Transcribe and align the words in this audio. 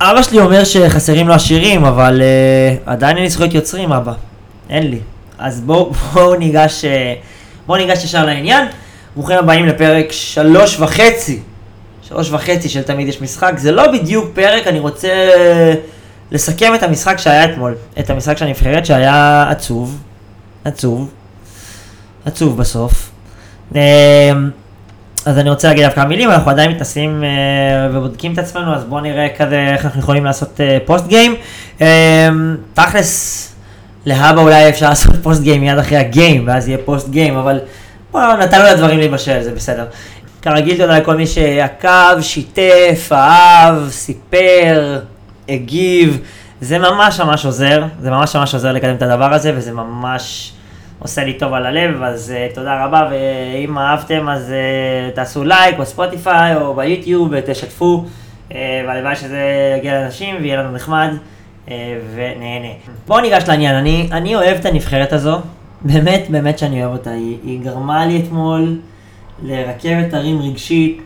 אבא 0.00 0.22
שלי 0.22 0.40
אומר 0.40 0.64
שחסרים 0.64 1.28
לו 1.28 1.34
השירים, 1.34 1.84
אבל 1.84 2.22
uh, 2.22 2.90
עדיין 2.90 3.16
אין 3.16 3.24
לי 3.24 3.30
זכויות 3.30 3.54
יוצרים, 3.54 3.92
אבא. 3.92 4.12
אין 4.70 4.90
לי. 4.90 4.98
אז 5.38 5.60
בואו 5.60 5.92
בוא 5.92 6.36
ניגש, 6.36 6.84
uh, 6.84 6.86
בואו 7.66 7.78
ניגש 7.78 8.04
ישר 8.04 8.24
לעניין. 8.24 8.68
ברוכים 9.16 9.36
הבאים 9.38 9.66
לפרק 9.66 10.12
שלוש 10.12 10.80
וחצי. 10.80 11.40
שלוש 12.02 12.30
וחצי 12.30 12.68
של 12.68 12.82
תמיד 12.82 13.08
יש 13.08 13.20
משחק. 13.20 13.52
זה 13.56 13.72
לא 13.72 13.92
בדיוק 13.92 14.30
פרק, 14.34 14.66
אני 14.66 14.78
רוצה 14.78 15.08
לסכם 16.30 16.74
את 16.74 16.82
המשחק 16.82 17.18
שהיה 17.18 17.44
אתמול. 17.44 17.74
את 17.98 18.10
המשחק 18.10 18.38
של 18.38 18.44
הנבחרת 18.44 18.86
שהיה 18.86 19.46
עצוב. 19.50 19.98
עצוב. 20.64 21.10
עצוב 22.24 22.56
בסוף. 22.56 23.10
Uh, 23.72 23.76
אז 25.26 25.38
אני 25.38 25.50
רוצה 25.50 25.68
להגיד 25.68 25.84
עליו 25.84 25.94
כמה 25.94 26.04
מילים, 26.04 26.30
אנחנו 26.30 26.50
עדיין 26.50 26.70
מתנסים 26.70 27.22
uh, 27.22 27.94
ובודקים 27.94 28.32
את 28.32 28.38
עצמנו, 28.38 28.74
אז 28.74 28.84
בואו 28.84 29.00
נראה 29.00 29.28
כזה 29.38 29.68
איך 29.72 29.84
אנחנו 29.84 30.00
יכולים 30.00 30.24
לעשות 30.24 30.60
uh, 30.60 30.86
post 30.86 31.06
game. 31.06 31.34
Uh, 31.78 31.82
תכלס, 32.74 33.54
להבא 34.06 34.40
אולי 34.40 34.68
אפשר 34.68 34.88
לעשות 34.88 35.14
post 35.22 35.42
game 35.42 35.60
מיד 35.60 35.78
אחרי 35.78 35.98
ה 35.98 36.06
game, 36.06 36.44
ואז 36.46 36.68
יהיה 36.68 36.78
post 36.84 37.08
game, 37.08 37.36
אבל 37.36 37.60
בואו 38.10 38.36
ניתן 38.36 38.64
לדברים 38.64 38.98
להיבשל, 38.98 39.42
זה 39.42 39.52
בסדר. 39.52 39.84
כרגיל 40.42 40.76
תודה 40.76 40.98
לכל 40.98 41.16
מי 41.16 41.26
שעקב, 41.26 42.20
שיתף, 42.20 43.08
אהב, 43.12 43.90
סיפר, 43.90 45.00
הגיב, 45.48 46.20
זה 46.60 46.78
ממש 46.78 47.20
ממש 47.20 47.46
עוזר, 47.46 47.84
זה 48.00 48.10
ממש 48.10 48.36
ממש 48.36 48.54
עוזר 48.54 48.72
לקדם 48.72 48.94
את 48.94 49.02
הדבר 49.02 49.34
הזה, 49.34 49.52
וזה 49.56 49.72
ממש... 49.72 50.52
עושה 50.98 51.24
לי 51.24 51.32
טוב 51.32 51.52
על 51.52 51.66
הלב, 51.66 52.02
אז 52.02 52.34
uh, 52.34 52.54
תודה 52.54 52.84
רבה, 52.84 53.08
ואם 53.10 53.78
אהבתם 53.78 54.28
אז 54.28 54.52
uh, 54.52 55.14
תעשו 55.14 55.44
לייק 55.44 55.78
בספוטיפיי 55.78 56.56
או 56.56 56.74
ביוטיוב 56.74 57.28
ותשתפו, 57.32 58.04
uh, 58.48 58.54
והלוואי 58.86 59.16
שזה 59.16 59.74
יגיע 59.78 60.00
לאנשים 60.00 60.36
ויהיה 60.40 60.62
לנו 60.62 60.72
נחמד 60.72 61.08
uh, 61.66 61.70
ונהנה. 62.14 62.68
בואו 63.06 63.20
ניגש 63.20 63.48
לעניין, 63.48 63.74
אני, 63.74 64.08
אני 64.12 64.34
אוהב 64.34 64.56
את 64.56 64.64
הנבחרת 64.64 65.12
הזו, 65.12 65.38
באמת 65.82 66.26
באמת 66.30 66.58
שאני 66.58 66.84
אוהב 66.84 66.98
אותה, 66.98 67.10
היא, 67.10 67.36
היא 67.44 67.60
גרמה 67.60 68.06
לי 68.06 68.22
אתמול 68.26 68.78
לרכבת 69.42 70.14
הרים 70.14 70.42
רגשית, 70.42 71.02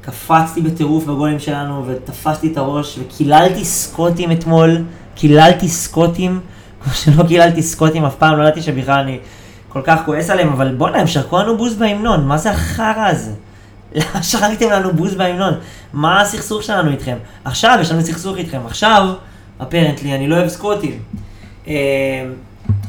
קפצתי 0.00 0.60
בטירוף 0.60 1.04
בגולים 1.04 1.38
שלנו 1.38 1.86
ותפסתי 1.86 2.52
את 2.52 2.56
הראש 2.56 2.98
וקיללתי 2.98 3.64
סקוטים 3.64 4.32
אתמול, 4.32 4.82
קיללתי 5.14 5.68
סקוטים. 5.68 6.40
שלא 6.92 7.24
קיללתי 7.28 7.62
סקוטים 7.62 8.04
אף 8.04 8.14
פעם, 8.14 8.38
לא 8.38 8.42
ידעתי 8.42 8.62
שבכלל 8.62 8.98
אני 8.98 9.18
כל 9.68 9.80
כך 9.84 10.00
כועס 10.04 10.30
עליהם, 10.30 10.48
אבל 10.48 10.74
בואנה, 10.74 10.98
הם 10.98 11.06
שרקו 11.06 11.38
לנו 11.38 11.56
בוז 11.56 11.74
בהמנון, 11.74 12.26
מה 12.26 12.38
זה 12.38 12.50
החרא 12.50 13.08
הזה? 13.08 13.30
למה 13.94 14.22
שרקתם 14.22 14.70
לנו 14.70 14.92
בוז 14.92 15.14
בהמנון? 15.14 15.54
מה 15.92 16.20
הסכסוך 16.20 16.62
שלנו 16.62 16.90
איתכם? 16.90 17.16
עכשיו 17.44 17.78
יש 17.80 17.90
לנו 17.90 18.02
סכסוך 18.02 18.36
איתכם, 18.36 18.60
עכשיו, 18.66 19.08
אפרנטלי, 19.62 20.14
אני 20.14 20.28
לא 20.28 20.36
אוהב 20.36 20.48
סקוטים. 20.48 20.98
אה, 21.68 21.74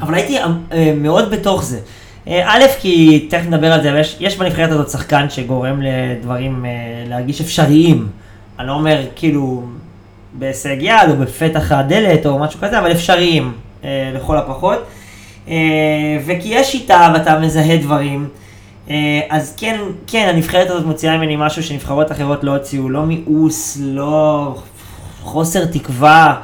אבל 0.02 0.14
הייתי 0.14 0.38
אה, 0.38 0.94
מאוד 0.98 1.32
בתוך 1.32 1.64
זה. 1.64 1.80
אה, 2.28 2.44
א', 2.46 2.64
כי 2.80 3.28
תכף 3.30 3.46
נדבר 3.48 3.74
על 3.74 3.82
זה, 3.82 3.90
אבל 3.90 4.00
יש, 4.00 4.18
יש 4.20 4.38
בנבחרת 4.38 4.72
הזאת 4.72 4.90
שחקן 4.90 5.30
שגורם 5.30 5.82
לדברים 5.82 6.66
להרגיש 7.08 7.42
אפשריים. 7.42 8.08
אני 8.60 8.68
לא 8.68 8.74
אומר 8.74 9.02
כאילו 9.16 9.64
בהישג 10.34 10.78
יד 10.80 11.10
או 11.10 11.16
בפתח 11.16 11.72
הדלת 11.72 12.26
או 12.26 12.40
משהו 12.40 12.60
כזה, 12.60 12.80
אבל 12.80 12.92
אפשריים. 12.92 13.54
אה, 13.86 14.12
לכל 14.14 14.38
הפחות. 14.38 14.80
אה, 15.48 15.56
וכי 16.26 16.48
יש 16.48 16.72
שיטה 16.72 17.12
ואתה 17.14 17.40
מזהה 17.40 17.78
דברים, 17.78 18.28
אה, 18.90 18.96
אז 19.30 19.56
כן, 19.58 19.80
כן, 20.08 20.30
הנבחרת 20.34 20.70
הזאת 20.70 20.86
מוציאה 20.86 21.18
ממני 21.18 21.36
משהו 21.40 21.64
שנבחרות 21.64 22.12
אחרות 22.12 22.44
לא 22.44 22.52
הוציאו, 22.52 22.90
לא 22.90 23.04
מיאוס, 23.06 23.78
לא 23.82 24.56
חוסר 25.22 25.66
תקווה. 25.66 26.36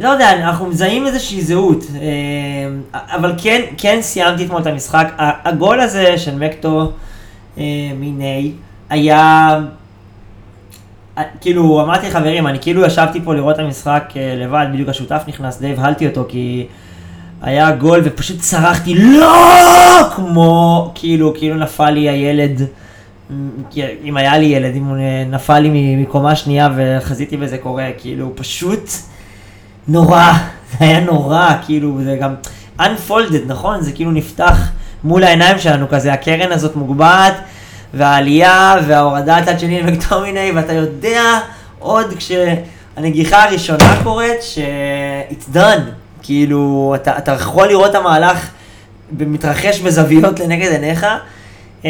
לא 0.00 0.08
יודע, 0.08 0.32
אנחנו 0.32 0.66
מזהים 0.66 1.06
איזושהי 1.06 1.42
זהות, 1.42 1.84
אבל 2.92 3.32
כן, 3.42 3.62
כן 3.78 3.98
סיימתי 4.02 4.44
אתמול 4.44 4.62
את 4.62 4.66
המשחק. 4.66 5.12
הגול 5.18 5.80
הזה 5.80 6.18
של 6.18 6.34
מקטו 6.34 6.92
מיני 7.96 8.52
היה 8.90 9.58
כאילו, 11.40 11.82
אמרתי 11.82 12.10
חברים, 12.10 12.46
אני 12.46 12.58
כאילו 12.60 12.84
ישבתי 12.84 13.20
פה 13.24 13.34
לראות 13.34 13.54
את 13.54 13.60
המשחק 13.60 14.12
אה, 14.16 14.34
לבד, 14.36 14.66
בדיוק 14.72 14.88
השותף 14.88 15.22
נכנס 15.28 15.58
די 15.58 15.72
הבהלתי 15.72 16.06
אותו, 16.06 16.24
כי 16.28 16.66
היה 17.42 17.70
גול 17.70 18.00
ופשוט 18.04 18.40
צרחתי 18.40 18.94
לא! 18.94 20.08
כמו, 20.16 20.90
כאילו, 20.94 21.34
כאילו 21.34 21.54
נפל 21.54 21.90
לי 21.90 22.08
הילד, 22.08 22.62
אם 24.04 24.16
היה 24.16 24.38
לי 24.38 24.46
ילד, 24.46 24.76
אם 24.76 24.84
הוא 24.84 24.96
נפל 25.30 25.58
לי 25.58 25.96
מקומה 25.96 26.36
שנייה 26.36 26.68
וחזיתי 26.76 27.36
וזה 27.40 27.58
קורה, 27.58 27.88
כאילו, 27.98 28.32
פשוט 28.34 28.90
נורא, 29.88 30.32
זה 30.78 30.84
היה 30.84 31.00
נורא, 31.00 31.50
כאילו, 31.66 31.98
זה 32.04 32.16
גם 32.20 32.34
unfolded, 32.80 33.46
נכון? 33.46 33.80
זה 33.80 33.92
כאילו 33.92 34.10
נפתח 34.10 34.70
מול 35.04 35.24
העיניים 35.24 35.58
שלנו 35.58 35.88
כזה, 35.88 36.12
הקרן 36.12 36.52
הזאת 36.52 36.76
מוגבעת. 36.76 37.34
והעלייה 37.94 38.76
וההורדה 38.86 39.36
הצד 39.36 39.58
שני 39.60 39.82
למקטומיני, 39.82 40.52
ואתה 40.54 40.72
יודע 40.72 41.38
עוד 41.78 42.14
כשהנגיחה 42.16 43.44
הראשונה 43.44 44.00
קורית, 44.02 44.42
ש- 44.42 44.58
it's 45.30 45.56
done. 45.56 45.80
כאילו, 46.22 46.92
אתה, 46.94 47.18
אתה 47.18 47.32
יכול 47.32 47.68
לראות 47.68 47.90
את 47.90 47.94
המהלך 47.94 48.50
מתרחש 49.18 49.80
בזוויות 49.80 50.40
לנגד 50.40 50.72
עיניך. 50.72 51.06
Uh, 51.82 51.86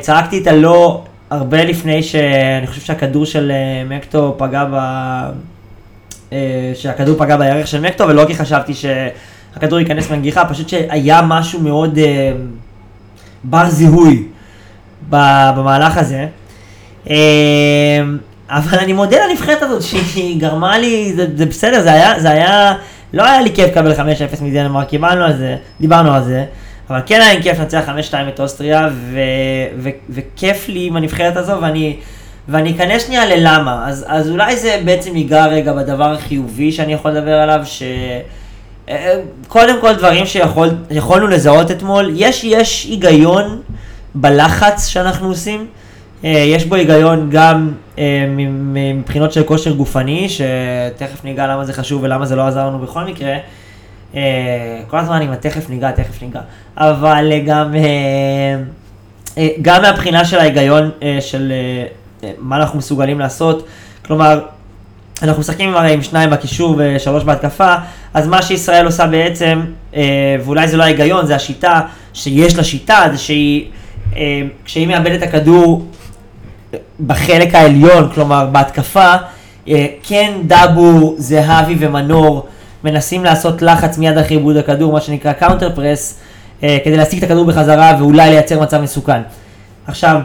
צעקתי 0.00 0.42
את 0.42 0.46
הלא 0.46 1.04
הרבה 1.30 1.64
לפני 1.64 2.02
שאני 2.02 2.66
חושב 2.66 2.80
שהכדור 2.80 3.26
של 3.26 3.52
uh, 3.52 3.92
מקטו 3.92 4.34
פגע 4.38 4.64
ב... 4.72 4.76
Uh, 6.30 6.32
שהכדור 6.74 7.16
פגע 7.18 7.36
בירך 7.36 7.66
של 7.66 7.80
מקטו, 7.80 8.08
ולא 8.08 8.24
כי 8.26 8.34
חשבתי 8.34 8.72
שהכדור 8.74 9.78
ייכנס 9.78 10.10
מהנגיחה, 10.10 10.44
פשוט 10.44 10.68
שהיה 10.68 11.22
משהו 11.22 11.60
מאוד 11.60 11.98
בר 13.44 13.70
זיהוי 13.70 14.24
במהלך 15.10 15.96
הזה. 15.96 16.26
אמ, 17.06 17.14
אבל 18.48 18.78
אני 18.78 18.92
מודה 18.92 19.16
לנבחרת 19.26 19.62
הזאת 19.62 19.82
שהיא 19.82 20.40
גרמה 20.40 20.78
לי, 20.78 21.12
זה, 21.16 21.26
זה 21.36 21.46
בסדר, 21.46 21.82
זה 21.82 21.92
היה, 21.92 22.20
זה 22.20 22.30
היה, 22.30 22.74
לא 23.12 23.24
היה 23.24 23.40
לי 23.40 23.52
כיף 23.54 23.70
לקבל 23.70 23.92
5-0 23.92 24.42
מדנמרק, 24.42 24.88
קיבלנו 24.88 25.24
על 25.24 25.36
זה, 25.36 25.56
דיברנו 25.80 26.12
על 26.12 26.24
זה, 26.24 26.44
אבל 26.90 27.00
כן 27.06 27.20
היה 27.20 27.34
לי 27.34 27.42
כיף 27.42 27.58
לנצח 27.58 27.88
5-2 28.10 28.14
את 28.28 28.40
אוסטריה, 28.40 28.88
ו, 28.92 29.20
ו, 29.78 29.88
וכיף 30.10 30.68
לי 30.68 30.86
עם 30.86 30.96
הנבחרת 30.96 31.36
הזו, 31.36 31.52
ואני, 31.60 31.96
ואני 32.48 32.70
אכנס 32.70 33.06
שנייה 33.06 33.26
ללמה, 33.26 33.84
אז, 33.88 34.04
אז 34.08 34.30
אולי 34.30 34.56
זה 34.56 34.80
בעצם 34.84 35.16
ייגע 35.16 35.46
רגע 35.46 35.72
בדבר 35.72 36.12
החיובי 36.12 36.72
שאני 36.72 36.92
יכול 36.92 37.10
לדבר 37.10 37.34
עליו, 37.34 37.60
ש... 37.64 37.82
אה, 38.88 39.20
קודם 39.48 39.80
כל 39.80 39.94
דברים 39.94 40.26
שיכולנו 40.26 41.26
לזהות 41.26 41.70
אתמול, 41.70 42.10
יש, 42.14 42.44
יש 42.44 42.84
היגיון 42.84 43.60
בלחץ 44.14 44.86
שאנחנו 44.86 45.28
עושים. 45.28 45.66
אה, 46.24 46.30
יש 46.30 46.64
בו 46.64 46.74
היגיון 46.74 47.30
גם 47.30 47.72
אה, 47.98 48.26
מבחינות 48.74 49.32
של 49.32 49.42
כושר 49.42 49.72
גופני, 49.72 50.28
שתכף 50.28 51.24
ניגע 51.24 51.46
למה 51.46 51.64
זה 51.64 51.72
חשוב 51.72 52.02
ולמה 52.02 52.26
זה 52.26 52.36
לא 52.36 52.46
עזר 52.46 52.66
לנו 52.66 52.78
בכל 52.78 53.04
מקרה. 53.04 53.36
אה, 54.14 54.20
כל 54.88 54.98
הזמן 54.98 55.22
עם 55.22 55.32
התכף 55.32 55.70
ניגע, 55.70 55.90
תכף 55.90 56.22
ניגע. 56.22 56.40
אבל 56.76 57.32
גם, 57.46 57.74
גם 59.62 59.82
מהבחינה 59.82 60.24
של 60.24 60.38
ההיגיון 60.38 60.90
של 61.20 61.52
מה 62.38 62.56
אנחנו 62.56 62.78
מסוגלים 62.78 63.18
לעשות. 63.18 63.66
כלומר, 64.04 64.40
אנחנו 65.22 65.40
משחקים 65.40 65.76
הרי 65.76 65.92
עם 65.92 66.02
שניים 66.02 66.30
בקישור 66.30 66.74
ושלוש 66.78 67.24
בהתקפה, 67.24 67.74
אז 68.14 68.26
מה 68.26 68.42
שישראל 68.42 68.86
עושה 68.86 69.06
בעצם, 69.06 69.60
ואולי 70.44 70.68
זה 70.68 70.76
לא 70.76 70.82
ההיגיון, 70.82 71.26
זה 71.26 71.34
השיטה, 71.36 71.80
שיש 72.12 72.56
לה 72.56 72.64
שיטה, 72.64 73.04
זה 73.12 73.18
שהיא... 73.18 73.70
אה, 74.16 74.42
כשהיא 74.64 74.88
מאבדת 74.88 75.22
את 75.22 75.28
הכדור 75.28 75.86
בחלק 77.06 77.54
העליון, 77.54 78.10
כלומר 78.14 78.46
בהתקפה, 78.52 79.14
אה, 79.68 79.86
כן 80.02 80.32
דאבור, 80.46 81.14
זהבי 81.18 81.76
ומנור 81.78 82.46
מנסים 82.84 83.24
לעשות 83.24 83.62
לחץ 83.62 83.98
מיד 83.98 84.18
אחרי 84.18 84.36
איבוד 84.36 84.56
הכדור, 84.56 84.92
מה 84.92 85.00
שנקרא 85.00 85.32
counter 85.32 85.74
press, 85.74 86.18
אה, 86.62 86.78
כדי 86.84 86.96
להשיג 86.96 87.18
את 87.18 87.24
הכדור 87.24 87.44
בחזרה 87.44 87.96
ואולי 87.98 88.30
לייצר 88.30 88.60
מצב 88.60 88.80
מסוכן. 88.80 89.20
עכשיו, 89.86 90.20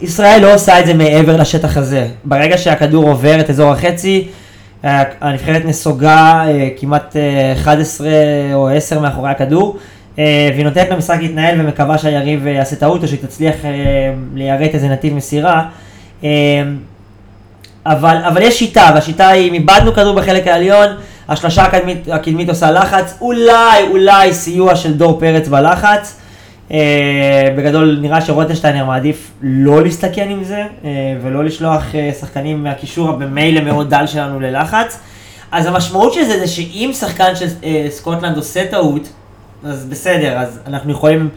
ישראל 0.00 0.42
לא 0.42 0.54
עושה 0.54 0.80
את 0.80 0.86
זה 0.86 0.94
מעבר 0.94 1.36
לשטח 1.36 1.76
הזה. 1.76 2.06
ברגע 2.24 2.58
שהכדור 2.58 3.08
עובר 3.08 3.40
את 3.40 3.50
אזור 3.50 3.72
החצי, 3.72 4.28
הנבחרת 4.82 5.64
נסוגה 5.64 6.44
כמעט 6.80 7.16
11 7.56 8.08
או 8.54 8.68
10 8.68 9.00
מאחורי 9.00 9.30
הכדור, 9.30 9.76
אה, 9.76 9.82
והיא 10.18 10.64
נותנת 10.64 10.90
למשחק 10.90 11.18
להתנהל 11.20 11.60
ומקווה 11.60 11.98
שהיריב 11.98 12.46
אה, 12.46 12.52
יעשה 12.52 12.76
טעות 12.76 13.02
או 13.02 13.08
שהיא 13.08 13.20
תצליח 13.22 13.54
אה, 13.64 13.70
ליירט 14.34 14.74
איזה 14.74 14.88
נתיב 14.88 15.14
מסירה. 15.14 15.64
אבל, 17.86 18.16
אבל 18.28 18.42
יש 18.42 18.58
שיטה, 18.58 18.90
והשיטה 18.94 19.28
היא, 19.28 19.48
אם 19.48 19.54
איבדנו 19.54 19.92
כדור 19.92 20.14
בחלק 20.14 20.46
העליון, 20.46 20.86
השלושה 21.28 21.62
הקדמית, 21.62 22.08
הקדמית 22.08 22.48
עושה 22.48 22.70
לחץ, 22.70 23.18
אולי, 23.20 23.82
אולי 23.90 24.34
סיוע 24.34 24.76
של 24.76 24.92
דור 24.92 25.20
פרץ 25.20 25.48
בלחץ, 25.48 26.20
בגדול 27.56 27.98
נראה 28.02 28.20
שרוטנשטיינר 28.20 28.84
מעדיף 28.84 29.30
לא 29.42 29.82
להסתכן 29.82 30.28
עם 30.30 30.44
זה 30.44 30.62
ולא 31.22 31.44
לשלוח 31.44 31.82
שחקנים 32.20 32.62
מהקישור 32.62 33.12
במילא 33.12 33.60
מאוד 33.60 33.90
דל 33.90 34.06
שלנו 34.06 34.40
ללחץ. 34.40 34.98
אז 35.52 35.66
המשמעות 35.66 36.12
של 36.12 36.24
זה 36.24 36.38
זה 36.38 36.46
שאם 36.46 36.90
שחקן 37.00 37.36
של 37.36 37.46
סקוטלנד 37.90 38.36
עושה 38.36 38.66
טעות, 38.66 39.08
אז 39.64 39.84
בסדר, 39.84 40.38
אז 40.38 40.60
אנחנו 40.66 40.92
יכולים 40.92 41.28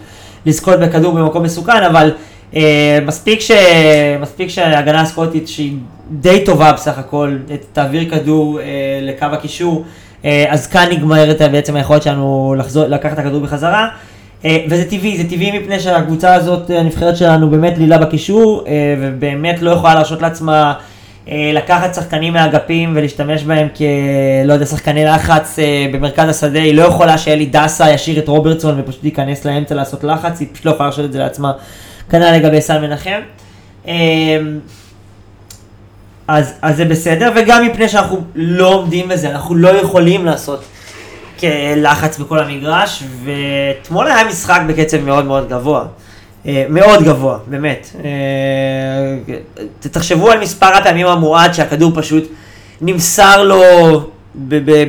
לזכות 0.46 0.80
בכדור 0.80 1.14
במקום 1.14 1.44
מסוכן, 1.44 1.84
אבל 1.84 2.12
אה, 2.56 3.00
מספיק, 3.06 3.40
ש... 3.40 3.52
מספיק 4.22 4.50
שההגנה 4.50 5.02
הסקוטית 5.02 5.48
שהיא 5.48 5.78
די 6.12 6.46
טובה 6.46 6.72
בסך 6.72 6.98
הכל, 7.00 7.38
תעביר 7.74 8.10
כדור 8.10 8.60
אה, 8.60 8.66
לקו 9.02 9.26
הקישור, 9.26 9.86
אה, 10.26 10.46
אז 10.50 10.68
כאן 10.68 10.88
נגמרת 10.92 11.42
בעצם 11.52 11.76
היכולת 11.76 12.04
שלנו 12.04 12.56
לחזור, 12.58 12.86
לקחת 12.88 13.14
את 13.14 13.20
הכדור 13.20 13.42
בחזרה. 13.42 13.88
אה, 14.46 14.66
וזה 14.70 14.90
טבעי, 14.90 15.18
זה 15.18 15.30
טבעי 15.30 15.60
מפני 15.60 15.80
שהקבוצה 15.80 16.34
הזאת, 16.34 16.70
הנבחרת 16.70 17.18
שלנו 17.18 17.50
באמת 17.50 17.76
דלילה 17.76 17.98
בקישור, 17.98 18.64
אה, 18.68 18.96
ובאמת 19.00 19.62
לא 19.62 19.72
יכולה 19.72 19.96
להרשות 19.96 20.22
לעצמה 20.22 20.74
לקחת 21.28 21.94
שחקנים 21.96 22.34
מהאגפים 22.34 22.94
ולהשתמש 22.96 23.44
בהם 23.44 23.68
כ... 23.76 23.82
לא 24.46 24.54
יודע, 24.54 24.66
שחקני 24.66 25.06
לחץ 25.06 25.60
אה, 25.60 25.86
במרכז 25.94 26.30
השדה, 26.30 26.60
היא 26.60 26.76
לא 26.76 26.84
יכולה 26.84 27.18
שאלי 27.18 27.46
דסה 27.46 27.92
ישאיר 27.92 28.20
את 28.20 28.28
רוברטסון 28.28 28.80
ופשוט 28.80 29.04
ייכנס 29.04 29.46
לאמצע 29.46 29.76
לעשות 29.76 30.04
לחץ, 30.04 30.40
היא 30.40 30.48
פשוט 30.54 30.66
לא 30.66 30.72
יכולה 30.72 30.90
להרשות 30.90 31.06
את 31.06 31.14
זה 31.14 31.20
לעצמה, 31.20 31.52
כנראה 32.10 32.38
לגבי 32.38 32.62
סל 32.62 32.88
מנחם. 32.88 33.20
אה, 33.88 33.94
אז, 36.28 36.54
אז 36.62 36.78
זה 36.78 36.86
בסדר, 36.86 37.32
וגם 37.36 37.68
מפני 37.68 37.90
שאנחנו 37.90 38.24
לא 38.36 38.68
עומדים 38.68 39.08
בזה, 39.08 39.30
אנחנו 39.32 39.56
לא 39.56 39.70
יכולים 39.70 40.26
לעשות 40.26 40.64
לחץ 41.76 42.18
בכל 42.18 42.40
המגרש, 42.40 43.04
ואתמול 43.24 44.08
היה 44.08 44.28
משחק 44.28 44.62
בקצב 44.68 45.02
מאוד 45.02 45.26
מאוד 45.26 45.50
גבוה. 45.50 45.86
אה, 46.48 46.66
מאוד 46.70 47.04
גבוה, 47.04 47.38
באמת. 47.48 47.90
אה, 48.04 49.36
תחשבו 49.80 50.32
על 50.32 50.40
מספר 50.40 50.66
הפעמים 50.66 51.08
המועט 51.08 51.54
שהכדור 51.54 51.92
פשוט 51.96 52.32
נמסר 52.82 53.44
לו 53.44 53.62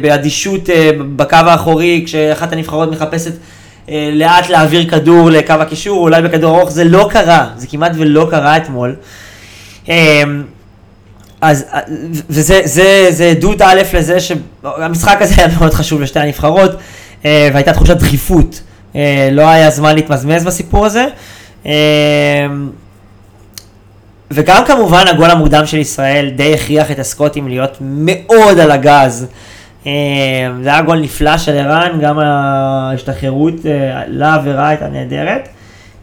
באדישות 0.00 0.70
אה, 0.70 0.90
בקו 1.16 1.36
האחורי, 1.36 2.02
כשאחת 2.06 2.52
הנבחרות 2.52 2.90
מחפשת 2.90 3.32
לאט 4.12 4.48
להעביר 4.48 4.90
כדור 4.90 5.30
לקו 5.30 5.52
הקישור, 5.52 5.98
אולי 5.98 6.22
בכדור 6.22 6.58
ארוך, 6.58 6.70
זה 6.70 6.84
לא 6.84 7.08
קרה, 7.10 7.48
זה 7.56 7.66
כמעט 7.66 7.92
ולא 7.94 8.26
קרה 8.30 8.56
אתמול. 8.56 8.96
אז, 11.40 11.64
וזה 12.30 12.60
זה, 12.64 13.06
זה 13.10 13.24
עדות 13.24 13.62
א' 13.62 13.82
לזה 13.94 14.18
שהמשחק 14.20 15.22
הזה 15.22 15.34
היה 15.36 15.48
מאוד 15.58 15.74
חשוב 15.74 16.00
לשתי 16.00 16.20
הנבחרות, 16.20 16.70
והייתה 17.24 17.72
תחושת 17.72 17.96
דחיפות. 17.96 18.60
לא 19.32 19.48
היה 19.48 19.70
זמן 19.70 19.94
להתמזמז 19.94 20.44
בסיפור 20.44 20.86
הזה. 20.86 21.06
אמ, 21.66 21.72
וגם 24.30 24.64
כמובן 24.66 25.04
הגול 25.06 25.30
המוקדם 25.30 25.66
של 25.66 25.78
ישראל 25.78 26.30
די 26.30 26.54
הכריח 26.54 26.90
את 26.90 26.98
הסקוטים 26.98 27.48
להיות 27.48 27.76
מאוד 27.80 28.58
על 28.58 28.70
הגז. 28.70 29.26
אמ, 29.86 29.92
זה 30.62 30.68
היה 30.68 30.82
גול 30.82 31.00
נפלא 31.00 31.38
של 31.38 31.52
ערן, 31.52 32.00
גם 32.00 32.18
ההשתחררות 32.18 33.66
אה, 33.66 34.02
לעבירה 34.06 34.68
הייתה 34.68 34.88
נהדרת. 34.88 35.48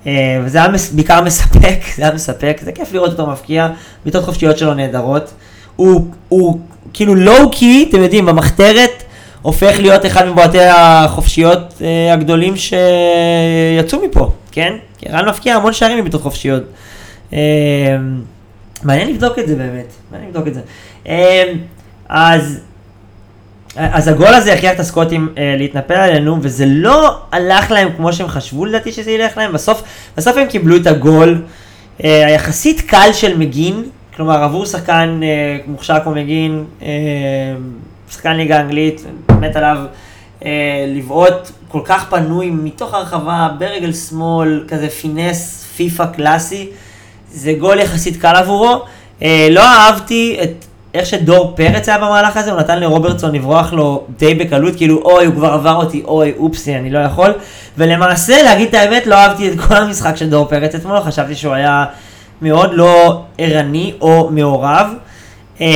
אמ, 0.06 0.12
וזה 0.44 0.58
היה 0.58 0.68
בעיקר 0.92 1.22
מספק, 1.22 1.80
זה 1.96 2.04
היה 2.04 2.14
מספק, 2.14 2.58
זה 2.62 2.72
כיף 2.72 2.94
לראות 2.94 3.12
אותו 3.12 3.28
מפקיע, 3.28 3.68
בעיטות 4.04 4.24
חופשיות 4.24 4.58
שלו 4.58 4.74
נהדרות. 4.74 5.34
הוא, 5.76 6.08
הוא 6.30 6.60
כאילו 6.94 7.16
לואו-קי, 7.16 7.88
אתם 7.90 8.04
יודעים, 8.04 8.26
במחתרת 8.26 9.04
הופך 9.42 9.76
להיות 9.80 10.06
אחד 10.06 10.28
מבועטי 10.28 10.60
החופשיות 10.62 11.60
אה, 11.82 12.14
הגדולים 12.14 12.54
שיצאו 12.58 14.02
מפה, 14.06 14.32
כן? 14.52 14.74
רן 15.10 15.30
מפקיע 15.30 15.56
המון 15.56 15.74
שערים 15.74 15.98
מבעיטות 15.98 16.22
חופשיות. 16.22 16.64
אה, 17.34 17.40
מעניין 18.84 19.10
לבדוק 19.10 19.40
את 19.40 19.48
זה 19.48 19.56
באמת, 19.56 19.94
מעניין 20.12 20.30
לבדוק 20.30 20.48
את 20.48 20.54
זה. 20.54 20.62
אה, 21.08 21.54
אז, 22.10 22.60
אז 23.76 24.08
הגול 24.08 24.34
הזה 24.34 24.54
הכריח 24.54 24.74
את 24.74 24.80
הסקוטים 24.80 25.30
אה, 25.38 25.56
להתנפל 25.58 25.94
עלינו, 25.94 26.38
וזה 26.42 26.66
לא 26.68 27.18
הלך 27.32 27.72
להם 27.72 27.90
כמו 27.98 28.14
שהם 28.14 28.28
חשבו 28.28 28.66
לדעתי 28.66 28.92
שזה 28.92 29.12
ילך 29.12 29.38
להם, 29.38 29.54
בסוף, 29.54 29.84
בסוף 30.18 30.38
הם 30.38 30.48
קיבלו 30.48 30.76
את 30.76 30.88
הגול 30.88 31.42
אה, 32.04 32.26
היחסית 32.28 32.82
קל 32.82 33.10
של 33.14 33.38
מגין, 33.38 33.84
כלומר 34.16 34.44
עבור 34.44 34.66
שחקן 34.66 35.20
אה, 35.24 35.58
מוכשר 35.68 35.98
כמו 36.04 36.12
מגין, 36.12 36.64
אה, 36.82 36.88
שחקן 38.12 38.34
ליגה 38.34 38.62
אנגלית, 38.62 39.06
מת 39.40 39.56
עליו 39.56 39.78
אה, 40.46 40.86
לבעוט 40.88 41.52
כל 41.74 41.82
כך 41.86 42.06
פנוי 42.10 42.50
מתוך 42.50 42.94
הרחבה, 42.94 43.50
ברגל 43.60 43.94
שמאל, 43.94 44.64
כזה 44.68 44.90
פינס 44.90 45.66
פיפא 45.76 46.06
קלאסי, 46.06 46.70
זה 47.32 47.54
גול 47.60 47.80
יחסית 47.80 48.22
קל 48.22 48.36
עבורו. 48.36 48.82
אה, 49.22 49.48
לא 49.52 49.62
אהבתי 49.62 50.38
את 50.44 50.66
איך 50.94 51.06
שדור 51.06 51.54
פרץ 51.56 51.90
היה 51.90 51.98
במהלך 51.98 52.38
הזה, 52.38 52.52
הוא 52.52 52.60
נתן 52.60 52.80
לרוברטסון 52.80 53.36
לברוח 53.36 53.74
לו 53.74 54.04
די 54.18 54.36
בקלות, 54.36 54.76
כאילו 54.76 55.02
אוי, 55.02 55.26
הוא 55.26 55.36
כבר 55.36 55.54
עבר 55.54 55.76
אותי, 55.76 56.04
אוי, 56.06 56.34
אופסי, 56.38 56.76
אני 56.76 56.90
לא 56.90 57.00
יכול. 57.00 57.34
ולמעשה, 57.78 58.44
להגיד 58.44 58.68
את 58.68 58.74
האמת, 58.74 59.08
לא 59.08 59.16
אהבתי 59.16 59.52
את 59.52 59.60
כל 59.60 59.76
המשחק 59.76 60.16
של 60.16 60.30
דור 60.30 60.46
פרץ 60.46 60.76
אתמול, 60.76 61.00
חשבתי 61.00 61.36
שהוא 61.36 61.54
היה 61.54 61.86
מאוד 62.42 62.70
לא 62.74 63.22
ערני 63.38 63.94
או 64.02 64.30
מעורב. 64.32 64.88
אה, 65.62 65.68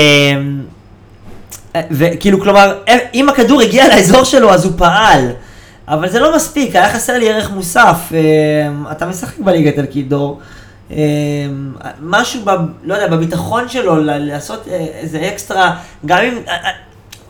וכאילו, 1.91 2.41
כלומר, 2.41 2.77
אם 3.13 3.29
הכדור 3.29 3.61
הגיע 3.61 3.87
לאזור 3.87 4.23
שלו, 4.23 4.53
אז 4.53 4.65
הוא 4.65 4.73
פעל. 4.77 5.31
אבל 5.87 6.09
זה 6.09 6.19
לא 6.19 6.35
מספיק, 6.35 6.75
היה 6.75 6.93
חסר 6.93 7.17
לי 7.17 7.29
ערך 7.29 7.51
מוסף. 7.51 8.11
אה, 8.13 8.91
אתה 8.91 9.05
משחק 9.05 9.39
בליגה 9.39 9.69
איטלקית, 9.69 10.09
דור. 10.09 10.39
אה, 10.91 10.97
משהו, 12.01 12.41
ב, 12.45 12.49
לא 12.83 12.93
יודע, 12.93 13.07
בביטחון 13.07 13.69
שלו, 13.69 13.95
לעשות 14.03 14.67
אה, 14.67 14.85
איזה 14.99 15.27
אקסטרה, 15.27 15.75
גם 16.05 16.17
אם... 16.17 16.33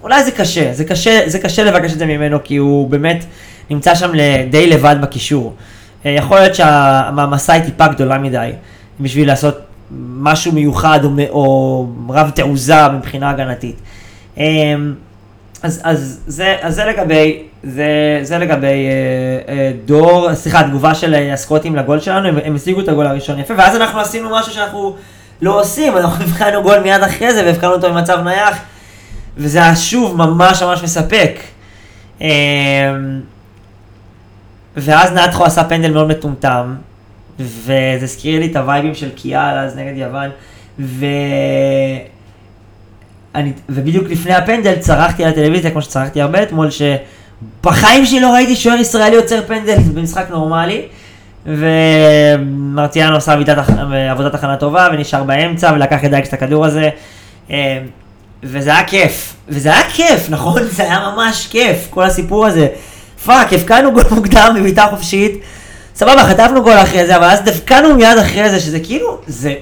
אולי 0.03 0.23
זה 0.23 0.31
קשה, 0.31 0.73
זה 0.73 0.85
קשה, 0.85 1.21
זה 1.25 1.39
קשה 1.39 1.63
לבקש 1.63 1.93
את 1.93 1.99
זה 1.99 2.05
ממנו, 2.05 2.37
כי 2.43 2.55
הוא 2.57 2.89
באמת 2.89 3.25
נמצא 3.69 3.95
שם 3.95 4.11
די 4.49 4.67
לבד 4.67 4.95
בקישור. 5.01 5.55
יכול 6.05 6.37
להיות 6.39 6.55
שהמעמסה 6.55 7.53
היא 7.53 7.63
טיפה 7.63 7.87
גדולה 7.87 8.17
מדי, 8.17 8.51
בשביל 8.99 9.27
לעשות 9.27 9.57
משהו 9.91 10.51
מיוחד 10.51 10.99
או, 11.03 11.09
או 11.29 11.87
רב 12.09 12.29
תעוזה 12.29 12.87
מבחינה 12.89 13.29
הגנתית. 13.29 13.75
אז, 15.63 15.81
אז, 15.83 16.19
זה, 16.27 16.57
אז 16.61 16.75
זה 16.75 16.85
לגבי, 16.85 17.43
זה, 17.63 18.19
זה 18.21 18.37
לגבי 18.37 18.65
אה, 18.67 19.53
אה, 19.53 19.71
דור, 19.85 20.35
סליחה, 20.35 20.59
התגובה 20.59 20.95
של 20.95 21.13
אה, 21.13 21.33
הסקוטים 21.33 21.75
לגול 21.75 21.99
שלנו, 21.99 22.27
הם, 22.27 22.37
הם 22.43 22.55
השיגו 22.55 22.81
את 22.81 22.87
הגול 22.87 23.07
הראשון 23.07 23.39
יפה, 23.39 23.53
ואז 23.57 23.75
אנחנו 23.75 23.99
עשינו 23.99 24.29
משהו 24.31 24.53
שאנחנו 24.53 24.95
לא 25.41 25.61
עושים, 25.61 25.97
אנחנו 25.97 26.23
הבקענו 26.25 26.63
גול 26.63 26.79
מיד 26.79 27.03
אחרי 27.03 27.33
זה 27.33 27.45
והבקענו 27.45 27.73
אותו 27.73 27.89
במצב 27.89 28.19
נייח, 28.23 28.57
וזה 29.37 29.63
היה 29.63 29.75
שוב 29.75 30.17
ממש 30.17 30.63
ממש 30.63 30.83
מספק. 30.83 31.39
אה, 32.21 32.27
ואז 34.77 35.11
נתחו 35.11 35.45
עשה 35.45 35.63
פנדל 35.63 35.91
מאוד 35.91 36.07
מטומטם, 36.07 36.75
וזה 37.39 37.99
הזכיר 38.01 38.39
לי 38.39 38.51
את 38.51 38.55
הווייבים 38.55 38.95
של 38.95 39.09
קיאל 39.09 39.57
אז 39.57 39.77
נגד 39.77 39.97
יוון, 39.97 40.29
ו... 40.79 41.05
אני, 43.37 43.51
ובדיוק 43.69 44.09
לפני 44.09 44.33
הפנדל 44.33 44.75
צרחתי 44.75 45.23
על 45.23 45.29
הטלוויזיה, 45.29 45.71
כמו 45.71 45.81
שצרחתי 45.81 46.21
הרבה 46.21 46.43
אתמול, 46.43 46.67
שבחיים 46.71 48.05
שלי 48.05 48.19
לא 48.19 48.33
ראיתי 48.33 48.55
שוער 48.55 48.77
ישראלי 48.79 49.15
עוצר 49.15 49.41
פנדל 49.47 49.77
במשחק 49.93 50.25
נורמלי. 50.29 50.81
ומרציאנו 51.45 53.15
עשה 53.15 53.33
עבודת 54.11 54.33
הכנה 54.33 54.57
טובה 54.57 54.87
ונשאר 54.93 55.23
באמצע 55.23 55.71
ולקח 55.75 56.05
את 56.05 56.09
דייקס 56.09 56.27
את 56.27 56.33
הכדור 56.33 56.65
הזה. 56.65 56.89
אה, 57.51 57.79
וזה 58.43 58.69
היה 58.69 58.83
כיף, 58.83 59.35
וזה 59.49 59.69
היה 59.69 59.83
כיף, 59.89 60.29
נכון? 60.29 60.63
זה 60.63 60.83
היה 60.83 60.99
ממש 60.99 61.47
כיף, 61.51 61.87
כל 61.89 62.03
הסיפור 62.03 62.45
הזה. 62.45 62.67
fuck, 63.25 63.53
הבקענו 63.53 63.91
גול 63.91 64.03
מוקדם 64.11 64.53
בבעיטה 64.59 64.87
חופשית, 64.89 65.41
סבבה, 65.95 66.23
חטפנו 66.23 66.63
גול 66.63 66.73
אחרי 66.73 67.07
זה, 67.07 67.15
אבל 67.17 67.25
אז 67.25 67.41
דפקנו 67.41 67.95
מיד 67.95 68.17
אחרי 68.17 68.49
זה, 68.49 68.59
שזה 68.59 68.79
כאילו, 68.79 69.17
זה... 69.27 69.53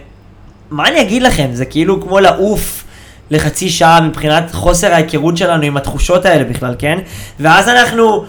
מה 0.70 0.88
אני 0.88 1.02
אגיד 1.02 1.22
לכם? 1.22 1.48
זה 1.54 1.66
כאילו 1.66 2.02
כמו 2.02 2.20
לעוף 2.20 2.85
לחצי 3.30 3.70
שעה 3.70 4.02
מבחינת 4.02 4.52
חוסר 4.52 4.94
ההיכרות 4.94 5.38
שלנו 5.38 5.64
עם 5.64 5.78
התחושות 5.78 6.26
האלה 6.26 6.44
בכלל, 6.44 6.76
כן? 6.80 7.00
ואז 7.40 7.70
אנחנו... 7.70 8.26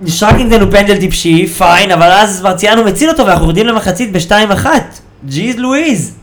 נשרק 0.00 0.34
נגדנו 0.34 0.70
פנדל 0.70 0.96
טיפשי, 0.96 1.46
פיין, 1.46 1.90
אבל 1.90 2.12
אז 2.12 2.42
מרציאנו 2.42 2.84
מציל 2.84 3.10
אותו 3.10 3.26
ואנחנו 3.26 3.44
יורדים 3.44 3.66
למחצית 3.66 4.12
בשתיים 4.12 4.50
אחת. 4.50 4.98
ג'יז 5.26 5.56
לואיז. 5.56 6.16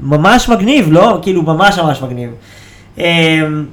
ממש 0.00 0.48
מגניב, 0.48 0.92
לא? 0.92 1.18
כאילו 1.22 1.42
ממש 1.42 1.78
ממש 1.78 2.02
מגניב. 2.02 2.30
אמ, 2.98 3.64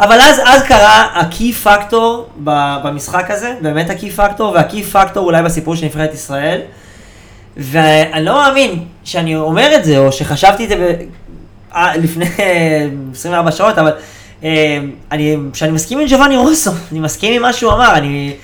אבל 0.00 0.20
אז, 0.20 0.40
אז 0.46 0.62
קרה 0.62 1.06
ה-key 1.14 1.66
factor 1.66 2.40
במשחק 2.84 3.30
הזה, 3.30 3.54
באמת 3.62 3.90
ה-key 3.90 4.18
factor, 4.18 4.42
וה-key 4.42 4.94
factor 4.94 5.16
אולי 5.16 5.42
בסיפור 5.42 5.76
של 5.76 5.84
נבחרת 5.84 6.14
ישראל. 6.14 6.60
ואני 7.56 8.24
לא 8.24 8.34
מאמין 8.34 8.84
שאני 9.04 9.36
אומר 9.36 9.76
את 9.76 9.84
זה, 9.84 9.98
או 9.98 10.12
שחשבתי 10.12 10.64
את 10.64 10.68
זה 10.68 10.96
לפני 12.02 12.26
24 13.12 13.52
שעות, 13.52 13.78
אבל 13.78 13.92
אה, 14.44 14.78
אני, 15.12 15.36
שאני 15.54 15.72
מסכים 15.72 15.98
עם 15.98 16.06
ג'ובאני 16.08 16.36
רוסו, 16.36 16.70
אני 16.92 17.00
מסכים 17.00 17.34
עם 17.34 17.42
מה 17.42 17.52
שהוא 17.52 17.72
אמר, 17.72 17.94
אני 17.94 18.34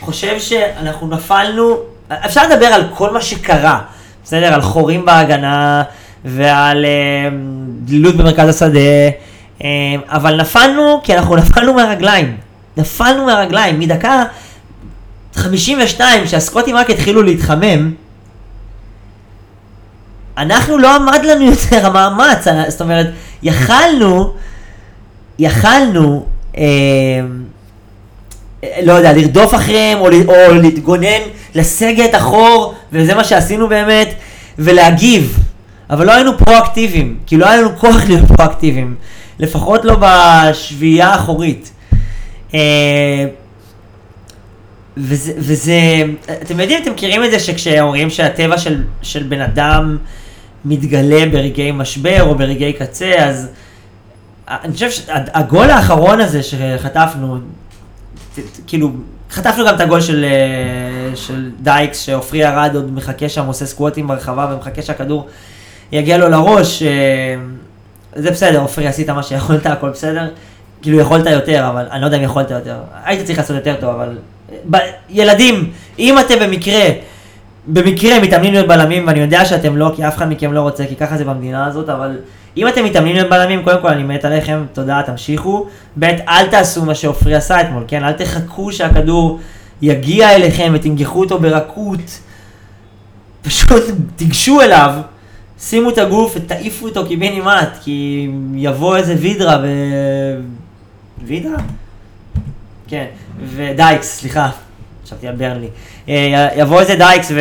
חושב 0.00 0.38
שאנחנו 0.38 1.08
נפלנו 1.08 1.76
אפשר 2.08 2.48
לדבר 2.48 2.66
על 2.66 2.84
כל 2.94 3.12
מה 3.12 3.20
שקרה, 3.20 3.80
בסדר? 4.24 4.54
על 4.54 4.60
חורים 4.60 5.04
בהגנה 5.04 5.82
ועל 6.24 6.84
אה, 6.84 7.36
דלילות 7.84 8.16
במרכז 8.16 8.48
השדה, 8.48 8.80
אה, 9.64 9.68
אבל 10.08 10.40
נפלנו 10.40 11.00
כי 11.04 11.14
אנחנו 11.16 11.36
נפלנו 11.36 11.74
מהרגליים. 11.74 12.36
נפלנו 12.76 13.26
מהרגליים. 13.26 13.78
מדקה 13.78 14.24
52, 15.34 16.26
שהסקוטים 16.26 16.76
רק 16.76 16.90
התחילו 16.90 17.22
להתחמם, 17.22 17.92
אנחנו 20.40 20.78
לא 20.78 20.96
עמד 20.96 21.24
לנו 21.24 21.44
יותר 21.44 21.86
המאמץ, 21.86 22.46
זאת 22.68 22.80
אומרת, 22.80 23.06
יכלנו, 23.42 24.32
יכלנו, 25.38 26.26
אה, 26.56 26.62
לא 28.82 28.92
יודע, 28.92 29.12
לרדוף 29.12 29.54
אחריהם, 29.54 29.98
או, 29.98 30.06
או 30.06 30.54
להתגונן, 30.54 31.20
לסגת 31.54 32.14
אחור, 32.14 32.74
וזה 32.92 33.14
מה 33.14 33.24
שעשינו 33.24 33.68
באמת, 33.68 34.14
ולהגיב. 34.58 35.38
אבל 35.90 36.06
לא 36.06 36.12
היינו 36.12 36.38
פרואקטיביים, 36.38 37.18
כי 37.26 37.36
לא 37.36 37.46
היה 37.46 37.56
לנו 37.56 37.76
כוח 37.78 38.04
להיות 38.08 38.28
פרואקטיביים, 38.36 38.94
לפחות 39.38 39.84
לא 39.84 39.96
בשביעייה 40.00 41.08
האחורית. 41.08 41.70
אה, 42.54 43.26
וזה, 44.96 45.32
וזה, 45.36 46.02
אתם 46.42 46.60
יודעים, 46.60 46.82
אתם 46.82 46.92
מכירים 46.92 47.24
את 47.24 47.30
זה 47.30 47.38
שכשאומרים 47.38 48.10
שהטבע 48.10 48.58
של, 48.58 48.82
של 49.02 49.22
בן 49.22 49.40
אדם 49.40 49.96
מתגלה 50.64 51.26
ברגעי 51.32 51.72
משבר 51.72 52.22
או 52.22 52.34
ברגעי 52.34 52.72
קצה, 52.72 53.14
אז 53.18 53.48
אני 54.48 54.72
חושב 54.72 54.90
שהגול 54.90 55.70
האחרון 55.70 56.20
הזה 56.20 56.40
שחטפנו, 56.42 57.38
כאילו, 58.66 58.90
חטפנו 59.30 59.64
גם 59.66 59.74
את 59.74 59.80
הגול 59.80 60.00
של, 60.00 60.24
אה, 60.24 61.16
של 61.16 61.50
דייקס, 61.60 62.00
שעופרי 62.00 62.38
ירד 62.38 62.70
עוד 62.74 62.92
מחכה 62.92 63.28
שם, 63.28 63.46
עושה 63.46 63.66
סקווטים 63.66 64.06
ברחבה 64.06 64.54
ומחכה 64.54 64.82
שהכדור 64.82 65.26
יגיע 65.92 66.18
לו 66.18 66.28
לראש. 66.28 66.82
אה, 66.82 66.88
זה 68.16 68.30
בסדר, 68.30 68.60
עופרי, 68.60 68.86
עשית 68.86 69.10
מה 69.10 69.22
שיכולת, 69.22 69.66
הכל 69.66 69.90
בסדר. 69.90 70.28
כאילו 70.82 71.00
יכולת 71.00 71.26
יותר, 71.26 71.68
אבל 71.68 71.86
אני 71.90 72.00
לא 72.00 72.06
יודע 72.06 72.16
אם 72.16 72.22
יכולת 72.22 72.50
יותר. 72.50 72.76
היית 73.04 73.26
צריך 73.26 73.38
לעשות 73.38 73.56
יותר 73.56 73.74
טוב, 73.80 73.90
אבל... 73.90 74.18
ב... 74.70 74.76
ילדים, 75.10 75.72
אם 75.98 76.18
אתם 76.18 76.38
במקרה, 76.40 76.82
במקרה 77.66 78.20
מתאמנים 78.20 78.52
להיות 78.52 78.68
בלמים, 78.68 79.06
ואני 79.06 79.20
יודע 79.20 79.44
שאתם 79.44 79.76
לא, 79.76 79.92
כי 79.96 80.08
אף 80.08 80.16
אחד 80.16 80.32
מכם 80.32 80.52
לא 80.52 80.60
רוצה, 80.60 80.86
כי 80.86 80.96
ככה 80.96 81.16
זה 81.16 81.24
במדינה 81.24 81.66
הזאת, 81.66 81.88
אבל 81.88 82.18
אם 82.56 82.68
אתם 82.68 82.84
מתאמנים 82.84 83.14
להיות 83.14 83.30
בלמים, 83.30 83.62
קודם 83.62 83.82
כל 83.82 83.88
אני 83.88 84.02
מת 84.02 84.24
עליכם, 84.24 84.64
תודה, 84.72 85.02
תמשיכו. 85.06 85.66
ב', 85.98 86.04
אל 86.04 86.46
תעשו 86.46 86.84
מה 86.84 86.94
שעופרי 86.94 87.34
עשה 87.34 87.60
אתמול, 87.60 87.84
כן? 87.88 88.04
אל 88.04 88.12
תחכו 88.12 88.72
שהכדור 88.72 89.40
יגיע 89.82 90.34
אליכם 90.34 90.72
ותנגחו 90.74 91.20
אותו 91.20 91.38
ברכות. 91.38 92.20
פשוט 93.42 93.82
תיגשו 94.16 94.60
אליו, 94.60 94.94
שימו 95.58 95.90
את 95.90 95.98
הגוף 95.98 96.32
ותעיפו 96.36 96.86
אותו 96.86 97.06
קיבינימט, 97.06 97.78
כי 97.84 98.30
יבוא 98.54 98.96
איזה 98.96 99.14
וידרה 99.18 99.58
ו... 99.62 99.66
וידרה? 101.26 101.58
כן, 102.88 103.04
ודייקס, 103.44 104.18
סליחה, 104.18 104.50
חשבתי 105.04 105.28
על 105.28 105.34
ברנלי. 105.36 105.68
אה, 106.10 106.48
יבוא 106.56 106.80
איזה 106.80 106.94
דייקס 106.94 107.30
ו... 107.34 107.40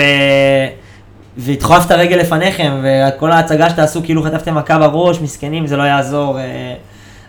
וידחוף 1.38 1.86
את 1.86 1.92
הרגל 1.92 2.18
לפניכם, 2.18 2.84
וכל 2.84 3.32
ההצגה 3.32 3.70
שתעשו 3.70 4.04
כאילו 4.04 4.24
חטפתם 4.24 4.56
מכה 4.56 4.78
בראש, 4.78 5.20
מסכנים, 5.20 5.68
זה 5.68 5.78
לא 5.78 5.84
יעזור. 5.84 6.40
אה. 6.40 6.74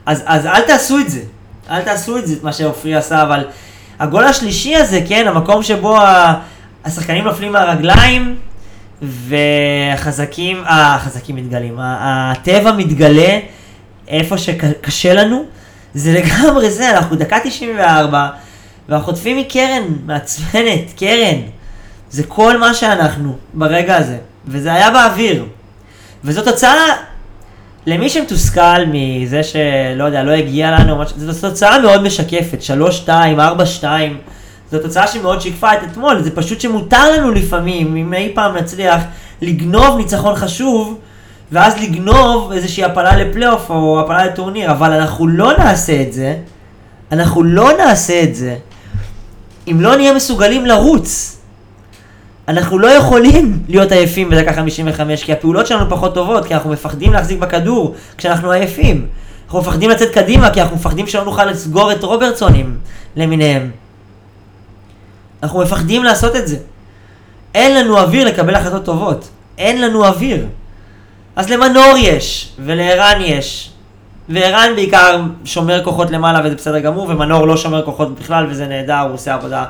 אז, 0.06 0.22
אז 0.26 0.46
אל 0.46 0.62
תעשו 0.62 0.98
את 0.98 1.10
זה. 1.10 1.20
אל 1.70 1.82
תעשו 1.82 2.18
את 2.18 2.26
זה, 2.26 2.34
את 2.34 2.44
מה 2.44 2.52
שעופרי 2.52 2.94
עשה, 2.94 3.22
אבל 3.22 3.44
הגול 3.98 4.24
השלישי 4.24 4.76
הזה, 4.76 5.00
כן, 5.08 5.28
המקום 5.28 5.62
שבו 5.62 5.98
השחקנים 6.84 7.24
נופלים 7.24 7.52
מהרגליים, 7.52 8.36
והחזקים, 9.02 10.64
אה, 10.64 10.94
החזקים 10.94 11.36
מתגלים, 11.36 11.74
הטבע 11.80 12.72
מתגלה 12.72 13.38
איפה 14.08 14.38
שקשה 14.38 15.14
לנו, 15.14 15.44
זה 15.94 16.12
לגמרי 16.12 16.70
זה, 16.70 16.90
אנחנו 16.90 17.16
דקה 17.16 17.38
94, 17.44 18.28
ואנחנו 18.90 19.06
חוטפים 19.06 19.36
מקרן, 19.36 19.82
מעצבנת, 20.06 20.92
קרן. 20.96 21.38
זה 22.10 22.22
כל 22.22 22.58
מה 22.58 22.74
שאנחנו 22.74 23.36
ברגע 23.54 23.96
הזה, 23.96 24.18
וזה 24.46 24.72
היה 24.72 24.90
באוויר. 24.90 25.44
וזאת 26.24 26.44
תוצאה, 26.44 26.76
למי 27.86 28.08
שמתוסכל 28.08 28.84
מזה 28.92 29.42
שלא 29.42 30.04
יודע, 30.04 30.22
לא 30.22 30.30
הגיע 30.30 30.70
לנו, 30.70 31.02
זו 31.16 31.48
תוצאה 31.48 31.78
מאוד 31.78 32.02
משקפת, 32.02 32.58
3-2, 33.06 33.08
4-2, 33.80 33.84
זו 34.70 34.78
תוצאה 34.78 35.06
שמאוד 35.06 35.40
שיקפה 35.40 35.72
את 35.72 35.78
אתמול, 35.92 36.22
זה 36.22 36.36
פשוט 36.36 36.60
שמותר 36.60 37.12
לנו 37.12 37.30
לפעמים, 37.30 37.96
אם 37.96 38.14
אי 38.14 38.32
פעם 38.34 38.56
נצליח, 38.56 39.02
לגנוב 39.42 39.96
ניצחון 39.96 40.34
חשוב, 40.34 40.98
ואז 41.52 41.82
לגנוב 41.82 42.52
איזושהי 42.52 42.84
הפלה 42.84 43.16
לפלייאוף 43.16 43.70
או 43.70 44.00
הפלה 44.00 44.24
לטורניר, 44.26 44.70
אבל 44.70 44.92
אנחנו 44.92 45.26
לא 45.26 45.52
נעשה 45.58 46.02
את 46.02 46.12
זה, 46.12 46.36
אנחנו 47.12 47.42
לא 47.42 47.70
נעשה 47.78 48.22
את 48.22 48.34
זה, 48.34 48.56
אם 49.70 49.80
לא 49.80 49.96
נהיה 49.96 50.14
מסוגלים 50.14 50.66
לרוץ. 50.66 51.36
אנחנו 52.48 52.78
לא 52.78 52.86
יכולים 52.86 53.62
להיות 53.68 53.92
עייפים 53.92 54.30
בדקה 54.30 54.52
55, 54.52 55.24
כי 55.24 55.32
הפעולות 55.32 55.66
שלנו 55.66 55.90
פחות 55.90 56.14
טובות, 56.14 56.44
כי 56.44 56.54
אנחנו 56.54 56.70
מפחדים 56.70 57.12
להחזיק 57.12 57.38
בכדור 57.38 57.94
כשאנחנו 58.16 58.50
עייפים. 58.50 59.06
אנחנו 59.44 59.60
מפחדים 59.60 59.90
לצאת 59.90 60.14
קדימה, 60.14 60.50
כי 60.50 60.62
אנחנו 60.62 60.76
מפחדים 60.76 61.06
שלא 61.06 61.24
נוכל 61.24 61.44
לסגור 61.44 61.92
את 61.92 62.04
רוברטסונים 62.04 62.76
למיניהם. 63.16 63.70
אנחנו 65.42 65.60
מפחדים 65.60 66.04
לעשות 66.04 66.36
את 66.36 66.48
זה. 66.48 66.56
אין 67.54 67.74
לנו 67.74 67.98
אוויר 67.98 68.24
לקבל 68.24 68.54
החלטות 68.54 68.84
טובות. 68.84 69.28
אין 69.58 69.80
לנו 69.80 70.06
אוויר. 70.06 70.46
אז 71.36 71.50
למנור 71.50 71.94
יש, 71.98 72.52
ולערן 72.58 73.20
יש. 73.20 73.70
וערן 74.30 74.72
בעיקר 74.74 75.22
שומר 75.44 75.84
כוחות 75.84 76.10
למעלה 76.10 76.40
וזה 76.44 76.54
בסדר 76.54 76.78
גמור, 76.78 77.08
ומנור 77.08 77.46
לא 77.46 77.56
שומר 77.56 77.84
כוחות 77.84 78.14
בכלל 78.14 78.46
וזה 78.50 78.66
נהדר, 78.66 78.98
הוא 78.98 79.14
עושה 79.14 79.34
עבודה 79.34 79.64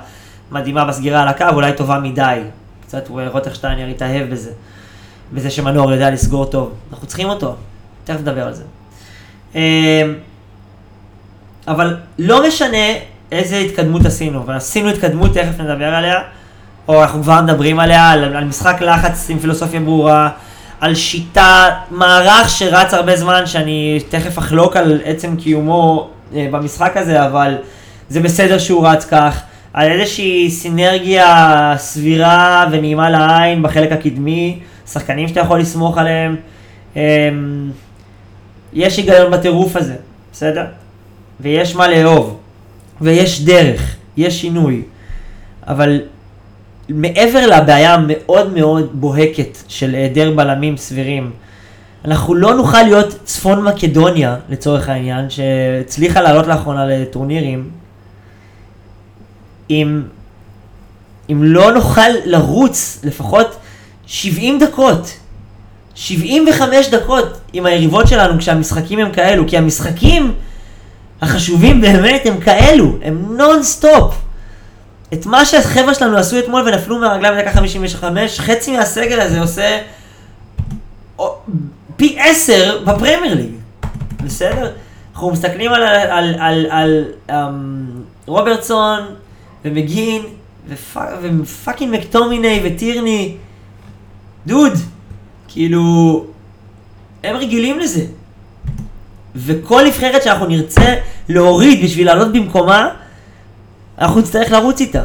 מדהימה 0.50 0.84
בסגירה 0.84 1.22
על 1.22 1.28
הקו, 1.28 1.44
אולי 1.52 1.72
טובה 1.72 1.98
מדי. 1.98 2.40
קצת 2.86 3.08
רוטרשטיינר 3.08 3.86
התאהב 3.86 4.30
בזה. 4.30 4.50
בזה 5.32 5.50
שמנור 5.50 5.92
יודע 5.92 6.10
לסגור 6.10 6.46
טוב. 6.46 6.72
אנחנו 6.92 7.06
צריכים 7.06 7.28
אותו, 7.28 7.54
תכף 8.04 8.20
נדבר 8.20 8.46
על 8.46 8.54
זה. 8.54 8.62
אמ, 9.54 9.60
אבל 11.68 11.96
לא 12.18 12.48
משנה 12.48 12.86
איזה 13.32 13.56
התקדמות 13.56 14.06
עשינו, 14.06 14.46
ועשינו 14.46 14.88
התקדמות, 14.88 15.34
תכף 15.34 15.60
נדבר 15.60 15.94
עליה, 15.94 16.20
או 16.88 17.02
אנחנו 17.02 17.22
כבר 17.22 17.42
מדברים 17.42 17.80
עליה, 17.80 18.10
על, 18.10 18.36
על 18.36 18.44
משחק 18.44 18.80
לחץ 18.80 19.30
עם 19.30 19.38
פילוסופיה 19.38 19.80
ברורה, 19.80 20.30
על 20.80 20.94
שיטה, 20.94 21.68
מערך 21.90 22.50
שרץ 22.50 22.94
הרבה 22.94 23.16
זמן, 23.16 23.46
שאני 23.46 24.00
תכף 24.08 24.38
אחלוק 24.38 24.76
על 24.76 25.00
עצם 25.04 25.36
קיומו 25.36 26.10
אה, 26.34 26.48
במשחק 26.50 26.96
הזה, 26.96 27.26
אבל 27.26 27.56
זה 28.08 28.20
בסדר 28.20 28.58
שהוא 28.58 28.88
רץ 28.88 29.04
כך. 29.04 29.40
על 29.72 29.90
איזושהי 29.90 30.50
סינרגיה 30.50 31.74
סבירה 31.76 32.66
ונעימה 32.72 33.10
לעין 33.10 33.62
בחלק 33.62 33.92
הקדמי, 33.92 34.58
שחקנים 34.92 35.28
שאתה 35.28 35.40
יכול 35.40 35.58
לסמוך 35.60 35.98
עליהם. 35.98 36.36
אמ, 36.96 37.00
יש 38.72 38.96
היגיון 38.96 39.30
בטירוף 39.30 39.76
הזה, 39.76 39.96
בסדר? 40.32 40.64
ויש 41.40 41.76
מה 41.76 41.88
לאהוב, 41.88 42.38
ויש 43.00 43.44
דרך, 43.44 43.96
יש 44.16 44.40
שינוי. 44.40 44.82
אבל 45.66 46.00
מעבר 46.94 47.46
לבעיה 47.46 47.94
המאוד 47.94 48.54
מאוד 48.54 48.90
בוהקת 48.92 49.58
של 49.68 49.94
היעדר 49.94 50.30
בלמים 50.36 50.76
סבירים, 50.76 51.30
אנחנו 52.04 52.34
לא 52.34 52.54
נוכל 52.54 52.82
להיות 52.82 53.14
צפון 53.24 53.64
מקדוניה, 53.64 54.36
לצורך 54.48 54.88
העניין, 54.88 55.30
שהצליחה 55.30 56.20
לעלות 56.20 56.46
לאחרונה 56.46 56.86
לטורנירים, 56.86 57.70
אם, 59.70 60.02
אם 61.30 61.44
לא 61.44 61.72
נוכל 61.72 62.10
לרוץ 62.24 63.00
לפחות 63.04 63.56
70 64.06 64.58
דקות, 64.58 65.10
75 65.94 66.88
דקות 66.88 67.40
עם 67.52 67.66
היריבות 67.66 68.08
שלנו 68.08 68.38
כשהמשחקים 68.38 68.98
הם 68.98 69.12
כאלו, 69.12 69.48
כי 69.48 69.58
המשחקים 69.58 70.32
החשובים 71.22 71.80
באמת 71.80 72.22
הם 72.24 72.40
כאלו, 72.40 72.92
הם 73.02 73.36
נונסטופ. 73.36 74.14
את 75.14 75.26
מה 75.26 75.44
שהחבר'ה 75.44 75.94
שלנו 75.94 76.16
עשו 76.16 76.38
אתמול 76.38 76.62
ונפלו 76.68 76.98
מהרגליים 76.98 77.34
בדקה 77.34 77.52
55, 77.52 78.40
חצי 78.40 78.76
מהסגל 78.76 79.20
הזה 79.20 79.40
עושה 79.40 79.78
פי 81.96 82.16
עשר 82.20 82.82
בפרמייר 82.84 83.34
ליג, 83.34 83.50
בסדר? 84.24 84.72
אנחנו 85.12 85.30
מסתכלים 85.30 85.72
על, 85.72 85.82
על, 85.82 86.10
על, 86.10 86.34
על, 86.38 86.66
על 86.70 87.04
um, 87.30 87.32
רוברטסון, 88.26 89.00
ומגין, 89.64 90.22
ופאקינג 91.22 91.94
מקטומיני 91.94 92.60
וטירני. 92.64 93.36
דוד, 94.46 94.72
כאילו, 95.48 96.24
הם 97.24 97.36
רגילים 97.36 97.78
לזה. 97.78 98.04
וכל 99.36 99.82
נבחרת 99.86 100.22
שאנחנו 100.22 100.46
נרצה 100.46 100.94
להוריד 101.28 101.84
בשביל 101.84 102.06
לעלות 102.06 102.32
במקומה, 102.32 102.88
אנחנו 104.00 104.20
נצטרך 104.20 104.52
לרוץ 104.52 104.80
איתה. 104.80 105.04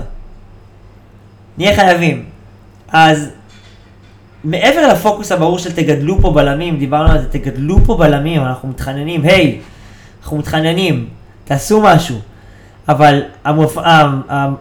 נהיה 1.58 1.76
חייבים. 1.76 2.26
אז 2.88 3.30
מעבר 4.44 4.88
לפוקוס 4.88 5.32
הברור 5.32 5.60
של 5.60 5.72
תגדלו 5.72 6.22
פה 6.22 6.32
בלמים, 6.32 6.80
דיברנו 6.80 7.12
על 7.12 7.22
זה, 7.22 7.30
תגדלו 7.30 7.78
פה 7.86 7.98
בלמים, 7.98 8.42
אנחנו 8.42 8.70
מתחננים, 8.70 9.22
היי, 9.22 9.60
אנחנו 10.24 10.38
מתחננים, 10.38 11.08
תעשו 11.46 11.82
משהו. 11.82 12.20
אבל 12.88 13.24
המופ... 13.44 13.78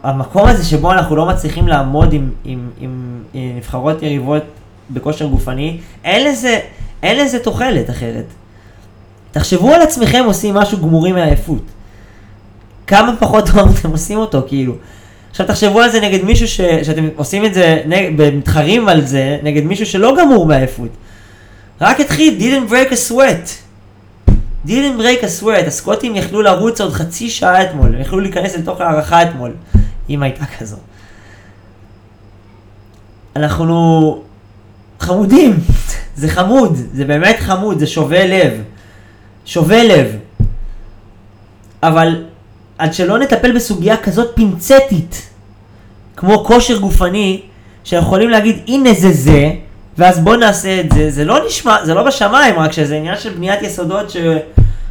המקום 0.03 0.47
הזה 0.49 0.65
שבו 0.65 0.93
אנחנו 0.93 1.17
לא 1.17 1.27
מצליחים 1.27 1.69
לעמוד 1.69 2.13
עם, 2.13 2.31
עם, 2.45 2.69
עם, 2.81 3.23
עם 3.35 3.57
נבחרות 3.57 4.03
יריבות 4.03 4.43
בכושר 4.91 5.27
גופני, 5.27 5.81
אין 6.05 6.27
לזה, 6.27 6.61
אין 7.03 7.25
לזה 7.25 7.39
תוחלת 7.39 7.91
אחרת. 7.91 8.25
תחשבו 9.33 9.75
על 9.75 9.83
עצמכם 9.83 10.23
עושים 10.27 10.55
משהו 10.55 10.79
גמורי 10.79 11.13
מעייפות. 11.13 11.63
כמה 12.87 13.17
פחות 13.19 13.45
טוב 13.55 13.77
אתם 13.81 13.91
עושים 13.91 14.19
אותו, 14.19 14.43
כאילו. 14.47 14.75
עכשיו 15.31 15.47
תחשבו 15.47 15.81
על 15.81 15.91
זה 15.91 16.01
נגד 16.01 16.25
מישהו 16.25 16.49
ש... 16.49 16.61
שאתם 16.61 17.09
עושים 17.17 17.45
את 17.45 17.55
זה, 17.55 17.83
נג... 17.87 18.11
מתחרים 18.37 18.89
על 18.89 19.07
זה, 19.07 19.39
נגד 19.43 19.65
מישהו 19.65 19.87
שלא 19.87 20.17
גמור 20.21 20.47
מעייפות. 20.47 20.89
רק 21.81 22.01
התחיל, 22.01 22.39
didn't 22.39 22.71
break 22.71 22.93
a 22.93 23.11
sweat. 23.11 23.65
didn't 24.67 24.99
break 25.01 25.23
a 25.23 25.43
sweat. 25.43 25.67
הסקוטים 25.67 26.17
יכלו 26.17 26.43
לרוץ 26.43 26.81
עוד 26.81 26.93
חצי 26.93 27.31
שעה 27.31 27.63
אתמול, 27.63 27.95
הם 27.95 28.01
יכלו 28.01 28.21
להיכנס 28.21 28.57
לתוך 28.57 28.81
הערכה 28.81 29.23
אתמול, 29.23 29.53
אם 30.11 30.23
הייתה 30.23 30.45
כזו. 30.59 30.77
אנחנו 33.37 34.23
חמודים, 35.01 35.61
זה 36.17 36.29
חמוד, 36.29 36.79
זה 36.93 37.05
באמת 37.05 37.37
חמוד, 37.41 37.79
זה 37.79 37.87
שובה 37.87 38.27
לב. 38.27 38.63
שובה 39.45 39.85
לב. 39.85 40.17
אבל 41.83 42.25
עד 42.79 42.95
שלא 42.95 43.19
נטפל 43.19 43.53
בסוגיה 43.53 43.97
כזאת 43.97 44.31
פינצטית, 44.35 45.31
כמו 46.17 46.45
כושר 46.45 46.79
גופני, 46.79 47.43
שיכולים 47.85 48.31
להגיד 48.31 48.57
הנה 48.69 48.93
זה 48.93 49.13
זה, 49.13 49.51
ואז 49.99 50.19
בוא 50.19 50.37
נעשה 50.37 50.81
את 50.81 50.93
זה, 50.93 51.11
זה 51.11 51.25
לא 51.25 51.47
נשמע, 51.47 51.85
זה 51.85 51.95
לא 51.95 52.03
בשמיים, 52.03 52.59
רק 52.59 52.73
שזה 52.73 52.97
עניין 52.97 53.17
של 53.17 53.31
בניית 53.31 53.63
יסודות 53.63 54.13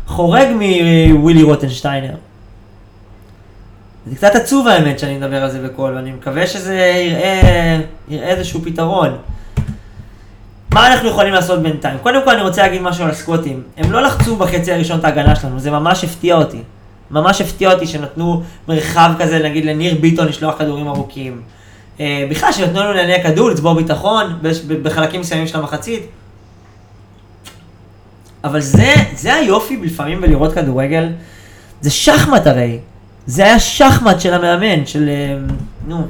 שחורג 0.08 0.48
מווילי 1.14 1.44
רוטנשטיינר. 1.44 2.14
זה 4.08 4.16
קצת 4.16 4.36
עצוב 4.36 4.68
האמת 4.68 5.00
שאני 5.00 5.18
מדבר 5.18 5.44
על 5.44 5.50
זה 5.50 5.62
בקול, 5.62 5.96
ואני 5.96 6.12
מקווה 6.12 6.48
שזה 6.48 6.76
יראה, 6.76 7.80
יראה 8.10 8.28
איזשהו 8.28 8.62
פתרון. 8.64 9.18
מה 10.74 10.94
אנחנו 10.94 11.10
יכולים 11.10 11.34
לעשות 11.34 11.62
בינתיים? 11.62 11.98
קודם 11.98 12.22
כל 12.26 12.32
אני 12.32 12.42
רוצה 12.42 12.62
להגיד 12.62 12.82
משהו 12.82 13.04
על 13.04 13.12
הסקוטים. 13.12 13.64
הם 13.78 13.92
לא 13.92 14.02
לחצו 14.02 14.36
בחצי 14.36 14.72
הראשון 14.72 15.00
את 15.00 15.06
ההגנה 15.06 15.36
שלנו, 15.36 15.60
זה 15.60 15.72
ממש 15.72 16.04
הפתיע 16.04 16.36
אותי. 16.36 16.60
ממש 17.14 17.42
הפתיע 17.42 17.74
אותי 17.74 17.88
שנתנו 17.88 18.44
מרחב 18.68 19.12
כזה, 19.20 19.40
נגיד 19.40 19.66
לניר 19.66 19.96
ביטון 20.02 20.28
לשלוח 20.28 20.56
כדורים 20.60 20.88
ארוכים. 20.88 21.42
אה, 22.00 22.28
בכלל, 22.30 22.52
שנתנו 22.52 22.80
לנו 22.80 22.94
לענייני 22.94 23.24
כדור, 23.24 23.50
לצבור 23.50 23.74
ביטחון 23.74 24.40
בחלקים 24.84 25.22
מסוימים 25.22 25.48
של 25.48 25.58
המחצית. 25.58 26.04
אבל 28.44 28.62
זה, 28.62 28.94
זה 29.16 29.34
היופי 29.34 29.78
לפעמים 29.84 30.22
בלראות 30.22 30.54
כדורגל. 30.54 31.10
זה 31.82 31.90
שחמט 31.90 32.48
הרי. 32.48 32.80
זה 33.26 33.44
היה 33.44 33.60
שחמט 33.60 34.20
של 34.20 34.34
המאמן, 34.34 34.86
של... 34.86 35.10
אה, 35.10 35.38
נו. 35.88 36.08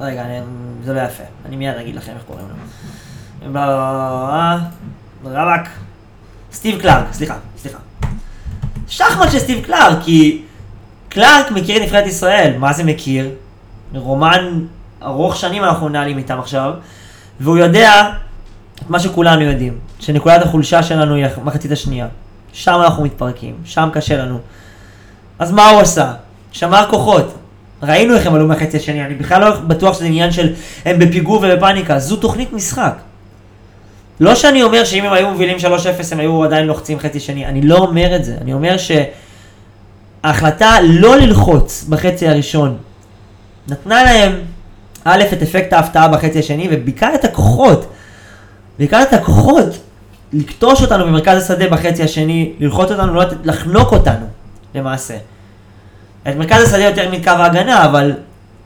רגע, 0.00 0.24
אני, 0.24 0.40
זה 0.84 0.92
לא 0.92 1.00
יפה. 1.00 1.22
אני 1.46 1.56
מיד 1.56 1.74
אגיד 1.76 1.94
לכם 1.94 2.12
איך 2.12 2.22
קוראים 2.26 2.46
לו. 2.48 2.54
רבאק. 5.24 5.68
סטיב 6.52 6.80
קלארק, 6.80 7.12
סליחה, 7.12 7.36
סליחה. 7.58 7.78
שחמט 8.88 9.32
של 9.32 9.38
סטיב 9.38 9.64
קלארק, 9.64 9.98
כי 10.04 10.42
קלארק 11.08 11.50
מכיר 11.50 11.76
את 11.76 11.82
נבחרת 11.82 12.06
ישראל. 12.06 12.52
מה 12.58 12.72
זה 12.72 12.84
מכיר? 12.84 13.30
רומן 13.94 14.64
ארוך 15.02 15.36
שנים 15.36 15.64
אנחנו 15.64 15.88
מנהלים 15.88 16.18
איתם 16.18 16.38
עכשיו, 16.38 16.72
והוא 17.40 17.58
יודע 17.58 18.10
את 18.82 18.90
מה 18.90 19.00
שכולנו 19.00 19.42
יודעים, 19.42 19.78
שנקודת 20.00 20.42
החולשה 20.42 20.82
שלנו 20.82 21.14
היא 21.14 21.26
המחצית 21.36 21.72
השנייה. 21.72 22.06
שם 22.52 22.80
אנחנו 22.84 23.04
מתפרקים, 23.04 23.54
שם 23.64 23.88
קשה 23.92 24.16
לנו. 24.16 24.38
אז 25.38 25.52
מה 25.52 25.68
הוא 25.68 25.80
עשה? 25.80 26.12
שמר 26.52 26.86
כוחות. 26.90 27.34
ראינו 27.82 28.14
איך 28.14 28.26
הם 28.26 28.34
עלו 28.34 28.46
מהחצי 28.46 28.76
השני, 28.76 29.04
אני 29.04 29.14
בכלל 29.14 29.40
לא 29.40 29.60
בטוח 29.60 29.96
שזה 29.96 30.04
עניין 30.04 30.32
של 30.32 30.54
הם 30.84 30.98
בפיגור 30.98 31.36
ובפאניקה, 31.36 31.98
זו 31.98 32.16
תוכנית 32.16 32.52
משחק. 32.52 32.94
לא 34.20 34.34
שאני 34.34 34.62
אומר 34.62 34.84
שאם 34.84 35.04
הם 35.04 35.12
היו 35.12 35.30
מובילים 35.30 35.56
3-0 35.56 35.62
הם 36.12 36.20
היו 36.20 36.44
עדיין 36.44 36.66
לוחצים 36.66 36.98
חצי 36.98 37.20
שני, 37.20 37.46
אני 37.46 37.62
לא 37.62 37.76
אומר 37.76 38.16
את 38.16 38.24
זה, 38.24 38.36
אני 38.40 38.52
אומר 38.52 38.76
שההחלטה 40.22 40.76
לא 40.82 41.16
ללחוץ 41.16 41.84
בחצי 41.88 42.28
הראשון 42.28 42.76
נתנה 43.68 44.04
להם 44.04 44.40
א' 45.04 45.24
את 45.32 45.42
אפקט 45.42 45.72
ההפתעה 45.72 46.08
בחצי 46.08 46.38
השני 46.38 46.68
ובעיקר 46.70 47.14
את 47.14 47.24
הכוחות, 47.24 47.86
בעיקר 48.78 49.02
את 49.02 49.12
הכוחות 49.12 49.78
לקטוש 50.32 50.82
אותנו 50.82 51.04
במרכז 51.04 51.42
השדה 51.42 51.68
בחצי 51.68 52.02
השני, 52.02 52.52
ללחוץ 52.58 52.90
אותנו, 52.90 53.14
לא 53.14 53.22
לחנוק 53.44 53.92
אותנו 53.92 54.26
למעשה. 54.74 55.16
את 56.28 56.36
מרכז 56.36 56.62
השדה 56.62 56.84
יותר 56.84 57.10
מקו 57.10 57.30
ההגנה, 57.30 57.84
אבל 57.84 58.12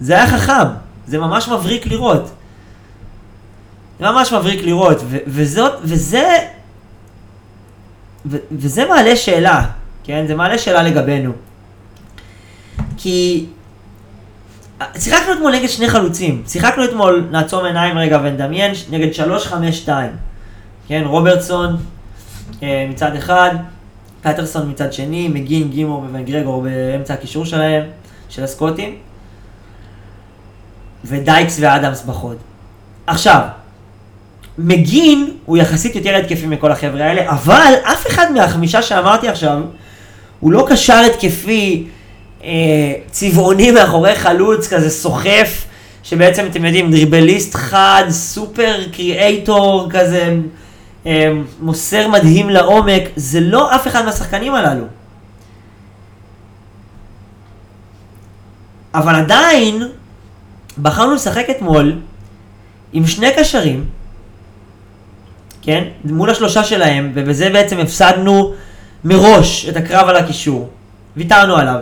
זה 0.01 0.15
היה 0.15 0.27
חכם, 0.27 0.69
זה 1.07 1.19
ממש 1.19 1.49
מבריק 1.49 1.87
לראות. 1.87 2.31
ממש 4.01 4.33
מבריק 4.33 4.63
לראות, 4.63 4.99
ו- 5.05 5.19
וזאת, 5.27 5.73
וזה, 5.83 6.37
ו- 8.27 8.37
וזה 8.53 8.87
מעלה 8.89 9.17
שאלה, 9.17 9.65
כן? 10.05 10.25
זה 10.27 10.35
מעלה 10.35 10.59
שאלה 10.59 10.83
לגבינו. 10.83 11.33
כי 12.97 13.47
שיחקנו 14.99 15.33
אתמול 15.33 15.53
נגד 15.57 15.69
שני 15.69 15.89
חלוצים. 15.89 16.43
שיחקנו 16.47 16.85
אתמול, 16.85 17.29
נעצום 17.31 17.65
עיניים 17.65 17.99
רגע 17.99 18.21
ונדמיין, 18.23 18.73
נגד 18.91 19.09
3-5-2. 19.87 19.89
כן, 20.89 21.03
רוברטסון 21.07 21.77
אה, 22.63 22.87
מצד 22.91 23.17
אחד, 23.17 23.51
פטרסון 24.23 24.71
מצד 24.71 24.93
שני, 24.93 25.29
מגין, 25.29 25.71
גימור 25.71 26.05
וגרגור 26.13 26.63
באמצע 26.63 27.15
הקישור 27.15 27.45
שלהם, 27.45 27.83
של 28.29 28.45
הסקוטים. 28.45 28.97
ודייקס 31.05 31.59
ואדמס 31.61 32.03
בחוד. 32.03 32.37
עכשיו, 33.07 33.41
מגין 34.59 35.31
הוא 35.45 35.57
יחסית 35.57 35.97
יותר 35.97 36.17
התקפי 36.17 36.47
מכל 36.47 36.73
החבר'ה 36.73 37.05
האלה, 37.05 37.31
אבל 37.31 37.73
אף 37.83 38.07
אחד 38.07 38.33
מהחמישה 38.33 38.83
שאמרתי 38.83 39.29
עכשיו, 39.29 39.61
הוא 40.41 40.53
לא 40.53 40.67
קשר 40.69 41.03
התקפי 41.07 41.87
אה, 42.45 42.49
צבעוני 43.11 43.71
מאחורי 43.71 44.15
חלוץ, 44.15 44.69
כזה 44.69 44.91
סוחף, 44.91 45.67
שבעצם 46.03 46.47
אתם 46.47 46.65
יודעים, 46.65 46.91
דריבליסט 46.91 47.55
חד, 47.55 48.05
סופר 48.09 48.77
קריאייטור 48.93 49.89
כזה, 49.91 50.37
אה, 51.07 51.33
מוסר 51.61 52.09
מדהים 52.09 52.51
לעומק, 52.51 53.03
זה 53.17 53.41
לא 53.41 53.75
אף 53.75 53.87
אחד 53.87 54.05
מהשחקנים 54.05 54.55
הללו. 54.55 54.85
אבל 58.95 59.15
עדיין, 59.15 59.83
בחרנו 60.83 61.15
לשחק 61.15 61.47
אתמול 61.51 61.99
עם 62.93 63.07
שני 63.07 63.29
קשרים, 63.37 63.85
כן? 65.63 65.85
מול 66.05 66.31
השלושה 66.31 66.65
שלהם, 66.65 67.13
ובזה 67.15 67.51
בעצם 67.51 67.79
הפסדנו 67.79 68.55
מראש 69.05 69.69
את 69.69 69.77
הקרב 69.77 70.09
על 70.09 70.17
הקישור. 70.17 70.71
ויתרנו 71.17 71.57
עליו. 71.57 71.81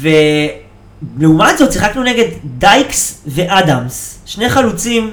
ולעומת 0.00 1.58
זאת 1.58 1.72
שיחקנו 1.72 2.02
נגד 2.02 2.28
דייקס 2.44 3.22
ואדמס, 3.26 4.18
שני 4.26 4.48
חלוצים 4.48 5.10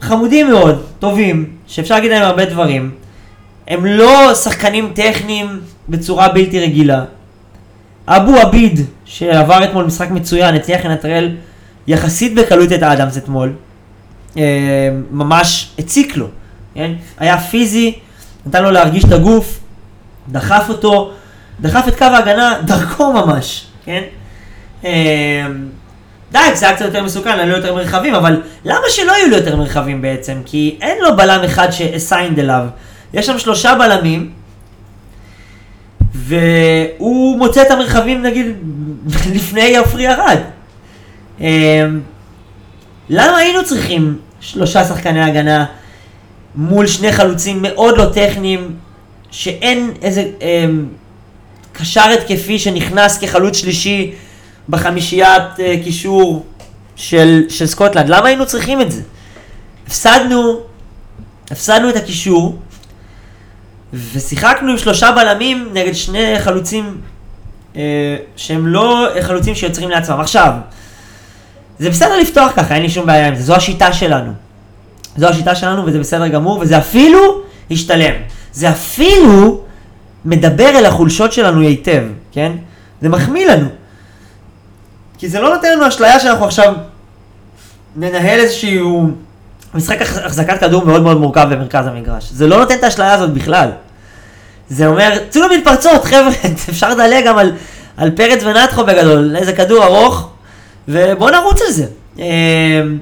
חמודים 0.00 0.48
מאוד, 0.50 0.84
טובים, 0.98 1.50
שאפשר 1.66 1.94
להגיד 1.94 2.10
להם 2.10 2.22
הרבה 2.22 2.44
דברים. 2.44 2.90
הם 3.68 3.86
לא 3.86 4.34
שחקנים 4.34 4.92
טכניים 4.94 5.60
בצורה 5.88 6.28
בלתי 6.28 6.60
רגילה. 6.60 7.04
אבו 8.08 8.36
עביד, 8.36 8.80
שעבר 9.04 9.64
אתמול 9.64 9.84
משחק 9.84 10.10
מצוין, 10.10 10.54
הצליח 10.54 10.84
לנטרל 10.84 11.36
יחסית 11.86 12.34
בקלות 12.34 12.72
את 12.72 12.82
אדמס 12.82 13.16
אתמול. 13.16 13.52
אה, 14.36 14.42
ממש 15.10 15.70
הציק 15.78 16.16
לו, 16.16 16.26
כן? 16.74 16.92
היה 17.18 17.38
פיזי, 17.38 17.98
נתן 18.46 18.62
לו 18.62 18.70
להרגיש 18.70 19.04
את 19.04 19.12
הגוף, 19.12 19.60
דחף 20.28 20.66
אותו, 20.68 21.12
דחף 21.60 21.88
את 21.88 21.98
קו 21.98 22.04
ההגנה 22.04 22.54
דרכו 22.64 23.12
ממש, 23.12 23.66
כן? 23.84 24.02
אמ, 24.84 24.90
די, 26.32 26.38
זה 26.54 26.66
היה 26.66 26.76
קצת 26.76 26.84
יותר 26.84 27.02
מסוכן, 27.02 27.38
היו 27.38 27.56
יותר 27.56 27.74
מרחבים, 27.74 28.14
אבל 28.14 28.42
למה 28.64 28.84
שלא 28.88 29.12
יהיו 29.12 29.28
לו 29.30 29.36
יותר 29.36 29.56
מרחבים 29.56 30.02
בעצם? 30.02 30.40
כי 30.44 30.78
אין 30.80 30.98
לו 31.02 31.16
בלם 31.16 31.44
אחד 31.44 31.70
שאסיינד 31.70 32.38
אליו. 32.38 32.66
יש 33.14 33.26
שם 33.26 33.38
שלושה 33.38 33.74
בלמים, 33.74 34.30
והוא 36.14 37.38
מוצא 37.38 37.62
את 37.62 37.70
המרחבים 37.70 38.22
נגיד 38.22 38.46
לפני 39.34 39.76
עפרי 39.76 40.08
ארד. 40.08 40.38
אמ, 41.40 41.46
למה 43.08 43.36
היינו 43.36 43.64
צריכים 43.64 44.18
שלושה 44.46 44.84
שחקני 44.84 45.22
הגנה 45.22 45.64
מול 46.54 46.86
שני 46.86 47.12
חלוצים 47.12 47.62
מאוד 47.62 47.98
לא 47.98 48.10
טכניים, 48.14 48.76
שאין 49.30 49.90
איזה... 50.02 50.24
אמ, 50.40 50.86
קשר 51.72 52.00
התקפי 52.00 52.58
שנכנס 52.58 53.18
כחלוץ 53.18 53.56
שלישי 53.56 54.12
בחמישיית 54.68 55.60
אה, 55.60 55.74
קישור 55.84 56.46
של, 56.96 57.42
של 57.48 57.66
סקוטלנד. 57.66 58.08
למה 58.08 58.28
היינו 58.28 58.46
צריכים 58.46 58.80
את 58.80 58.92
זה? 58.92 59.02
הפסדנו, 59.86 60.60
הפסדנו 61.50 61.90
את 61.90 61.96
הקישור, 61.96 62.58
ושיחקנו 63.92 64.70
עם 64.70 64.78
שלושה 64.78 65.12
בלמים 65.12 65.68
נגד 65.72 65.92
שני 65.92 66.38
חלוצים 66.38 67.00
אה, 67.76 67.82
שהם 68.36 68.66
לא 68.66 69.08
חלוצים 69.20 69.54
שיוצרים 69.54 69.90
לעצמם. 69.90 70.20
עכשיו, 70.20 70.52
זה 71.78 71.90
בסדר 71.90 72.16
לפתוח 72.16 72.52
ככה, 72.56 72.74
אין 72.74 72.82
לי 72.82 72.90
שום 72.90 73.06
בעיה 73.06 73.28
עם 73.28 73.34
זה, 73.34 73.42
זו 73.42 73.54
השיטה 73.54 73.92
שלנו. 73.92 74.32
זו 75.16 75.28
השיטה 75.28 75.54
שלנו 75.54 75.86
וזה 75.86 75.98
בסדר 75.98 76.28
גמור, 76.28 76.58
וזה 76.58 76.78
אפילו 76.78 77.18
השתלם. 77.70 78.14
זה 78.52 78.70
אפילו 78.70 79.60
מדבר 80.24 80.68
אל 80.68 80.86
החולשות 80.86 81.32
שלנו 81.32 81.60
היטב, 81.60 82.02
כן? 82.32 82.52
זה 83.02 83.08
מחמיא 83.08 83.46
לנו. 83.46 83.68
כי 85.18 85.28
זה 85.28 85.40
לא 85.40 85.54
נותן 85.54 85.72
לנו 85.72 85.88
אשליה 85.88 86.20
שאנחנו 86.20 86.44
עכשיו 86.44 86.74
ננהל 87.96 88.40
איזשהו 88.40 89.10
משחק 89.74 90.02
החזקת 90.02 90.60
כדור 90.60 90.84
מאוד 90.84 91.02
מאוד 91.02 91.20
מורכב 91.20 91.46
במרכז 91.50 91.86
המגרש. 91.86 92.30
זה 92.30 92.46
לא 92.46 92.58
נותן 92.58 92.74
את 92.74 92.84
האשליה 92.84 93.12
הזאת 93.12 93.30
בכלל. 93.30 93.68
זה 94.68 94.86
אומר, 94.86 95.18
צאו 95.28 95.42
לו 95.42 95.48
מתפרצות, 95.56 96.04
חבר'ה, 96.04 96.30
אפשר 96.70 96.90
לדלג 96.90 97.26
גם 97.26 97.38
על, 97.38 97.52
על 97.96 98.10
פרץ 98.10 98.42
ונתחו 98.44 98.84
בגדול, 98.84 99.36
איזה 99.36 99.52
כדור 99.52 99.84
ארוך, 99.84 100.30
ובואו 100.88 101.30
נרוץ 101.30 101.62
על 101.66 101.72
זה. 101.72 101.86
אמ, 102.18 102.98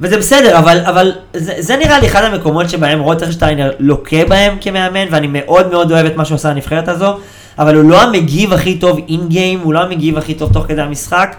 וזה 0.00 0.18
בסדר, 0.18 0.58
אבל, 0.58 0.80
אבל 0.84 1.12
זה, 1.34 1.54
זה 1.58 1.76
נראה 1.76 1.98
לי 1.98 2.06
אחד 2.06 2.24
המקומות 2.24 2.70
שבהם 2.70 3.00
רוטרשטיינר 3.00 3.72
לוקה 3.78 4.24
בהם 4.28 4.56
כמאמן, 4.60 5.06
ואני 5.10 5.26
מאוד 5.30 5.70
מאוד 5.70 5.92
אוהב 5.92 6.06
את 6.06 6.16
מה 6.16 6.24
שהוא 6.24 6.34
עושה 6.34 6.50
לנבחרת 6.50 6.88
הזו, 6.88 7.18
אבל 7.58 7.74
הוא 7.74 7.90
לא 7.90 8.02
המגיב 8.02 8.52
הכי 8.52 8.78
טוב 8.78 8.98
אין 9.08 9.28
גיים, 9.28 9.60
הוא 9.60 9.72
לא 9.72 9.80
המגיב 9.80 10.18
הכי 10.18 10.34
טוב 10.34 10.52
תוך 10.52 10.64
כדי 10.68 10.82
המשחק. 10.82 11.36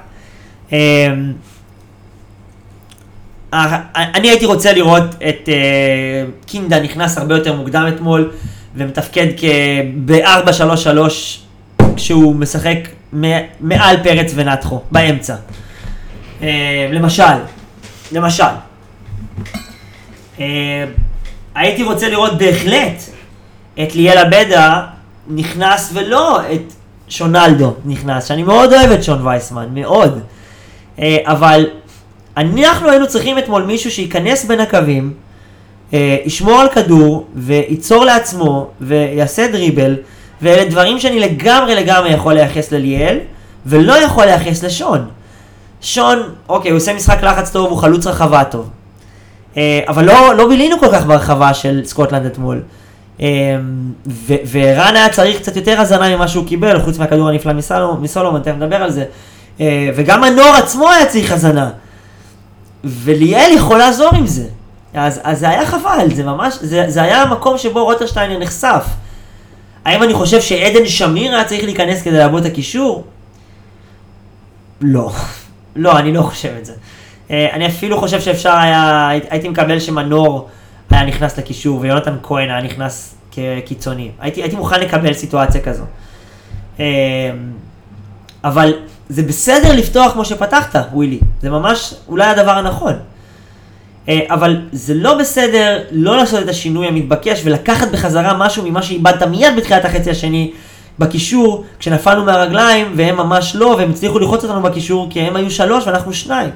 אמ, 0.72 0.78
אני 3.96 4.30
הייתי 4.30 4.46
רוצה 4.46 4.74
לראות 4.74 5.04
את 5.04 5.50
אה, 5.50 6.26
קינדה 6.46 6.80
נכנס 6.80 7.17
הרבה 7.17 7.36
יותר 7.36 7.56
מוקדם 7.56 7.86
אתמול, 7.96 8.32
ומתפקד 8.76 9.28
ב-4-3-3 10.06 11.84
כשהוא 11.96 12.36
משחק 12.36 12.78
מעל 13.60 13.98
פרץ 14.04 14.32
ונתחו, 14.36 14.82
באמצע. 14.91 15.36
אה, 16.44 16.88
למשל, 16.92 17.24
למשל. 18.12 18.44
אה, 20.40 20.86
הייתי 21.56 21.84
רוצה 21.84 22.10
לראות 22.10 22.38
בהחלט 22.38 23.04
את 23.84 23.96
ליאל 23.96 24.18
עבדה 24.18 24.82
נכנס 25.28 25.92
ולא 25.94 26.40
את 26.42 26.74
שונלדו 27.08 27.74
נכנס, 27.86 28.28
שאני 28.28 28.44
מאוד 28.44 28.74
אוהב 28.74 28.92
את 28.92 29.04
שון 29.04 29.28
וייסמן, 29.28 29.68
מאוד. 29.74 30.20
אה, 31.00 31.18
אבל 31.24 31.70
אנחנו 32.38 32.90
היינו 32.90 33.08
צריכים 33.08 33.38
אתמול 33.38 33.64
מישהו 33.64 33.92
שייכנס 33.92 34.46
בין 34.46 34.60
הקווים, 34.60 35.14
ישמור 36.26 36.60
על 36.60 36.70
כדור 36.70 37.28
וייצור 37.36 38.06
לעצמו 38.06 38.70
ויעשה 38.82 39.48
דריבל, 39.48 39.96
ואלה 40.42 40.70
דברים 40.70 41.00
שאני 41.00 41.20
לגמרי 41.20 41.76
לגמרי 41.76 42.14
יכול 42.14 42.34
לייחס 42.34 42.72
לליאל, 42.72 43.20
ולא 43.66 43.94
יכול 43.94 44.26
לייחס 44.26 44.64
לשון. 44.64 45.08
שון, 45.84 46.19
אוקיי, 46.50 46.72
הוא 46.72 46.78
עושה 46.78 46.93
משחק 46.93 47.24
לחץ 47.24 47.52
טוב, 47.52 47.69
הוא 47.69 47.78
חלוץ 47.78 48.08
רחבה 48.08 48.43
טוב. 48.43 48.69
אה, 49.58 49.82
אבל 49.88 50.06
לא, 50.06 50.36
לא 50.36 50.48
בילינו 50.48 50.80
כל 50.80 50.88
כך 50.91 51.06
ברחבה 51.06 51.54
של 51.54 51.82
סקוטלנד 51.86 52.26
אתמול. 52.26 52.62
אה, 53.22 53.28
ורן 54.52 54.96
היה 54.96 55.10
צריך 55.10 55.38
קצת 55.38 55.56
יותר 55.56 55.80
הזנה 55.80 56.15
ממה 56.15 56.28
שהוא 56.28 56.48
קיבל, 56.48 56.82
חוץ 56.82 56.98
מהכדור 56.98 57.30
הנפלא 57.30 57.54
מסולומון, 58.00 58.41
תכף 58.41 58.56
נדבר 58.56 58.76
על 58.76 58.91
זה. 58.91 59.06
אה, 59.60 59.89
וגם 59.96 60.24
הנוער 60.24 60.56
עצמו 60.56 60.89
היה 60.89 61.06
צריך 61.06 61.32
הזנה. 61.32 61.69
וליאל 62.84 63.52
יכול 63.56 63.78
לעזור 63.78 64.10
עם 64.15 64.28
זה. 64.28 64.46
אז, 64.93 65.19
אז 65.24 65.39
זה 65.39 65.50
היה 65.50 65.65
חבל, 65.65 66.08
זה 66.15 66.24
ממש, 66.24 66.58
זה, 66.62 66.86
זה 66.88 67.02
היה 67.02 67.22
המקום 67.22 67.58
שבו 67.58 67.84
רוטרשטיינר 67.84 68.39
נחשף. 68.39 68.86
האם 69.86 70.04
אני 70.04 70.13
חושב 70.13 70.41
שעדן 70.41 70.86
שמיר 70.86 71.36
היה 71.36 71.46
צריך 71.46 71.63
להיכנס 71.63 72.02
כדי 72.02 72.17
לעבוד 72.17 72.46
את 72.46 72.52
הקישור? 72.52 73.04
לא. 74.82 75.12
לא, 75.76 76.00
אני 76.00 76.14
לא 76.14 76.22
חושב 76.22 76.52
את 76.60 76.66
זה. 76.66 76.74
אה, 77.32 77.48
אני 77.54 77.68
אפילו 77.68 78.00
חושב 78.00 78.22
שאפשר 78.22 78.52
היה, 78.52 79.10
הייתי 79.30 79.50
מקבל 79.50 79.80
שמנור 79.80 80.50
היה 80.90 81.06
נכנס 81.06 81.40
לקישור 81.40 81.80
ויונתן 81.80 82.16
כהן 82.24 82.50
היה 82.50 82.62
נכנס 82.62 83.16
כקיצוני. 83.32 84.12
הייתי, 84.20 84.42
הייתי 84.42 84.56
מוכן 84.56 84.80
לקבל 84.80 85.14
סיטואציה 85.14 85.62
כזו. 85.62 85.84
אה, 86.80 86.86
אבל 88.44 88.74
זה 89.10 89.24
בסדר 89.24 89.76
לפתוח 89.76 90.14
כמו 90.14 90.26
שפתחת, 90.26 90.76
ווילי. 90.94 91.20
זה 91.42 91.50
ממש 91.50 91.94
אולי 92.08 92.26
הדבר 92.26 92.52
הנכון. 92.52 92.94
אה, 94.10 94.20
אבל 94.30 94.62
זה 94.72 94.94
לא 94.94 95.18
בסדר 95.18 95.84
לא 95.92 96.18
לעשות 96.18 96.44
את 96.44 96.50
השינוי 96.50 96.88
המתבקש 96.88 97.42
ולקחת 97.44 97.88
בחזרה 97.92 98.38
משהו 98.38 98.64
ממה 98.70 98.82
שאיבדת 98.82 99.24
מיד 99.24 99.56
בתחילת 99.58 99.86
החצי 99.86 100.10
השני 100.10 100.52
בקישור, 101.00 101.66
כשנפלנו 101.80 102.26
מהרגליים, 102.26 102.94
והם 102.96 103.18
ממש 103.18 103.56
לא, 103.56 103.76
והם 103.78 103.90
הצליחו 103.90 104.20
ללחוץ 104.20 104.44
אותנו 104.44 104.62
בקישור, 104.62 105.08
כי 105.10 105.22
הם 105.22 105.36
היו 105.36 105.52
שלוש 105.52 105.88
ואנחנו 105.88 106.14
שניים. 106.14 106.50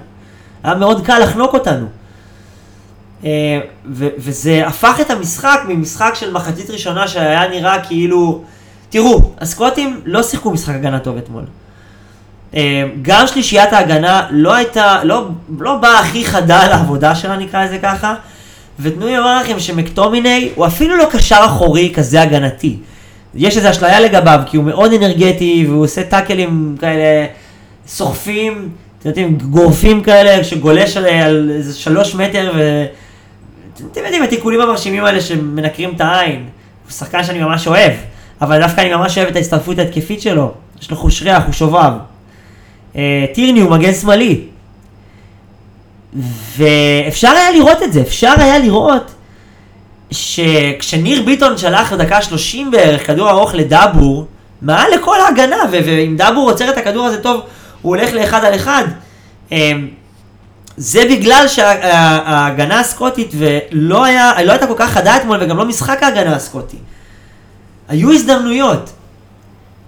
היה 0.64 0.76
מאוד 0.76 1.06
קל 1.06 1.20
לחנוק 1.20 1.54
אותנו. 1.54 1.86
אה, 3.26 3.60
וזה 4.18 4.68
הפך 4.68 4.98
את 5.02 5.12
המשחק 5.12 5.60
ממשחק 5.68 6.12
של 6.16 6.32
מחצית 6.32 6.70
ראשונה 6.70 7.08
שהיה 7.08 7.50
נראה 7.50 7.84
כאילו... 7.84 8.42
תראו, 8.90 9.32
הסקוטים 9.42 10.02
לא 10.06 10.24
שיחקו 10.24 10.52
משחק 10.52 10.76
הגנה 10.76 11.00
טוב 11.00 11.18
אתמול. 11.18 11.44
אה, 12.56 12.84
גם 13.02 13.28
שלישיית 13.28 13.74
ההגנה 13.74 14.28
לא 14.32 14.54
הייתה, 14.54 15.04
לא, 15.04 15.28
לא 15.60 15.76
באה 15.76 16.00
הכי 16.00 16.26
חדה 16.26 16.68
לעבודה 16.68 17.16
שלה 17.16 17.38
נקרא 17.38 17.66
לזה 17.66 17.78
ככה, 17.78 18.16
ותנו 18.80 19.06
לי 19.06 19.18
לומר 19.18 19.42
לכם 19.42 19.60
שמקטומיני 19.60 20.52
הוא 20.56 20.66
אפילו 20.66 20.98
לא 20.98 21.06
קשר 21.12 21.40
אחורי 21.46 21.92
כזה 21.96 22.22
הגנתי. 22.22 22.78
יש 23.38 23.58
איזו 23.58 23.70
אשליה 23.70 24.00
לגביו, 24.00 24.40
כי 24.46 24.58
הוא 24.58 24.66
מאוד 24.66 24.94
אנרגטי, 24.94 25.66
והוא 25.70 25.84
עושה 25.84 26.04
טאקלים 26.04 26.76
כאלה 26.80 27.26
סוחפים, 27.88 28.70
אתם 29.00 29.10
יודעים, 29.10 29.38
גורפים 29.38 30.04
כאלה, 30.04 30.44
שגולש 30.44 30.98
על, 30.98 31.52
איזה 31.56 31.78
שלוש 31.78 32.16
מטר, 32.16 32.52
ו... 32.56 32.86
אתם 33.92 34.02
יודעים, 34.04 34.24
התיקולים 34.24 34.62
המרשימים 34.62 35.06
האלה 35.06 35.22
שמנקרים 35.22 35.94
את 35.96 36.02
העין. 36.02 36.46
הוא 36.86 36.92
שחקן 36.92 37.24
שאני 37.24 37.40
ממש 37.40 37.68
אוהב, 37.68 37.92
אבל 38.42 38.62
דווקא 38.62 38.82
אני 38.82 38.96
ממש 38.96 39.18
אוהב 39.18 39.30
את 39.30 39.36
ההצטרפות 39.36 39.80
ההתקפית 39.80 40.22
שלו. 40.22 40.52
יש 40.82 40.92
לו 40.92 40.98
חוש 40.98 41.22
ריח, 41.22 41.44
הוא 41.46 41.54
שובב. 41.54 41.92
אה, 42.96 43.26
טירני 43.34 43.60
הוא 43.60 43.72
מגן 43.72 43.94
שמאלי. 43.94 44.42
ואפשר 46.58 47.28
היה 47.28 47.52
לראות 47.52 47.84
את 47.84 47.94
זה, 47.94 48.02
אפשר 48.02 48.34
היה 48.38 48.60
לראות 48.60 49.12
שכשניר 50.12 51.22
ביטון 51.22 51.58
שלח 51.58 51.94
לדקה 51.94 52.22
30 52.22 52.72
בערך 52.72 53.08
כדור 53.08 53.30
ארוך 53.30 53.56
לדאבור, 53.56 54.26
מעל 54.62 54.92
לכל 54.92 55.22
ההגנה, 55.22 55.58
ואם 55.72 56.16
דאבור 56.18 56.50
עוצר 56.50 56.70
את 56.70 56.78
הכדור 56.78 57.06
הזה 57.06 57.22
טוב, 57.22 57.42
הוא 57.82 57.96
הולך 57.96 58.14
לאחד 58.14 58.46
על 58.46 58.56
אחד. 58.56 58.84
אמ, 59.52 59.88
זה 60.78 61.04
בגלל 61.10 61.48
שההגנה 61.48 62.80
הסקוטית 62.80 63.32
ולא 63.38 64.06
היה, 64.06 64.44
לא 64.44 64.52
הייתה 64.52 64.68
כל 64.68 64.74
כך 64.78 64.92
חדה 64.92 65.18
אתמול 65.18 65.38
וגם 65.42 65.58
לא 65.58 65.66
משחק 65.66 66.04
ההגנה 66.04 66.36
הסקוטי. 66.36 66.78
היו 67.90 68.12
הזדמנויות. 68.12 68.90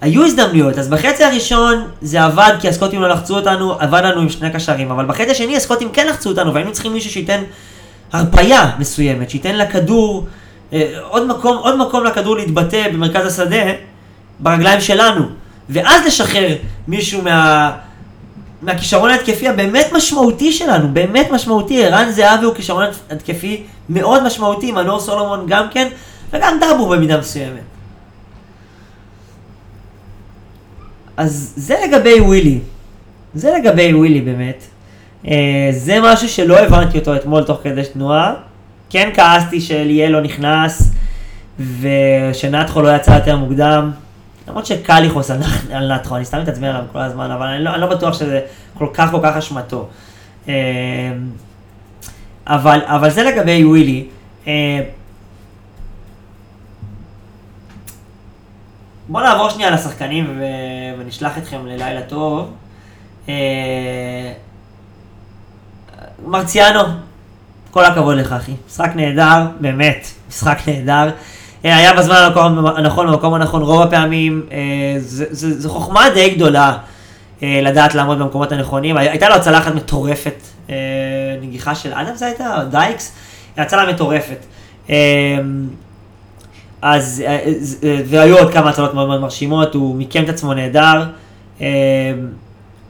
היו 0.01 0.25
הזדמנויות, 0.25 0.77
אז 0.77 0.87
בחצי 0.87 1.23
הראשון 1.23 1.87
זה 2.01 2.23
עבד 2.23 2.53
כי 2.61 2.69
הסקוטים 2.69 3.01
לא 3.01 3.09
לחצו 3.09 3.35
אותנו, 3.35 3.73
עבד 3.79 4.01
לנו 4.03 4.21
עם 4.21 4.29
שני 4.29 4.51
קשרים, 4.51 4.91
אבל 4.91 5.05
בחצי 5.05 5.31
השני 5.31 5.55
הסקוטים 5.55 5.89
כן 5.89 6.07
לחצו 6.07 6.29
אותנו 6.29 6.53
והיינו 6.53 6.71
צריכים 6.71 6.93
מישהו 6.93 7.11
שייתן 7.11 7.43
הרפייה 8.11 8.71
מסוימת, 8.79 9.29
שייתן 9.29 9.57
לכדור 9.57 10.27
אה, 10.73 10.99
עוד 11.01 11.27
מקום, 11.27 11.57
עוד 11.57 11.77
מקום 11.77 12.03
לכדור 12.03 12.37
להתבטא 12.37 12.89
במרכז 12.93 13.25
השדה, 13.25 13.71
ברגליים 14.39 14.81
שלנו, 14.81 15.25
ואז 15.69 16.05
לשחרר 16.05 16.55
מישהו 16.87 17.21
מה... 17.21 17.71
מהכישרון 18.61 19.09
ההתקפי 19.09 19.47
הבאמת 19.47 19.85
משמעותי 19.93 20.51
שלנו, 20.51 20.87
באמת 20.93 21.31
משמעותי, 21.31 21.85
ערן 21.85 22.11
זהבי 22.11 22.45
הוא 22.45 22.55
כישרון 22.55 22.85
התקפי 23.09 23.63
מאוד 23.89 24.23
משמעותי, 24.23 24.71
מנור 24.71 24.99
סולומון 24.99 25.45
גם 25.47 25.65
כן, 25.71 25.87
וגם 26.33 26.57
דאבור 26.59 26.95
במידה 26.95 27.17
מסוימת. 27.17 27.59
אז 31.17 31.53
זה 31.55 31.75
לגבי 31.87 32.19
ווילי. 32.19 32.59
זה 33.33 33.53
לגבי 33.57 33.93
ווילי 33.93 34.21
באמת. 34.21 34.63
אה, 35.27 35.67
זה 35.71 35.97
משהו 36.03 36.29
שלא 36.29 36.59
הבנתי 36.59 36.99
אותו 36.99 37.15
אתמול 37.15 37.43
תוך 37.43 37.59
כדי 37.63 37.81
תנועה. 37.93 38.33
כן 38.89 39.09
כעסתי 39.13 39.61
שליאל 39.61 40.11
לא 40.11 40.21
נכנס, 40.21 40.93
ושנתחו 41.59 42.81
לא 42.81 42.95
יצא 42.95 43.11
יותר 43.11 43.37
מוקדם. 43.37 43.91
למרות 44.47 44.65
שקל 44.65 44.99
לכעוס 44.99 45.31
על 45.73 45.93
נתחו, 45.93 46.15
אני 46.15 46.25
סתם 46.25 46.41
מתעצבן 46.41 46.67
עליו 46.67 46.83
כל 46.91 46.99
הזמן, 46.99 47.31
אבל 47.31 47.45
אני 47.45 47.63
לא, 47.63 47.73
אני 47.73 47.81
לא 47.81 47.87
בטוח 47.87 48.13
שזה 48.13 48.41
כל 48.73 48.87
כך 48.93 49.11
כל 49.11 49.19
כך 49.23 49.37
אשמתו. 49.37 49.87
אה, 50.49 50.53
אבל, 52.47 52.79
אבל 52.85 53.09
זה 53.09 53.23
לגבי 53.23 53.65
ווילי. 53.65 54.07
אה, 54.47 54.81
בואו 59.07 59.23
נעבור 59.23 59.49
שנייה 59.49 59.71
לשחקנים 59.71 60.41
ונשלח 60.99 61.37
אתכם 61.37 61.65
ללילה 61.65 62.01
טוב. 62.01 62.51
מרציאנו, 66.25 66.79
כל 67.71 67.85
הכבוד 67.85 68.17
לך 68.17 68.31
אחי, 68.31 68.51
משחק 68.67 68.91
נהדר, 68.95 69.45
באמת, 69.59 70.07
משחק 70.29 70.59
נהדר. 70.67 71.09
היה 71.63 71.93
בזמן 71.93 72.15
הנכון, 72.75 73.07
במקום 73.07 73.33
הנכון 73.33 73.61
רוב 73.61 73.81
הפעמים, 73.81 74.45
זו 75.31 75.69
חוכמה 75.69 76.09
די 76.13 76.29
גדולה 76.29 76.77
לדעת 77.41 77.95
לעמוד 77.95 78.19
במקומות 78.19 78.51
הנכונים. 78.51 78.97
הייתה 78.97 79.29
לו 79.29 79.35
הצלה 79.35 79.57
אחת 79.57 79.75
מטורפת, 79.75 80.47
נגיחה 81.41 81.75
של 81.75 81.93
אדם 81.93 82.15
זה 82.15 82.25
הייתה, 82.25 82.61
או 82.61 82.65
דייקס, 82.69 83.15
הצלה 83.57 83.93
מטורפת. 83.93 84.45
אז, 86.81 87.23
והיו 88.05 88.37
עוד 88.37 88.53
כמה 88.53 88.69
הצלות 88.69 88.93
מאוד 88.93 89.07
מאוד 89.07 89.21
מרשימות, 89.21 89.75
הוא 89.75 89.95
מיקם 89.95 90.23
את 90.23 90.29
עצמו 90.29 90.53
נהדר. 90.53 91.03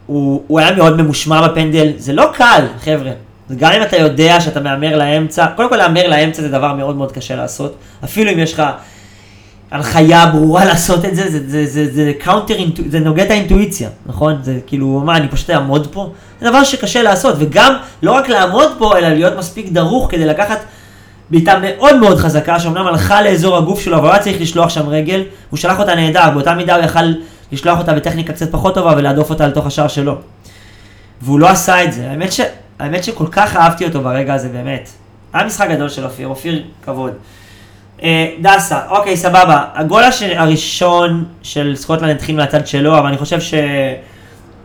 הוא, 0.10 0.44
הוא 0.48 0.60
היה 0.60 0.72
מאוד 0.72 1.02
ממושמע 1.02 1.48
בפנדל, 1.48 1.92
זה 1.98 2.14
לא 2.14 2.30
קל, 2.34 2.66
חבר'ה. 2.84 3.12
גם 3.58 3.72
אם 3.72 3.82
אתה 3.82 3.98
יודע 3.98 4.42
שאתה 4.42 4.60
מהמר 4.60 4.98
לאמצע, 4.98 5.48
קודם 5.56 5.70
כל 5.70 5.76
להמר 5.76 6.08
לאמצע 6.08 6.42
זה 6.42 6.50
דבר 6.50 6.74
מאוד 6.74 6.96
מאוד 6.96 7.12
קשה 7.12 7.36
לעשות. 7.36 7.76
אפילו 8.04 8.32
אם 8.32 8.40
יש 8.40 8.54
לך 8.54 8.64
הנחיה 9.72 10.26
ברורה 10.26 10.66
לעשות 10.70 11.06
את 11.06 11.16
זה, 11.16 11.32
זה, 11.32 11.40
זה, 11.48 11.66
זה, 11.66 11.94
זה 11.94 12.12
counter, 12.20 12.56
זה 12.90 13.00
נוגד 13.00 13.26
את 13.26 13.32
האינטואיציה, 13.32 13.90
נכון? 14.06 14.36
זה 14.42 14.60
כאילו, 14.68 15.02
מה, 15.06 15.18
אני 15.18 15.28
פשוט 15.28 15.50
אעמוד 15.50 15.88
פה? 15.92 16.12
זה 16.42 16.50
דבר 16.50 16.64
שקשה 16.64 17.04
לעשות, 17.04 17.36
וגם 17.40 17.74
לא 18.04 18.12
רק 18.12 18.30
לעמוד 18.30 18.72
פה, 18.78 18.98
אלא 18.98 19.10
להיות 19.10 19.38
מספיק 19.38 19.70
דרוך 19.72 20.12
כדי 20.12 20.26
לקחת 20.26 20.60
בעיטה 21.30 21.60
מאוד 21.62 21.96
מאוד 21.96 22.18
חזקה, 22.18 22.60
שאומנם 22.60 22.88
הלכה 22.88 23.22
לאזור 23.22 23.58
הגוף 23.58 23.80
שלו, 23.80 23.98
אבל 23.98 24.06
הוא 24.06 24.14
היה 24.14 24.24
צריך 24.24 24.42
לשלוח 24.42 24.70
שם 24.70 24.90
רגל, 24.90 25.24
הוא 25.50 25.58
שלח 25.58 25.80
אותה 25.80 25.96
נהדר, 25.96 26.30
באותה 26.30 26.54
מידה 26.54 26.76
הוא 26.76 26.84
יכל 26.84 27.14
לשלוח 27.52 27.80
אותה 27.80 27.94
בטכניקה 27.94 28.34
קצת 28.34 28.52
פחות 28.52 28.76
טובה 28.76 28.94
ולהדוף 28.98 29.30
אותה 29.30 29.48
לתוך 29.48 29.66
השער 29.66 29.88
שלו. 29.88 30.16
והוא 31.22 31.40
לא 31.40 31.50
עשה 31.50 31.84
את 31.84 31.94
זה. 31.94 32.10
האמת, 32.10 32.34
ש... 32.34 32.42
האמת 32.80 33.04
שכל 33.04 33.28
כך 33.32 33.56
אהבתי 33.56 33.86
אותו 33.86 34.02
ברגע 34.02 34.34
הזה, 34.34 34.50
באמת. 34.50 34.90
היה 35.34 35.46
משחק 35.46 35.70
גדול 35.70 35.90
של 35.90 36.06
אופיר, 36.06 36.28
אופיר 36.28 36.64
כבוד. 36.86 37.14
אה, 38.04 38.32
דסה, 38.42 38.80
אוקיי, 38.90 39.18
סבבה. 39.18 39.64
הגול. 39.74 40.04
הראשון 40.36 41.26
של 41.44 41.76
סקוטלנד 41.76 42.16
התחיל 42.16 42.36
מהצד 42.36 42.68
שלו, 42.68 42.98
אבל 42.98 43.08
אני 43.08 43.18
חושב 43.18 43.42
ש... 43.42 43.54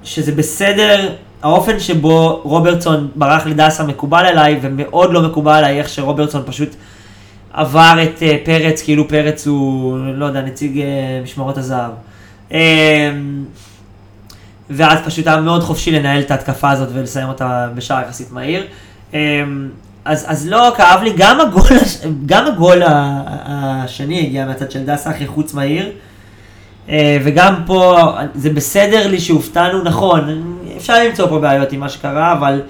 שזה 0.04 0.32
בסדר. 0.32 1.12
האופן 1.42 1.80
שבו 1.80 2.40
רוברטסון 2.44 3.08
ברח 3.14 3.46
לדסה 3.46 3.84
מקובל 3.84 4.26
עליי, 4.26 4.58
ומאוד 4.62 5.12
לא 5.12 5.22
מקובל 5.22 5.52
עליי 5.52 5.78
איך 5.78 5.88
שרוברטסון 5.88 6.42
פשוט 6.46 6.68
עבר 7.52 7.98
את 8.02 8.18
uh, 8.18 8.46
פרץ, 8.46 8.82
כאילו 8.82 9.08
פרץ 9.08 9.46
הוא, 9.46 9.98
לא 10.14 10.24
יודע, 10.24 10.40
נציג 10.40 10.76
uh, 10.76 11.24
משמרות 11.24 11.58
הזהב. 11.58 11.90
אמ, 12.50 13.44
ואז 14.70 14.98
פשוט 15.04 15.26
היה 15.26 15.40
מאוד 15.40 15.62
חופשי 15.62 15.90
לנהל 15.90 16.20
את 16.20 16.30
ההתקפה 16.30 16.70
הזאת 16.70 16.88
ולסיים 16.92 17.28
אותה 17.28 17.68
בשער 17.74 18.02
יחסית 18.02 18.32
מהיר. 18.32 18.66
אמ, 19.14 19.18
אז, 20.04 20.24
אז 20.28 20.48
לא, 20.48 20.72
כאב 20.76 21.02
לי, 21.02 21.12
גם 21.16 21.40
הגול, 21.40 21.62
גם 22.26 22.46
הגול 22.46 22.82
השני 22.86 24.26
הגיע 24.26 24.46
מהצד 24.46 24.70
של 24.70 24.84
דסה 24.84 25.10
אחרי 25.10 25.26
חוץ 25.26 25.54
מהיר. 25.54 25.90
אה, 26.88 27.18
וגם 27.24 27.54
פה, 27.66 28.10
זה 28.34 28.50
בסדר 28.50 29.06
לי 29.06 29.20
שהופתענו, 29.20 29.82
נכון, 29.82 30.54
אפשר 30.76 31.04
למצוא 31.04 31.28
פה 31.28 31.38
בעיות 31.38 31.72
עם 31.72 31.80
מה 31.80 31.88
שקרה, 31.88 32.32
אבל 32.32 32.62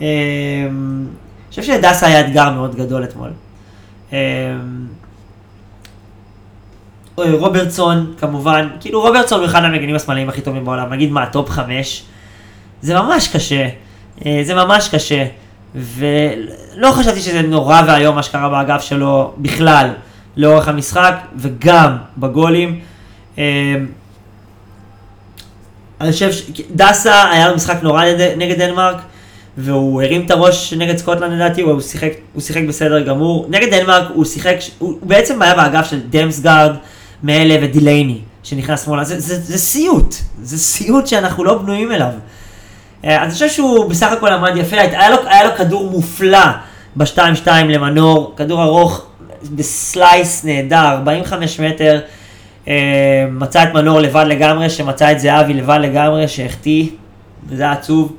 אמ, 0.00 0.06
אני 0.06 1.50
חושב 1.50 1.62
שלדסה 1.62 2.06
היה 2.06 2.20
אתגר 2.20 2.50
מאוד 2.50 2.76
גדול 2.76 3.04
אתמול. 3.04 3.30
רוברטסון, 7.16 8.14
כמובן, 8.18 8.68
כאילו 8.80 9.00
רוברטסון 9.00 9.40
הוא 9.40 9.46
אחד 9.46 9.64
המגנים 9.64 9.96
השמאליים 9.96 10.28
הכי 10.28 10.40
טובים 10.40 10.64
בעולם, 10.64 10.92
נגיד 10.92 11.10
מה, 11.10 11.26
top 11.26 11.50
חמש? 11.50 12.02
זה 12.82 12.94
ממש 12.94 13.28
קשה, 13.28 13.68
אה, 14.26 14.40
זה 14.44 14.54
ממש 14.54 14.88
קשה, 14.88 15.24
ולא 15.74 16.92
חשבתי 16.92 17.20
שזה 17.20 17.42
נורא 17.42 17.82
ואיום 17.86 18.14
מה 18.14 18.22
שקרה 18.22 18.48
באגף 18.48 18.82
שלו 18.82 19.32
בכלל, 19.38 19.90
לאורך 20.36 20.68
המשחק, 20.68 21.14
וגם 21.36 21.96
בגולים. 22.18 22.80
אה, 23.38 23.44
אני 26.00 26.12
חושב 26.12 26.32
שדסה 26.32 27.30
היה 27.30 27.48
לו 27.48 27.56
משחק 27.56 27.82
נורא 27.82 28.04
נגד 28.36 28.58
דנמרק, 28.58 28.96
והוא 29.58 30.02
הרים 30.02 30.26
את 30.26 30.30
הראש 30.30 30.72
נגד 30.72 30.96
סקוטלנד 30.96 31.32
לדעתי, 31.32 31.60
הוא 31.62 31.80
שיחק, 31.80 32.12
הוא 32.32 32.42
שיחק 32.42 32.62
בסדר 32.68 33.00
גמור. 33.00 33.46
נגד 33.50 33.74
דנמרק 33.74 34.04
הוא 34.14 34.24
שיחק, 34.24 34.56
הוא 34.78 34.98
בעצם 35.02 35.42
היה 35.42 35.54
באגף 35.54 35.90
של 35.90 36.00
דמסגארד, 36.10 36.76
מאלה 37.22 37.56
ודילייני, 37.62 38.18
שנכנס 38.42 38.84
שמאלה, 38.84 39.04
זה, 39.04 39.20
זה, 39.20 39.40
זה 39.40 39.58
סיוט, 39.58 40.14
זה 40.42 40.58
סיוט 40.58 41.06
שאנחנו 41.06 41.44
לא 41.44 41.58
בנויים 41.58 41.92
אליו. 41.92 42.12
אה, 43.04 43.22
אני 43.22 43.30
חושב 43.30 43.48
שהוא 43.48 43.90
בסך 43.90 44.12
הכל 44.12 44.28
עמד 44.28 44.56
יפה, 44.56 44.76
היה 44.76 45.10
לו, 45.10 45.16
היה 45.26 45.44
לו 45.44 45.50
כדור 45.56 45.90
מופלא 45.90 46.46
ב-2-2 46.96 47.46
למנור, 47.46 48.34
כדור 48.36 48.62
ארוך 48.62 49.06
ב 49.50 49.66
slice 49.66 50.44
נהדר, 50.44 50.88
45 50.88 51.60
מטר, 51.60 52.00
אה, 52.68 53.26
מצא 53.30 53.62
את 53.62 53.74
מנור 53.74 54.00
לבד 54.00 54.24
לגמרי, 54.28 54.70
שמצא 54.70 55.12
את 55.12 55.20
זהבי 55.20 55.54
לבד 55.54 55.78
לגמרי, 55.82 56.28
שהחטיא, 56.28 56.86
וזה 57.48 57.62
היה 57.62 57.72
עצוב. 57.72 58.16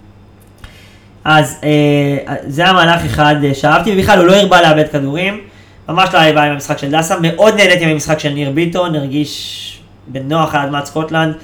אז 1.26 1.58
אה, 1.64 2.36
זה 2.48 2.62
היה 2.64 2.74
מהלך 2.74 3.06
אחד 3.06 3.36
שאהבתי, 3.54 3.94
ובכלל 3.94 4.20
הוא 4.20 4.28
לא 4.28 4.36
הרבה 4.36 4.62
לאבד 4.62 4.88
כדורים. 4.92 5.42
ממש 5.90 6.10
לא 6.14 6.20
היה 6.20 6.34
בעיה 6.34 6.46
עם 6.46 6.54
המשחק 6.54 6.78
של 6.78 6.92
דסה, 6.92 7.16
מאוד 7.22 7.56
נהניתי 7.56 7.86
מהמשחק 7.86 8.20
של 8.20 8.30
ניר 8.30 8.52
ביטון, 8.52 8.96
הרגיש 8.96 9.80
בנוח 10.08 10.56
על 10.56 10.62
אדמת 10.62 10.86
סקוטלנד. 10.86 11.36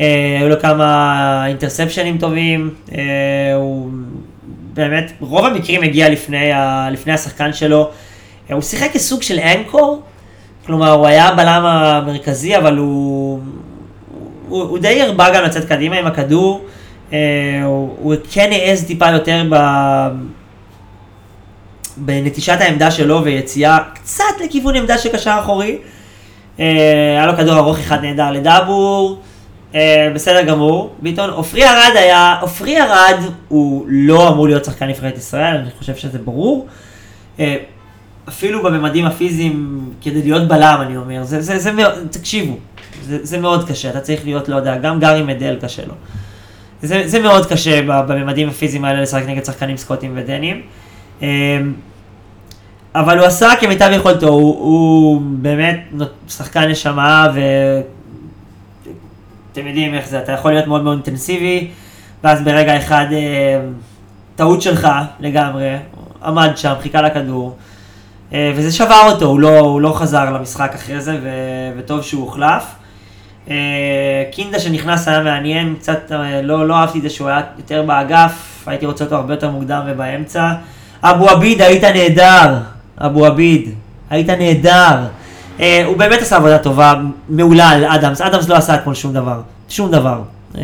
אה, 0.00 0.36
היו 0.40 0.48
לו 0.48 0.60
כמה 0.60 1.46
אינטרספשנים 1.46 2.18
טובים, 2.18 2.70
אה, 2.94 3.54
הוא 3.54 3.90
באמת, 4.74 5.12
רוב 5.20 5.44
המקרים 5.44 5.82
הגיע 5.82 6.08
לפני, 6.08 6.52
ה, 6.52 6.88
לפני 6.90 7.12
השחקן 7.12 7.52
שלו. 7.52 7.90
אה, 8.50 8.54
הוא 8.54 8.62
שיחק 8.62 8.90
כסוג 8.92 9.22
של 9.22 9.38
אנקור, 9.38 10.02
כלומר 10.66 10.92
הוא 10.92 11.06
היה 11.06 11.28
הבלם 11.28 11.62
המרכזי, 11.64 12.56
אבל 12.56 12.76
הוא, 12.76 13.40
הוא, 14.48 14.62
הוא 14.62 14.78
די 14.78 15.02
הרבה 15.02 15.30
גם 15.34 15.44
לצאת 15.44 15.64
קדימה 15.64 15.96
עם 15.96 16.06
הכדור. 16.06 16.64
הוא, 17.10 17.16
הוא 17.98 18.14
כן 18.30 18.48
העז 18.52 18.84
טיפה 18.84 19.10
יותר 19.10 19.42
ב... 19.50 19.56
בנטישת 21.96 22.56
העמדה 22.60 22.90
שלו 22.90 23.24
ויציאה 23.24 23.78
קצת 23.94 24.24
לכיוון 24.44 24.76
עמדה 24.76 24.98
של 24.98 25.08
קשר 25.08 25.36
אחורי. 25.40 25.78
אה, 26.60 26.64
היה 27.10 27.26
לו 27.26 27.36
כדור 27.36 27.56
ארוך 27.58 27.78
אחד 27.78 28.04
נהדר 28.04 28.30
לדאבור, 28.30 29.22
אה, 29.74 30.10
בסדר 30.14 30.42
גמור. 30.42 30.94
ביטון, 31.02 31.30
עופרי 31.30 31.64
ארד 31.64 31.96
היה, 31.96 32.36
עופרי 32.40 32.80
ארד 32.82 33.16
הוא 33.48 33.84
לא 33.88 34.28
אמור 34.28 34.46
להיות 34.46 34.64
שחקן 34.64 34.86
נבחרת 34.86 35.18
ישראל, 35.18 35.56
אני 35.56 35.70
חושב 35.78 35.96
שזה 35.96 36.18
ברור. 36.18 36.66
אה, 37.40 37.56
אפילו 38.28 38.62
בממדים 38.62 39.04
הפיזיים, 39.04 39.80
כדי 40.02 40.22
להיות 40.22 40.48
בלם, 40.48 40.78
אני 40.82 40.96
אומר, 40.96 41.24
זה, 41.24 41.40
זה, 41.40 41.58
זה 41.58 41.72
מאוד, 41.72 41.92
תקשיבו, 42.10 42.56
זה, 43.02 43.18
זה 43.22 43.38
מאוד 43.38 43.68
קשה, 43.68 43.90
אתה 43.90 44.00
צריך 44.00 44.24
להיות, 44.24 44.48
לא 44.48 44.56
יודע, 44.56 44.78
גם 44.78 45.00
גארי 45.00 45.22
מדל 45.22 45.56
קשה 45.62 45.82
לו. 45.86 45.94
זה, 46.82 47.02
זה 47.06 47.20
מאוד 47.20 47.46
קשה 47.46 47.82
בממדים 47.82 48.48
הפיזיים 48.48 48.84
האלה 48.84 49.02
לשחק 49.02 49.22
נגד 49.26 49.44
שחקנים 49.44 49.76
סקוטים 49.76 50.12
ודנים. 50.14 50.62
אמ, 51.22 51.26
אבל 52.94 53.18
הוא 53.18 53.26
עשה 53.26 53.48
כמיטב 53.60 53.90
יכולתו, 53.92 54.28
הוא, 54.28 54.58
הוא 54.58 55.20
באמת 55.22 55.80
שחקן 56.28 56.68
נשמה 56.68 57.28
ואתם 59.52 59.66
יודעים 59.66 59.94
איך 59.94 60.08
זה, 60.08 60.18
אתה 60.18 60.32
יכול 60.32 60.52
להיות 60.52 60.66
מאוד 60.66 60.82
מאוד 60.82 60.94
אינטנסיבי 60.94 61.70
ואז 62.24 62.42
ברגע 62.42 62.76
אחד 62.78 63.06
אה, 63.12 63.60
טעות 64.36 64.62
שלך 64.62 64.88
לגמרי, 65.20 65.76
עמד 66.24 66.56
שם, 66.56 66.74
חיכה 66.80 67.02
לכדור 67.02 67.56
אה, 68.32 68.52
וזה 68.56 68.72
שבר 68.72 69.02
אותו, 69.12 69.26
הוא 69.26 69.40
לא, 69.40 69.58
הוא 69.58 69.80
לא 69.80 69.92
חזר 69.92 70.32
למשחק 70.32 70.72
אחרי 70.74 71.00
זה 71.00 71.18
ו, 71.22 71.28
וטוב 71.76 72.02
שהוא 72.02 72.22
הוחלף. 72.22 72.64
אה, 73.50 74.24
קינדה 74.32 74.58
שנכנס 74.58 75.08
היה 75.08 75.22
מעניין, 75.22 75.74
קצת 75.78 76.12
לא, 76.42 76.68
לא 76.68 76.74
אהבתי 76.74 76.98
את 76.98 77.02
זה 77.02 77.10
שהוא 77.10 77.28
היה 77.28 77.40
יותר 77.56 77.82
באגף, 77.82 78.64
הייתי 78.66 78.86
רוצה 78.86 79.04
אותו 79.04 79.16
הרבה 79.16 79.34
יותר 79.34 79.50
מוקדם 79.50 79.82
ובאמצע. 79.86 80.52
אבו 81.02 81.28
עביד, 81.30 81.62
היית 81.62 81.84
נהדר. 81.84 82.54
אבו 82.98 83.26
עביד, 83.26 83.70
היית 84.10 84.30
נהדר. 84.30 84.96
אה, 85.60 85.82
הוא 85.86 85.96
באמת 85.96 86.22
עשה 86.22 86.36
עבודה 86.36 86.58
טובה, 86.58 86.94
מעולה 87.28 87.68
על 87.68 87.84
אדמס. 87.84 88.20
אדמס 88.20 88.48
לא 88.48 88.54
עשה 88.54 88.74
אתמול 88.74 88.94
שום 88.94 89.12
דבר. 89.12 89.40
שום 89.68 89.90
דבר. 89.90 90.22
אה, 90.58 90.62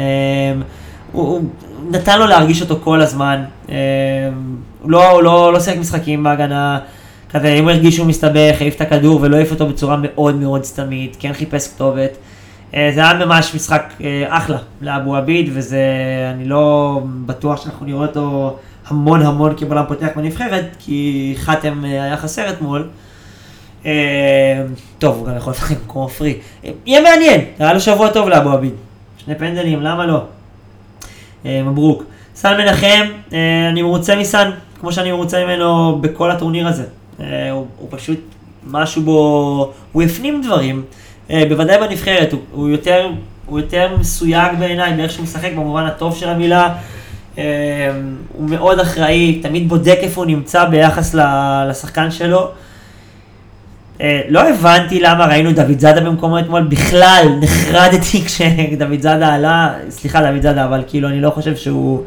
הוא, 1.12 1.28
הוא 1.28 1.42
נתן 1.90 2.18
לו 2.18 2.26
להרגיש 2.26 2.62
אותו 2.62 2.78
כל 2.84 3.00
הזמן. 3.00 3.44
אה, 3.70 3.76
הוא 4.82 4.90
לא, 4.90 5.22
לא, 5.22 5.52
לא 5.52 5.60
שיחק 5.60 5.78
משחקים 5.78 6.22
בהגנה. 6.22 6.78
כזה, 7.30 7.48
אם 7.48 7.62
הוא 7.64 7.70
הרגיש 7.70 7.96
שהוא 7.96 8.06
מסתבך, 8.06 8.56
העיף 8.60 8.76
את 8.76 8.80
הכדור 8.80 9.18
ולא 9.22 9.36
העיף 9.36 9.50
אותו 9.50 9.66
בצורה 9.66 9.96
מאוד 10.02 10.34
מאוד 10.34 10.64
סתמית, 10.64 11.16
כן 11.20 11.32
חיפש 11.32 11.68
כתובת. 11.68 12.10
אה, 12.74 12.90
זה 12.94 13.00
היה 13.00 13.14
ממש 13.14 13.54
משחק 13.54 13.92
אה, 14.04 14.24
אחלה 14.28 14.58
לאבו 14.80 15.16
עביד, 15.16 15.50
וזה, 15.52 15.84
אני 16.34 16.44
לא 16.44 17.00
בטוח 17.26 17.62
שאנחנו 17.62 17.86
נראה 17.86 18.00
אותו 18.00 18.56
המון 18.92 19.22
המון 19.22 19.54
כבלם 19.56 19.84
פותח 19.88 20.06
בנבחרת, 20.16 20.64
כי 20.78 21.34
חתם 21.38 21.84
אה, 21.84 22.04
היה 22.04 22.16
חסר 22.16 22.50
אתמול. 22.50 22.88
אה, 23.86 24.62
טוב, 24.98 25.16
הוא 25.16 25.26
גם 25.26 25.36
יכול 25.36 25.50
לשחק 25.50 25.76
כמו 25.88 26.08
פרי. 26.08 26.38
יהיה 26.86 27.00
מעניין, 27.00 27.40
היה 27.58 27.72
לו 27.72 27.80
שבוע 27.80 28.08
טוב 28.08 28.28
לאבו 28.28 28.50
עביד. 28.50 28.72
שני 29.24 29.34
פנדלים, 29.34 29.82
למה 29.82 30.06
לא? 30.06 30.24
אה, 31.46 31.62
מברוק. 31.62 32.04
סן 32.34 32.56
מנחם, 32.58 33.06
אני 33.70 33.82
מרוצה 33.82 34.16
מסן, 34.16 34.50
כמו 34.80 34.92
שאני 34.92 35.12
מרוצה 35.12 35.44
ממנו 35.44 35.98
בכל 36.00 36.30
הטורניר 36.30 36.68
הזה. 36.68 36.84
הוא, 37.18 37.66
הוא 37.78 37.88
פשוט, 37.90 38.20
משהו 38.66 39.02
בו, 39.02 39.72
הוא 39.92 40.02
הפנים 40.02 40.42
דברים, 40.42 40.82
בוודאי 41.30 41.78
בנבחרת, 41.78 42.32
הוא, 42.32 42.40
הוא, 42.52 42.68
יותר, 42.68 43.08
הוא 43.46 43.60
יותר 43.60 43.96
מסויג 44.00 44.58
בעיניי 44.58 44.96
באיך 44.96 45.12
שהוא 45.12 45.22
משחק 45.24 45.50
במובן 45.52 45.86
הטוב 45.86 46.16
של 46.16 46.28
המילה. 46.28 46.74
אה, 47.38 47.90
הוא 48.32 48.50
מאוד 48.50 48.78
אחראי, 48.78 49.40
תמיד 49.42 49.68
בודק 49.68 49.98
איפה 50.00 50.20
הוא 50.20 50.26
נמצא 50.26 50.64
ביחס 50.64 51.14
לשחקן 51.68 52.10
שלו. 52.10 52.50
אה, 54.00 54.20
לא 54.28 54.48
הבנתי 54.48 55.00
למה 55.00 55.26
ראינו 55.26 55.52
דוד 55.52 55.78
זאדה 55.78 56.00
במקומו 56.00 56.38
אתמול, 56.38 56.62
בכלל 56.62 57.26
נחרדתי 57.40 58.22
כשדוד 58.26 59.00
זאדה 59.00 59.34
עלה, 59.34 59.74
סליחה 59.90 60.30
דוד 60.30 60.42
זאדה, 60.42 60.64
אבל 60.64 60.82
כאילו 60.86 61.08
אני 61.08 61.20
לא 61.20 61.30
חושב 61.30 61.56
שהוא, 61.56 62.02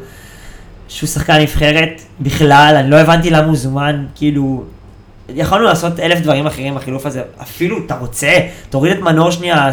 שהוא 0.88 1.08
שחקן 1.08 1.40
נבחרת 1.40 2.02
בכלל, 2.20 2.74
אני 2.80 2.90
לא 2.90 2.96
הבנתי 2.96 3.30
למה 3.30 3.46
הוא 3.46 3.56
זומן, 3.56 4.04
כאילו, 4.14 4.64
יכולנו 5.34 5.64
לעשות 5.64 6.00
אלף 6.00 6.20
דברים 6.20 6.46
אחרים 6.46 6.74
בחילוף 6.74 7.06
הזה, 7.06 7.22
אפילו 7.42 7.78
אתה 7.86 7.94
רוצה, 7.94 8.32
תוריד 8.70 8.92
את 8.96 9.02
מנור 9.02 9.30
שנייה, 9.30 9.70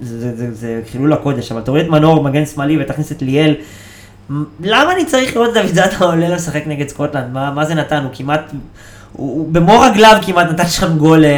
זה, 0.00 0.20
זה, 0.20 0.36
זה, 0.36 0.54
זה 0.54 0.80
חילול 0.92 1.12
הקודש, 1.12 1.52
אבל 1.52 1.60
תוריד 1.60 1.84
את 1.84 1.90
מנור 1.90 2.22
מגן 2.22 2.46
שמאלי 2.46 2.82
ותכניס 2.82 3.12
את 3.12 3.22
ליאל. 3.22 3.54
למה 4.60 4.92
אני 4.92 5.04
צריך 5.04 5.36
לראות 5.36 5.48
את 5.48 5.54
דוד 5.54 5.74
זאדה 5.74 5.96
עולה 6.04 6.28
לשחק 6.28 6.62
נגד 6.66 6.88
סקוטלנד? 6.88 7.32
מה, 7.32 7.50
מה 7.50 7.64
זה 7.64 7.74
נתן? 7.74 8.02
הוא 8.02 8.10
כמעט, 8.14 8.40
הוא, 9.12 9.38
הוא 9.38 9.52
במו 9.52 9.80
רגליו 9.80 10.18
כמעט 10.26 10.46
נתן 10.50 10.66
שם 10.66 10.98
גול 10.98 11.24
אה, 11.24 11.30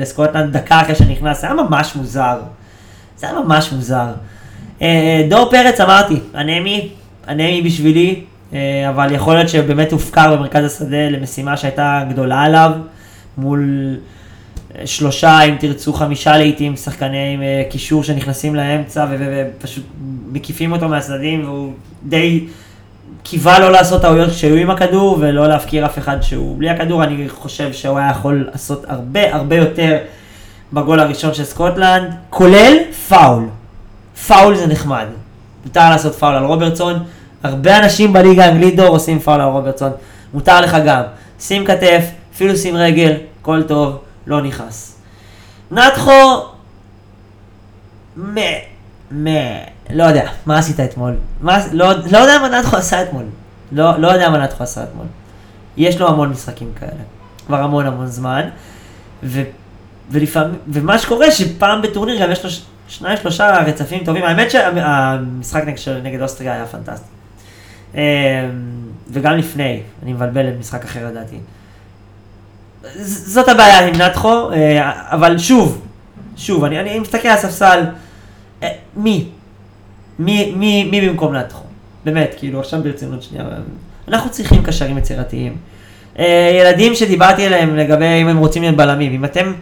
לסקוטלנד 0.00 0.56
דקה 0.56 0.80
אחרי 0.80 0.94
שנכנס, 0.94 1.40
זה 1.40 1.46
היה 1.46 1.56
ממש 1.56 1.96
מוזר. 1.96 2.38
זה 3.16 3.26
היה 3.26 3.40
ממש 3.40 3.72
מוזר. 3.72 4.06
אה, 4.82 5.26
דור 5.28 5.50
פרץ 5.50 5.80
אמרתי, 5.80 6.20
אנמי, 6.34 6.88
אנמי 7.28 7.62
בשבילי, 7.62 8.24
אה, 8.52 8.88
אבל 8.88 9.12
יכול 9.12 9.34
להיות 9.34 9.48
שבאמת 9.48 9.92
הופקר 9.92 10.36
במרכז 10.36 10.64
השדה 10.64 11.08
למשימה 11.10 11.56
שהייתה 11.56 12.02
גדולה 12.08 12.42
עליו, 12.42 12.70
מול 13.38 13.96
שלושה, 14.84 15.42
אם 15.42 15.56
תרצו 15.60 15.92
חמישה 15.92 16.38
לעיתים, 16.38 16.76
שחקני 16.76 17.38
אה, 17.42 17.62
קישור 17.70 18.04
שנכנסים 18.04 18.54
לאמצע 18.54 19.06
ופשוט 19.10 19.84
מקיפים 20.32 20.72
אותו 20.72 20.88
מהצדדים, 20.88 21.44
והוא 21.44 21.72
די 22.02 22.46
קיווה 23.22 23.58
לא 23.58 23.72
לעשות 23.72 24.02
טעויות 24.02 24.30
כשהיו 24.30 24.56
עם 24.56 24.70
הכדור 24.70 25.16
ולא 25.20 25.46
להפקיר 25.46 25.86
אף 25.86 25.98
אחד 25.98 26.20
שהוא 26.22 26.58
בלי 26.58 26.70
הכדור, 26.70 27.04
אני 27.04 27.28
חושב 27.28 27.72
שהוא 27.72 27.98
היה 27.98 28.10
יכול 28.10 28.48
לעשות 28.52 28.84
הרבה 28.88 29.34
הרבה 29.34 29.56
יותר 29.56 29.96
בגול 30.72 31.00
הראשון 31.00 31.34
של 31.34 31.44
סקוטלנד, 31.44 32.14
כולל 32.30 32.76
פאול. 33.08 33.44
פאול 34.26 34.56
זה 34.56 34.66
נחמד. 34.66 35.06
מותר 35.64 35.90
לעשות 35.90 36.14
פאול 36.14 36.34
על 36.34 36.44
רוברטסון, 36.44 36.94
הרבה 37.42 37.78
אנשים 37.78 38.12
בליגה 38.12 38.44
האנגלית 38.44 38.76
דור 38.76 38.86
עושים 38.86 39.20
פאול 39.20 39.40
על 39.40 39.48
רוברטסון, 39.48 39.90
מותר 40.34 40.60
לך 40.60 40.76
גם. 40.86 41.02
שים 41.40 41.64
כתף, 41.64 42.04
אפילו 42.34 42.56
שים 42.56 42.76
רגל, 42.76 43.12
הכל 43.40 43.62
טוב, 43.62 43.98
לא 44.26 44.42
נכנס. 44.42 44.98
נתחו, 45.70 46.10
מה, 48.16 48.40
מה, 49.10 49.30
לא 49.90 50.04
יודע, 50.04 50.28
מה 50.46 50.58
עשית 50.58 50.80
אתמול? 50.80 51.14
מה, 51.40 51.58
לא, 51.72 51.92
לא 52.10 52.18
יודע 52.18 52.38
מה 52.38 52.48
נתחו 52.48 52.76
עשה 52.76 53.02
אתמול. 53.02 53.24
לא, 53.72 53.98
לא 53.98 54.08
יודע 54.08 54.30
מה 54.30 54.38
נתחו 54.38 54.62
עשה 54.64 54.82
אתמול. 54.84 55.06
יש 55.76 56.00
לו 56.00 56.08
המון 56.08 56.28
משחקים 56.30 56.72
כאלה, 56.80 56.90
כבר 57.46 57.60
המון 57.62 57.86
המון 57.86 58.06
זמן, 58.06 58.48
ו, 59.22 59.42
ולפעמים, 60.10 60.58
ומה 60.68 60.98
שקורה 60.98 61.30
שפעם 61.30 61.82
בטורניר 61.82 62.22
גם 62.22 62.30
יש 62.30 62.44
לו 62.44 62.50
ש- 62.50 62.62
שניים 62.88 63.16
שלושה 63.16 63.58
רצפים 63.66 64.04
טובים, 64.04 64.24
האמת 64.24 64.50
שהמשחק 64.50 65.76
של- 65.76 66.00
נגד 66.02 66.20
אוסטריה 66.22 66.54
היה 66.54 66.66
פנטסטי. 66.66 67.06
אמ, 67.94 68.00
וגם 69.10 69.36
לפני, 69.36 69.82
אני 70.02 70.12
מבלבל 70.12 70.46
למשחק 70.46 70.84
אחר 70.84 71.06
לדעתי. 71.06 71.36
זאת 73.04 73.48
הבעיה 73.48 73.86
עם 73.86 73.94
נתחו, 73.94 74.52
אה, 74.52 74.90
אבל 75.10 75.38
שוב, 75.38 75.80
שוב, 76.36 76.64
אני, 76.64 76.80
אני 76.80 76.98
מסתכל 76.98 77.28
על 77.28 77.34
הספסל, 77.34 77.84
אה, 78.62 78.68
מי? 78.96 79.24
מי, 80.18 80.52
מי, 80.56 80.84
מי 80.84 81.08
במקום 81.08 81.34
נתחו? 81.34 81.64
באמת, 82.04 82.34
כאילו, 82.38 82.60
עכשיו 82.60 82.82
ברצינות 82.82 83.22
שנייה, 83.22 83.44
אנחנו 84.08 84.30
צריכים 84.30 84.62
קשרים 84.62 84.98
יצירתיים. 84.98 85.56
אה, 86.18 86.58
ילדים 86.60 86.94
שדיברתי 86.94 87.46
עליהם 87.46 87.76
לגבי 87.76 88.22
אם 88.22 88.28
הם 88.28 88.38
רוצים 88.38 88.62
להיות 88.62 88.76
בלמים, 88.76 89.12
אם 89.12 89.24
אתם, 89.24 89.52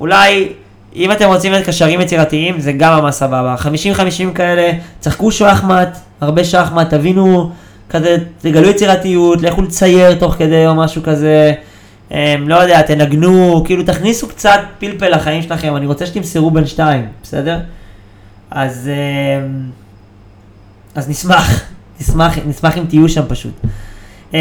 אולי, 0.00 0.48
אם 0.96 1.12
אתם 1.12 1.28
רוצים 1.28 1.52
להיות 1.52 1.66
קשרים 1.66 2.00
יצירתיים, 2.00 2.60
זה 2.60 2.72
גם 2.72 2.98
ממש 2.98 3.14
סבבה. 3.14 3.54
50-50 3.58 4.34
כאלה, 4.34 4.72
צחקו 5.00 5.30
שחמט, 5.30 5.98
הרבה 6.20 6.44
שחמט, 6.44 6.90
תבינו, 6.90 7.50
כזה, 7.90 8.16
תגלו 8.38 8.68
יצירתיות, 8.68 9.42
לכו 9.42 9.62
לצייר 9.62 10.14
תוך 10.14 10.34
כדי 10.34 10.66
או 10.66 10.74
משהו 10.74 11.02
כזה. 11.02 11.54
אמ, 12.12 12.48
לא 12.48 12.54
יודע, 12.54 12.82
תנגנו, 12.82 13.62
כאילו 13.66 13.82
תכניסו 13.82 14.28
קצת 14.28 14.60
פלפל 14.78 15.08
לחיים 15.08 15.42
שלכם, 15.42 15.76
אני 15.76 15.86
רוצה 15.86 16.06
שתמסרו 16.06 16.50
בין 16.50 16.66
שתיים, 16.66 17.06
בסדר? 17.22 17.60
אז, 18.50 18.90
אמ, 18.92 19.70
אז 20.94 21.08
נשמח, 21.08 21.62
נשמח, 22.00 22.38
נשמח 22.46 22.78
אם 22.78 22.84
תהיו 22.88 23.08
שם 23.08 23.22
פשוט. 23.28 23.60
אמ, 24.34 24.38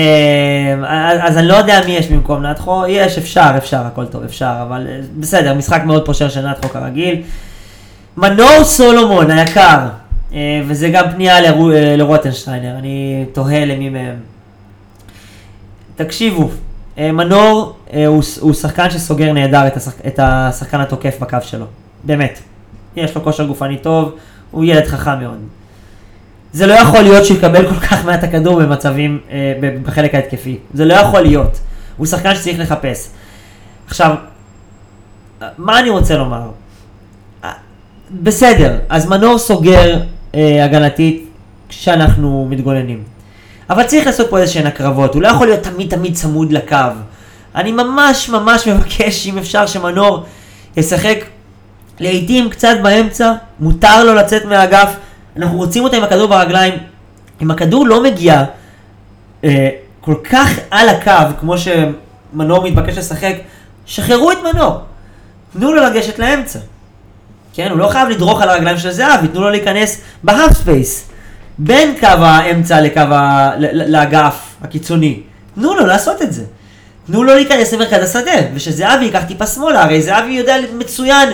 אז, 0.88 1.20
אז 1.22 1.38
אני 1.38 1.48
לא 1.48 1.54
יודע 1.54 1.82
מי 1.86 1.92
יש 1.92 2.08
במקום 2.08 2.42
נתחו, 2.42 2.84
יש, 2.88 3.18
אפשר, 3.18 3.52
אפשר, 3.58 3.78
הכל 3.86 4.06
טוב, 4.06 4.24
אפשר, 4.24 4.56
אבל 4.68 4.88
אה, 4.90 5.00
בסדר, 5.20 5.54
משחק 5.54 5.82
מאוד 5.86 6.06
פושר 6.06 6.30
של 6.30 6.48
נתחו 6.48 6.70
כרגיל. 6.70 7.22
מנור 8.18 8.64
סולומון 8.64 9.32
היקר, 9.32 9.80
אה, 10.34 10.62
וזה 10.68 10.90
גם 10.90 11.12
פנייה 11.12 11.38
אה, 11.38 11.96
לרוטנשטיינר, 11.98 12.76
אני 12.78 13.26
תוהה 13.34 13.66
למי 13.66 13.90
מהם. 13.90 14.16
תקשיבו, 15.96 16.50
מנור 16.98 17.76
אה, 17.94 18.06
הוא, 18.06 18.24
הוא 18.40 18.54
שחקן 18.54 18.90
שסוגר 18.90 19.34
נהדר 19.34 19.68
את, 19.68 19.78
השחק, 19.78 20.06
את 20.08 20.20
השחקן 20.24 20.80
התוקף 20.80 21.18
בקו 21.20 21.38
שלו, 21.42 21.66
באמת. 22.04 22.40
יש 22.96 23.16
לו 23.16 23.24
כושר 23.24 23.46
גופני 23.46 23.78
טוב, 23.78 24.16
הוא 24.52 24.66
ילד 24.66 24.86
חכם 24.86 25.20
מאוד. 25.20 25.38
זה 26.54 26.68
לא 26.68 26.74
יכול 26.74 27.02
להיות 27.02 27.26
שהוא 27.26 27.38
יקבל 27.38 27.70
כל 27.70 27.80
כך 27.80 28.06
מעט 28.06 28.24
הכדור 28.24 28.60
במצבים, 28.60 29.20
אה, 29.32 29.54
בחלק 29.84 30.16
ההתקפי. 30.16 30.58
זה 30.74 30.86
לא 30.86 30.94
יכול 30.94 31.22
להיות. 31.22 31.60
הוא 31.98 32.08
שחקן 32.08 32.36
שצריך 32.36 32.60
לחפש. 32.60 33.10
עכשיו, 33.88 34.16
אה, 35.42 35.48
מה 35.58 35.80
אני 35.80 35.90
רוצה 35.90 36.18
לומר? 36.18 36.42
אה, 37.44 37.52
בסדר, 38.22 38.80
אז 38.90 39.06
מנור 39.06 39.38
סוגר 39.38 40.02
אה, 40.36 40.66
הגנתית 40.66 41.30
כשאנחנו 41.70 42.48
מתגוננים. 42.50 43.04
אבל 43.72 43.84
צריך 43.84 44.06
לעשות 44.06 44.30
פה 44.30 44.40
איזה 44.40 44.52
שהן 44.52 44.68
הקרבות, 44.68 45.14
הוא 45.14 45.22
לא 45.22 45.28
יכול 45.28 45.48
להיות 45.48 45.64
תמיד 45.64 45.90
תמיד 45.90 46.16
צמוד 46.16 46.52
לקו. 46.52 46.76
אני 47.56 47.72
ממש 47.72 48.30
ממש 48.30 48.68
מבקש, 48.68 49.28
אם 49.28 49.38
אפשר, 49.38 49.66
שמנור 49.66 50.26
ישחק 50.78 51.18
לעיתים 52.00 52.50
קצת 52.50 52.76
באמצע, 52.84 53.34
מותר 53.60 54.04
לו 54.04 54.14
לצאת 54.14 54.46
מהאגף, 54.46 54.96
אנחנו 55.38 55.58
רוצים 55.58 55.84
אותה 55.84 55.98
עם 55.98 56.04
הכדור 56.04 56.28
ברגליים. 56.28 56.74
אם 57.42 57.52
הכדור 57.52 57.88
לא 57.88 58.04
מגיע 58.04 58.44
אה, 59.44 59.70
כל 60.02 60.16
כך 60.24 60.50
על 60.72 60.90
הקו, 60.90 61.38
כמו 61.40 61.56
שמנור 61.58 62.64
מתבקש 62.64 62.98
לשחק, 62.98 63.36
שחררו 63.86 64.32
את 64.32 64.38
מנור. 64.44 64.78
תנו 65.54 65.74
לו 65.74 65.84
לגשת 65.84 66.20
לאמצע. 66.20 66.60
כן, 67.54 67.70
הוא 67.72 67.78
לא 67.78 67.88
חייב 67.88 68.10
לדרוך 68.10 68.42
על 68.42 68.50
הרגליים 68.50 68.78
של 68.78 68.92
זהבי, 68.92 69.28
תנו 69.28 69.42
לו 69.42 69.50
להיכנס 69.50 70.02
ב 70.24 70.54
half 70.54 70.77
space. 70.77 71.11
בין 71.64 71.96
קו 72.00 72.08
האמצע 72.08 72.82
לקו 72.82 73.00
ה... 73.00 73.52
לאגף 73.74 74.56
הקיצוני. 74.62 75.20
תנו 75.56 75.76
לו 75.76 75.86
לעשות 75.86 76.22
את 76.22 76.34
זה. 76.34 76.44
תנו 77.08 77.24
לו 77.24 77.36
להיכנס 77.36 77.74
למרכז 77.74 78.04
השדה, 78.04 78.32
ושזהבי 78.54 79.06
ייקח 79.06 79.24
טיפה 79.24 79.48
שמאלה, 79.48 79.84
הרי 79.84 80.02
זהבי 80.02 80.32
יודע 80.32 80.56
מצוין 80.78 81.30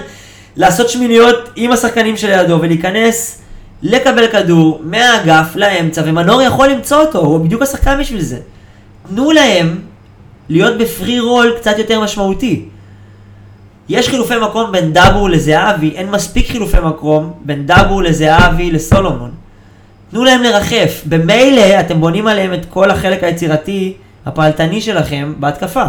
לעשות 0.55 0.89
שמיניות 0.89 1.49
עם 1.55 1.71
השחקנים 1.71 2.17
שלידו 2.17 2.59
ולהיכנס, 2.61 3.41
לקבל 3.81 4.27
כדור 4.27 4.81
מהאגף 4.83 5.55
לאמצע, 5.55 6.01
ומנור 6.05 6.41
יכול 6.41 6.67
למצוא 6.67 6.97
אותו, 6.97 7.19
הוא 7.19 7.45
בדיוק 7.45 7.61
השחקן 7.61 7.99
בשביל 7.99 8.21
זה. 8.21 8.37
תנו 9.09 9.31
להם 9.31 9.79
להיות 10.49 10.77
ב 10.77 11.19
free 11.19 11.36
role 11.36 11.53
קצת 11.57 11.77
יותר 11.77 12.01
משמעותי. 12.01 12.65
יש 13.89 14.09
חילופי 14.09 14.35
מקום 14.41 14.71
בין 14.71 14.93
דאבור 14.93 15.29
לזהבי, 15.29 15.89
אין 15.95 16.11
מספיק 16.11 16.47
חילופי 16.47 16.77
מקום 16.83 17.33
בין 17.45 17.65
דאבור 17.65 18.03
לזהבי 18.03 18.71
לסולומון. 18.71 19.46
תנו 20.11 20.23
להם 20.23 20.43
לרחף. 20.43 21.01
במילא 21.05 21.79
אתם 21.79 22.01
בונים 22.01 22.27
עליהם 22.27 22.53
את 22.53 22.65
כל 22.69 22.91
החלק 22.91 23.23
היצירתי, 23.23 23.93
הפעלתני 24.25 24.81
שלכם, 24.81 25.33
בהתקפה. 25.39 25.85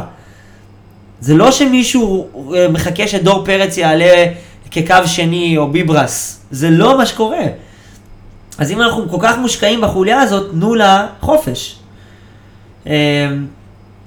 זה 1.20 1.34
לא 1.34 1.50
שמישהו 1.50 2.28
אה, 2.54 2.68
מחכה 2.68 3.08
שדור 3.08 3.44
פרץ 3.44 3.76
יעלה 3.76 4.26
כקו 4.70 5.06
שני 5.06 5.58
או 5.58 5.70
ביברס. 5.70 6.40
זה 6.50 6.70
לא 6.70 6.98
מה 6.98 7.06
שקורה. 7.06 7.44
אז 8.58 8.70
אם 8.70 8.80
אנחנו 8.80 9.08
כל 9.08 9.16
כך 9.20 9.38
מושקעים 9.38 9.80
בחוליה 9.80 10.20
הזאת, 10.20 10.50
תנו 10.50 10.74
לה 10.74 11.06
חופש. 11.20 11.78
אה, 12.86 13.28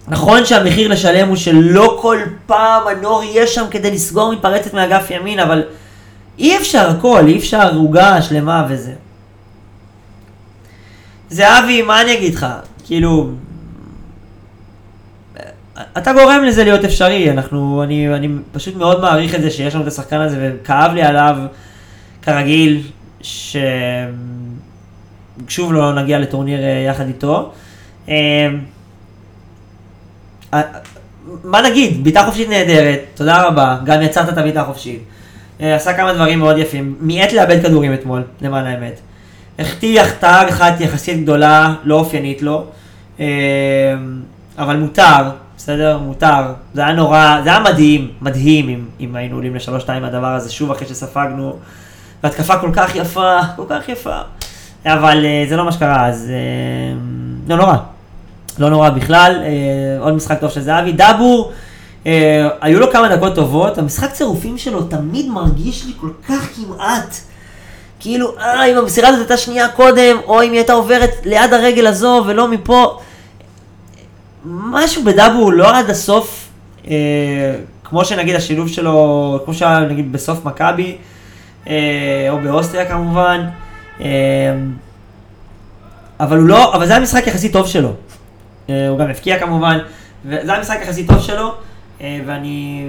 נכון 0.07 0.45
שהמחיר 0.45 0.87
לשלם 0.87 1.27
הוא 1.27 1.35
שלא 1.35 1.97
כל 2.01 2.17
פעם 2.45 2.87
הנור 2.87 3.23
יהיה 3.23 3.47
שם 3.47 3.65
כדי 3.71 3.91
לסגור 3.91 4.33
מתפרצת 4.33 4.73
מאגף 4.73 5.11
ימין, 5.11 5.39
אבל 5.39 5.63
אי 6.39 6.57
אפשר 6.57 6.89
הכל, 6.89 7.27
אי 7.27 7.37
אפשר 7.37 7.75
עוגה 7.75 8.21
שלמה 8.21 8.65
וזה. 8.69 8.91
זהבי, 11.31 11.81
מה 11.81 12.01
אני 12.01 12.13
אגיד 12.17 12.35
לך? 12.35 12.45
כאילו... 12.85 13.29
אתה 15.97 16.13
גורם 16.13 16.43
לזה 16.43 16.63
להיות 16.63 16.85
אפשרי, 16.85 17.31
אנחנו, 17.31 17.83
אני, 17.83 18.15
אני 18.15 18.27
פשוט 18.51 18.75
מאוד 18.75 19.01
מעריך 19.01 19.35
את 19.35 19.41
זה 19.41 19.51
שיש 19.51 19.75
לנו 19.75 19.83
את 19.83 19.87
השחקן 19.87 20.19
הזה, 20.21 20.37
וכאב 20.63 20.93
לי 20.93 21.03
עליו, 21.03 21.37
כרגיל, 22.21 22.81
ששוב 23.21 24.13
לא 25.73 25.93
נגיע 25.93 26.19
לטורניר 26.19 26.63
אה, 26.63 26.85
יחד 26.87 27.07
איתו. 27.07 27.51
אה, 28.09 28.47
אה, 30.53 30.61
מה 31.43 31.61
נגיד, 31.61 32.03
בעיטה 32.03 32.23
חופשית 32.25 32.49
נהדרת, 32.49 32.99
תודה 33.15 33.43
רבה, 33.43 33.77
גם 33.85 34.01
יצרת 34.01 34.29
את 34.29 34.37
הבעיטה 34.37 34.61
החופשית. 34.61 35.03
עשה 35.59 35.93
כמה 35.93 36.13
דברים 36.13 36.39
מאוד 36.39 36.57
יפים, 36.57 36.95
מיעט 36.99 37.33
לאבד 37.33 37.61
כדורים 37.63 37.93
אתמול, 37.93 38.23
למען 38.41 38.65
האמת. 38.65 38.99
החטיח 39.61 40.11
תג 40.11 40.45
אחת 40.49 40.81
יחסית 40.81 41.23
גדולה, 41.23 41.73
לא 41.83 41.95
אופיינית 41.95 42.41
לו, 42.41 42.65
אבל 44.57 44.77
מותר, 44.77 45.29
בסדר? 45.57 45.97
מותר. 45.97 46.53
זה 46.73 46.81
היה 46.81 46.93
נורא, 46.93 47.41
זה 47.43 47.49
היה 47.49 47.59
מדהים, 47.59 48.11
מדהים 48.21 48.69
אם, 48.69 48.85
אם 48.99 49.15
היינו 49.15 49.35
עולים 49.35 49.55
לשלוש-שתיים 49.55 50.01
מהדבר 50.01 50.27
הזה, 50.27 50.51
שוב 50.51 50.71
אחרי 50.71 50.87
שספגנו, 50.87 51.57
והתקפה 52.23 52.57
כל 52.57 52.69
כך 52.73 52.95
יפה, 52.95 53.39
כל 53.55 53.63
כך 53.69 53.89
יפה. 53.89 54.17
אבל 54.85 55.25
uh, 55.25 55.49
זה 55.49 55.57
לא 55.57 55.65
מה 55.65 55.71
שקרה, 55.71 56.07
אז 56.07 56.31
uh, 56.31 57.49
לא 57.49 57.57
נורא. 57.57 57.75
לא 58.59 58.69
נורא 58.69 58.89
בכלל, 58.89 59.43
עוד 59.99 60.13
משחק 60.13 60.39
טוב 60.39 60.51
של 60.51 60.61
זהבי. 60.61 60.91
דאבור, 60.91 61.51
היו 62.61 62.79
לו 62.79 62.91
כמה 62.91 63.15
דקות 63.15 63.35
טובות, 63.35 63.77
המשחק 63.77 64.11
צירופים 64.11 64.57
שלו 64.57 64.83
תמיד 64.83 65.29
מרגיש 65.29 65.85
לי 65.85 65.91
כל 66.01 66.09
כך 66.27 66.49
כמעט. 66.55 67.30
כאילו, 68.01 68.37
אה, 68.39 68.65
אם 68.65 68.77
המסירה 68.77 69.09
הזאת 69.09 69.19
הייתה 69.19 69.37
שנייה 69.37 69.67
קודם, 69.67 70.17
או 70.25 70.43
אם 70.43 70.51
היא 70.51 70.59
הייתה 70.59 70.73
עוברת 70.73 71.11
ליד 71.25 71.53
הרגל 71.53 71.87
הזו 71.87 72.23
ולא 72.27 72.47
מפה. 72.47 72.99
משהו 74.45 75.03
בדאבו 75.03 75.51
לא 75.51 75.77
עד 75.77 75.89
הסוף, 75.89 76.49
אה, 76.87 76.93
כמו 77.83 78.05
שנגיד 78.05 78.35
השילוב 78.35 78.67
שלו, 78.67 79.39
כמו 79.45 79.53
שהיה 79.53 79.79
נגיד 79.79 80.11
בסוף 80.11 80.45
מכבי, 80.45 80.97
אה, 81.67 82.27
או 82.29 82.37
באוסטריה 82.37 82.85
כמובן, 82.85 83.45
אה, 84.01 84.07
אבל 86.19 86.37
הוא 86.37 86.47
לא, 86.47 86.75
אבל 86.75 86.85
זה 86.85 86.93
היה 86.93 87.01
משחק 87.01 87.27
יחסית 87.27 87.53
טוב 87.53 87.67
שלו. 87.67 87.93
אה, 88.69 88.87
הוא 88.87 88.99
גם 88.99 89.09
הבקיע 89.09 89.39
כמובן, 89.39 89.79
וזה 90.25 90.51
היה 90.51 90.61
משחק 90.61 90.79
יחסית 90.81 91.07
טוב 91.07 91.19
שלו, 91.19 91.53
אה, 92.01 92.19
ואני, 92.25 92.85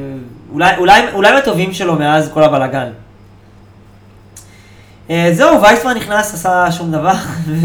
אולי, 0.53 0.77
אולי, 0.77 1.03
אולי 1.13 1.33
מהטובים 1.33 1.73
שלו 1.73 1.95
מאז 1.95 2.31
כל 2.35 2.43
הבלאגן. 2.45 2.89
אה, 5.11 5.31
זהו, 5.33 5.63
וייסמן 5.63 5.95
נכנס, 5.97 6.35
עשה 6.35 6.73
שום 6.73 6.93
דבר, 6.93 7.13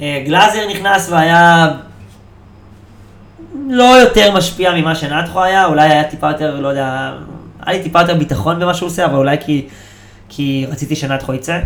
וגלאזר 0.00 0.58
אה, 0.58 0.68
נכנס 0.70 1.10
והיה 1.10 1.68
לא 3.68 3.84
יותר 3.84 4.36
משפיע 4.36 4.72
ממה 4.74 4.94
שנתחו 4.94 5.42
היה, 5.42 5.66
אולי 5.66 5.90
היה 5.90 6.04
טיפה 6.04 6.30
יותר, 6.30 6.60
לא 6.60 6.68
יודע, 6.68 7.12
היה 7.66 7.76
לי 7.78 7.82
טיפה 7.82 8.00
יותר 8.00 8.14
ביטחון 8.14 8.60
במה 8.60 8.74
שהוא 8.74 8.86
עושה, 8.86 9.04
אבל 9.04 9.16
אולי 9.16 9.36
כי, 9.40 9.66
כי 10.28 10.66
רציתי 10.70 10.96
שנתחו 10.96 11.34
יצא. 11.34 11.58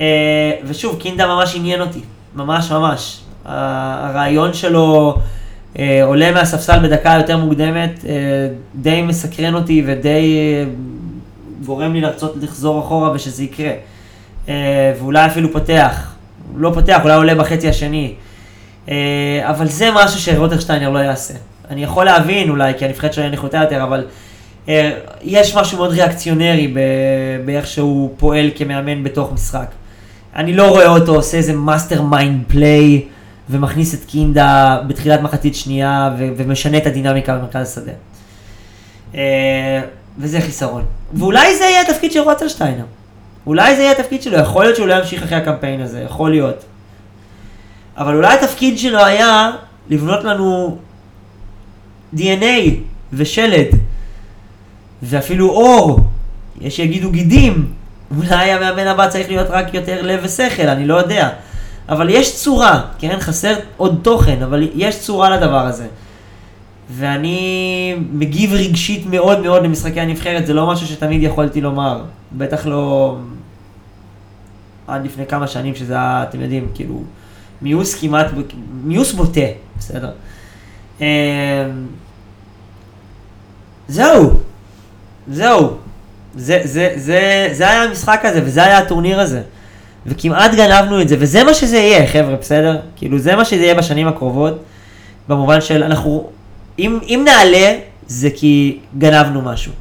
אה, 0.00 0.52
ושוב, 0.64 1.00
קינדה 1.00 1.26
ממש 1.26 1.56
עניין 1.56 1.80
אותי, 1.80 2.00
ממש 2.34 2.70
ממש. 2.70 3.20
הרעיון 3.44 4.54
שלו 4.54 5.18
עולה 6.02 6.32
מהספסל 6.32 6.78
בדקה 6.78 7.14
יותר 7.18 7.36
מוקדמת, 7.36 8.04
די 8.74 9.02
מסקרן 9.02 9.54
אותי 9.54 9.82
ודי 9.86 10.36
גורם 11.66 11.92
לי 11.92 12.00
לרצות 12.00 12.34
לחזור 12.40 12.80
אחורה 12.80 13.12
ושזה 13.12 13.44
יקרה. 13.44 13.72
ואולי 14.98 15.26
אפילו 15.26 15.52
פותח, 15.52 16.14
לא 16.56 16.70
פותח, 16.74 17.00
אולי 17.04 17.14
עולה 17.14 17.34
בחצי 17.34 17.68
השני. 17.68 18.14
אה, 18.88 19.40
אבל 19.42 19.66
זה 19.66 19.88
משהו 19.94 20.20
שרוטנשטיינר 20.20 20.90
לא 20.90 20.98
יעשה. 20.98 21.34
אני 21.70 21.82
יכול 21.82 22.04
להבין 22.04 22.50
אולי, 22.50 22.72
כי 22.78 22.84
הנבחרת 22.84 23.12
שלו 23.12 23.28
נחותה 23.28 23.58
יותר, 23.58 23.82
אבל 23.82 24.04
אה, 24.68 24.90
יש 25.22 25.56
משהו 25.56 25.78
מאוד 25.78 25.90
ריאקציונרי 25.90 26.74
באיך 27.44 27.66
שהוא 27.66 28.14
פועל 28.18 28.50
כמאמן 28.54 29.04
בתוך 29.04 29.32
משחק. 29.32 29.66
אני 30.36 30.52
לא 30.52 30.68
רואה 30.68 30.86
אותו 30.88 31.14
עושה 31.14 31.36
איזה 31.36 31.52
mastermind 31.52 32.42
play 32.48 33.02
ומכניס 33.50 33.94
את 33.94 34.04
קינדה 34.04 34.78
בתחילת 34.86 35.20
מחצית 35.22 35.54
שנייה 35.54 36.14
ו- 36.18 36.28
ומשנה 36.36 36.76
את 36.76 36.86
הדינמיקה 36.86 37.38
במרכז 37.38 37.78
השדה. 37.78 37.92
וזה 40.18 40.40
חיסרון. 40.40 40.84
ואולי 41.14 41.56
זה 41.56 41.64
יהיה 41.64 41.80
התפקיד 41.80 42.12
של 42.12 42.20
רוטנשטיינר. 42.20 42.84
אולי 43.46 43.76
זה 43.76 43.82
יהיה 43.82 43.92
התפקיד 43.92 44.22
שלו, 44.22 44.38
יכול 44.38 44.64
להיות 44.64 44.76
שהוא 44.76 44.88
לא 44.88 44.94
ימשיך 44.94 45.22
אחרי 45.22 45.36
הקמפיין 45.36 45.80
הזה, 45.80 46.00
יכול 46.00 46.30
להיות. 46.30 46.64
אבל 47.96 48.14
אולי 48.14 48.34
התפקיד 48.34 48.78
שלו 48.78 49.04
היה 49.04 49.50
לבנות 49.90 50.24
לנו 50.24 50.78
DNA 52.16 52.70
ושלד, 53.12 53.66
ואפילו 55.02 55.50
אור, 55.50 56.00
יש 56.60 56.76
שיגידו 56.76 57.10
גידים, 57.10 57.72
אולי 58.16 58.52
המאמן 58.52 58.86
הבא 58.86 59.08
צריך 59.08 59.28
להיות 59.28 59.46
רק 59.50 59.74
יותר 59.74 60.02
לב 60.02 60.20
ושכל, 60.22 60.68
אני 60.68 60.86
לא 60.86 60.94
יודע. 60.94 61.30
אבל 61.88 62.10
יש 62.10 62.36
צורה, 62.36 62.80
כן? 62.98 63.16
חסר 63.20 63.54
עוד 63.76 64.00
תוכן, 64.02 64.42
אבל 64.42 64.68
יש 64.74 65.00
צורה 65.00 65.30
לדבר 65.30 65.66
הזה. 65.66 65.86
ואני 66.90 67.94
מגיב 68.12 68.52
רגשית 68.52 69.06
מאוד 69.06 69.40
מאוד 69.40 69.62
למשחקי 69.62 70.00
הנבחרת, 70.00 70.46
זה 70.46 70.54
לא 70.54 70.66
משהו 70.66 70.86
שתמיד 70.86 71.22
יכולתי 71.22 71.60
לומר. 71.60 72.04
בטח 72.32 72.66
לא 72.66 73.16
עד 74.86 75.04
לפני 75.04 75.26
כמה 75.26 75.46
שנים 75.46 75.74
שזה 75.74 75.92
היה, 75.92 76.24
אתם 76.28 76.40
יודעים, 76.40 76.68
כאילו, 76.74 77.02
מיוס 77.62 77.94
כמעט, 77.94 78.26
מיוס 78.84 79.12
בוטה, 79.12 79.40
בסדר. 79.78 80.10
אמ, 81.00 81.06
זהו, 83.88 84.40
זהו. 85.28 85.76
זה, 86.36 86.60
זה, 86.64 86.92
זה, 86.96 87.48
זה 87.52 87.70
היה 87.70 87.82
המשחק 87.82 88.20
הזה, 88.24 88.40
וזה 88.44 88.64
היה 88.64 88.78
הטורניר 88.78 89.20
הזה. 89.20 89.42
וכמעט 90.06 90.54
גנבנו 90.54 91.00
את 91.00 91.08
זה, 91.08 91.16
וזה 91.18 91.44
מה 91.44 91.54
שזה 91.54 91.76
יהיה, 91.76 92.06
חבר'ה, 92.06 92.36
בסדר? 92.36 92.80
כאילו, 92.96 93.18
זה 93.18 93.36
מה 93.36 93.44
שזה 93.44 93.62
יהיה 93.62 93.74
בשנים 93.74 94.08
הקרובות, 94.08 94.62
במובן 95.28 95.60
של 95.60 95.82
אנחנו, 95.82 96.30
אם, 96.78 96.98
אם 97.02 97.22
נעלה, 97.24 97.78
זה 98.06 98.28
כי 98.36 98.78
גנבנו 98.98 99.42
משהו. 99.42 99.72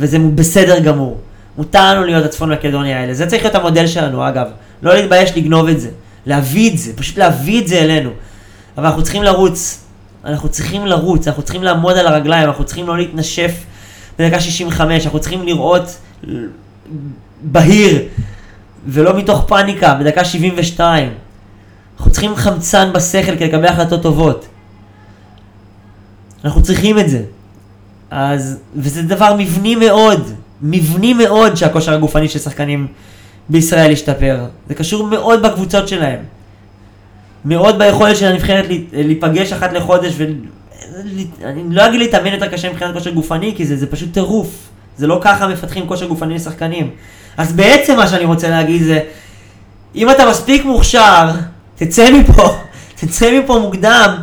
וזה 0.00 0.18
בסדר 0.18 0.78
גמור. 0.78 1.20
מותר 1.56 1.94
לנו 1.94 2.04
להיות 2.04 2.24
הצפון 2.24 2.52
מקדוניה 2.52 3.00
האלה. 3.00 3.14
זה 3.14 3.26
צריך 3.26 3.42
להיות 3.42 3.54
המודל 3.54 3.86
שלנו, 3.86 4.28
אגב. 4.28 4.46
לא 4.82 4.94
להתבייש 4.94 5.36
לגנוב 5.36 5.68
את 5.68 5.80
זה. 5.80 5.88
להביא 6.26 6.70
את 6.70 6.78
זה, 6.78 6.96
פשוט 6.96 7.18
להביא 7.18 7.60
את 7.62 7.68
זה 7.68 7.78
אלינו. 7.78 8.10
אבל 8.78 8.86
אנחנו 8.86 9.02
צריכים 9.02 9.22
לרוץ, 9.22 9.84
אנחנו 10.24 10.48
צריכים 10.48 10.86
לרוץ, 10.86 11.28
אנחנו 11.28 11.42
צריכים 11.42 11.62
לעמוד 11.62 11.96
על 11.96 12.06
הרגליים, 12.06 12.48
אנחנו 12.48 12.64
צריכים 12.64 12.86
לא 12.86 12.98
להתנשף 12.98 13.64
בדקה 14.18 14.40
65, 14.40 15.04
אנחנו 15.04 15.20
צריכים 15.20 15.42
לראות 15.42 15.96
בהיר, 17.42 18.02
ולא 18.86 19.16
מתוך 19.16 19.44
פאניקה, 19.48 19.94
בדקה 19.94 20.24
72. 20.24 21.12
אנחנו 21.96 22.10
צריכים 22.10 22.36
חמצן 22.36 22.92
בשכל 22.92 23.36
כדי 23.36 23.48
לקבל 23.48 23.66
החלטות 23.66 24.02
טובות. 24.02 24.46
אנחנו 26.44 26.62
צריכים 26.62 26.98
את 26.98 27.08
זה. 27.08 27.22
אז, 28.10 28.58
וזה 28.76 29.02
דבר 29.02 29.34
מבני 29.38 29.74
מאוד, 29.74 30.30
מבני 30.62 31.14
מאוד 31.14 31.54
שהכושר 31.54 31.94
הגופני 31.94 32.28
של 32.28 32.38
שחקנים 32.38 32.86
בישראל 33.48 33.90
ישתפר. 33.90 34.44
זה 34.68 34.74
קשור 34.74 35.06
מאוד 35.06 35.42
בקבוצות 35.42 35.88
שלהם. 35.88 36.18
מאוד 37.44 37.78
ביכולת 37.78 38.16
של 38.16 38.26
הנבחרת 38.26 38.64
להיפגש 38.92 39.52
אחת 39.52 39.72
לחודש 39.72 40.14
ו... 40.16 40.24
אני 41.44 41.64
לא 41.70 41.86
אגיד 41.86 42.00
להתאמן 42.00 42.32
יותר 42.32 42.48
קשה 42.48 42.70
מבחינת 42.70 42.94
כושר 42.94 43.10
גופני, 43.10 43.54
כי 43.56 43.66
זה, 43.66 43.76
זה 43.76 43.86
פשוט 43.86 44.14
טירוף. 44.14 44.68
זה 44.96 45.06
לא 45.06 45.18
ככה 45.22 45.48
מפתחים 45.48 45.86
כושר 45.86 46.06
גופני 46.06 46.34
לשחקנים. 46.34 46.90
אז 47.36 47.52
בעצם 47.52 47.96
מה 47.96 48.08
שאני 48.08 48.24
רוצה 48.24 48.50
להגיד 48.50 48.82
זה, 48.82 49.00
אם 49.94 50.10
אתה 50.10 50.30
מספיק 50.30 50.64
מוכשר, 50.64 51.30
תצא 51.76 52.10
מפה, 52.10 52.56
תצא 53.00 53.40
מפה 53.40 53.58
מוקדם, 53.58 54.14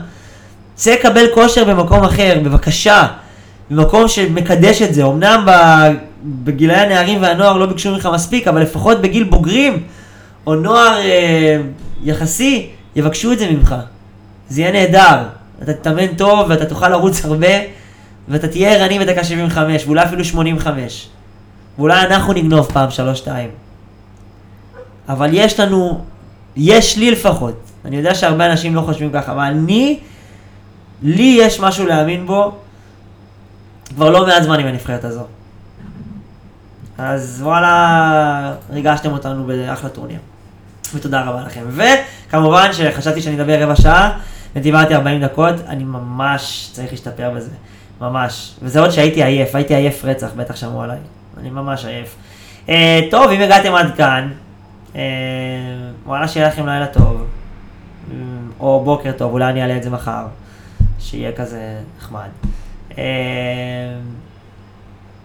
צא 0.79 0.95
קבל 0.95 1.25
כושר 1.33 1.63
במקום 1.63 2.03
אחר, 2.03 2.39
בבקשה. 2.43 3.07
במקום 3.69 4.07
שמקדש 4.07 4.81
את 4.81 4.93
זה. 4.93 5.05
אמנם 5.05 5.45
בגילאי 6.23 6.75
הנערים 6.77 7.21
והנוער 7.21 7.57
לא 7.57 7.65
ביקשו 7.65 7.91
ממך 7.91 8.09
מספיק, 8.13 8.47
אבל 8.47 8.61
לפחות 8.61 9.01
בגיל 9.01 9.23
בוגרים, 9.23 9.83
או 10.47 10.55
נוער 10.55 10.97
אה, 10.99 11.57
יחסי, 12.03 12.69
יבקשו 12.95 13.31
את 13.31 13.39
זה 13.39 13.51
ממך. 13.51 13.75
זה 14.49 14.61
יהיה 14.61 14.71
נהדר. 14.71 15.17
אתה 15.63 15.73
תתאמן 15.73 16.07
טוב 16.07 16.45
ואתה 16.49 16.65
תוכל 16.65 16.89
לרוץ 16.89 17.25
הרבה, 17.25 17.47
ואתה 18.27 18.47
תהיה 18.47 18.71
ערני 18.71 18.99
בדקה 18.99 19.23
75, 19.23 19.85
ואולי 19.85 20.03
אפילו 20.03 20.25
85. 20.25 21.09
ואולי 21.77 22.01
אנחנו 22.01 22.33
נגנוב 22.33 22.71
פעם 22.73 22.89
3-2. 23.25 23.27
אבל 25.09 25.29
יש 25.33 25.59
לנו, 25.59 26.01
יש 26.55 26.97
לי 26.97 27.11
לפחות, 27.11 27.55
אני 27.85 27.97
יודע 27.97 28.15
שהרבה 28.15 28.45
אנשים 28.45 28.75
לא 28.75 28.81
חושבים 28.81 29.11
ככה, 29.11 29.31
אבל 29.31 29.43
אני, 29.43 29.99
לי 31.01 31.37
יש 31.41 31.59
משהו 31.59 31.85
להאמין 31.85 32.25
בו, 32.25 32.55
כבר 33.95 34.09
לא 34.09 34.25
מעט 34.27 34.43
זמן 34.43 34.59
עם 34.59 34.67
הנבחרת 34.67 35.03
הזו. 35.03 35.23
אז 36.97 37.41
וואלה, 37.43 38.53
ריגשתם 38.69 39.11
אותנו 39.11 39.47
באחלה 39.47 39.89
טורניר. 39.89 40.19
ותודה 40.93 41.21
רבה 41.21 41.41
לכם. 41.41 41.61
וכמובן 41.69 42.73
שחשבתי 42.73 43.21
שאני 43.21 43.35
אדבר 43.35 43.63
רבע 43.63 43.75
שעה, 43.75 44.19
ודיברתי 44.55 44.95
40 44.95 45.21
דקות, 45.21 45.55
אני 45.67 45.83
ממש 45.83 46.69
צריך 46.73 46.91
להשתפר 46.91 47.31
בזה. 47.35 47.51
ממש. 48.01 48.55
וזה 48.61 48.79
עוד 48.79 48.89
שהייתי 48.89 49.23
עייף, 49.23 49.55
הייתי 49.55 49.75
עייף 49.75 50.05
רצח, 50.05 50.29
בטח 50.35 50.55
שמעו 50.55 50.81
עליי. 50.81 50.97
אני 51.37 51.49
ממש 51.49 51.85
עייף. 51.85 52.15
Uh, 52.67 52.71
טוב, 53.11 53.31
אם 53.31 53.41
הגעתם 53.41 53.75
עד 53.75 53.95
כאן, 53.97 54.31
uh, 54.93 54.97
וואלה, 56.05 56.27
שיהיה 56.27 56.47
לכם 56.47 56.65
לילה 56.65 56.87
טוב. 56.87 57.25
Mm, 58.09 58.13
או 58.59 58.81
בוקר 58.85 59.11
טוב, 59.11 59.33
אולי 59.33 59.45
אני 59.45 59.61
אעלה 59.61 59.77
את 59.77 59.83
זה 59.83 59.89
מחר. 59.89 60.25
שיהיה 60.99 61.31
כזה 61.31 61.81
נחמד. 61.97 62.29
Uh, 62.89 62.95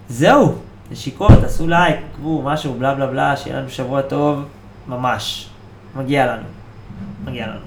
זהו, 0.08 0.58
נשיקות, 0.90 1.32
תעשו 1.40 1.68
לייק, 1.68 1.96
עקבו, 2.12 2.42
משהו, 2.42 2.74
בלה 2.74 2.94
בלה 2.94 3.06
בלה, 3.06 3.36
שיהיה 3.36 3.58
לנו 3.58 3.70
שבוע 3.70 4.02
טוב, 4.02 4.44
ממש. 4.88 5.48
מגיע 5.96 6.26
לנו. 6.26 6.46
מגיע 7.24 7.46
לנו. 7.46 7.60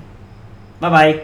ביי 0.81 0.91
ביי. 0.91 1.19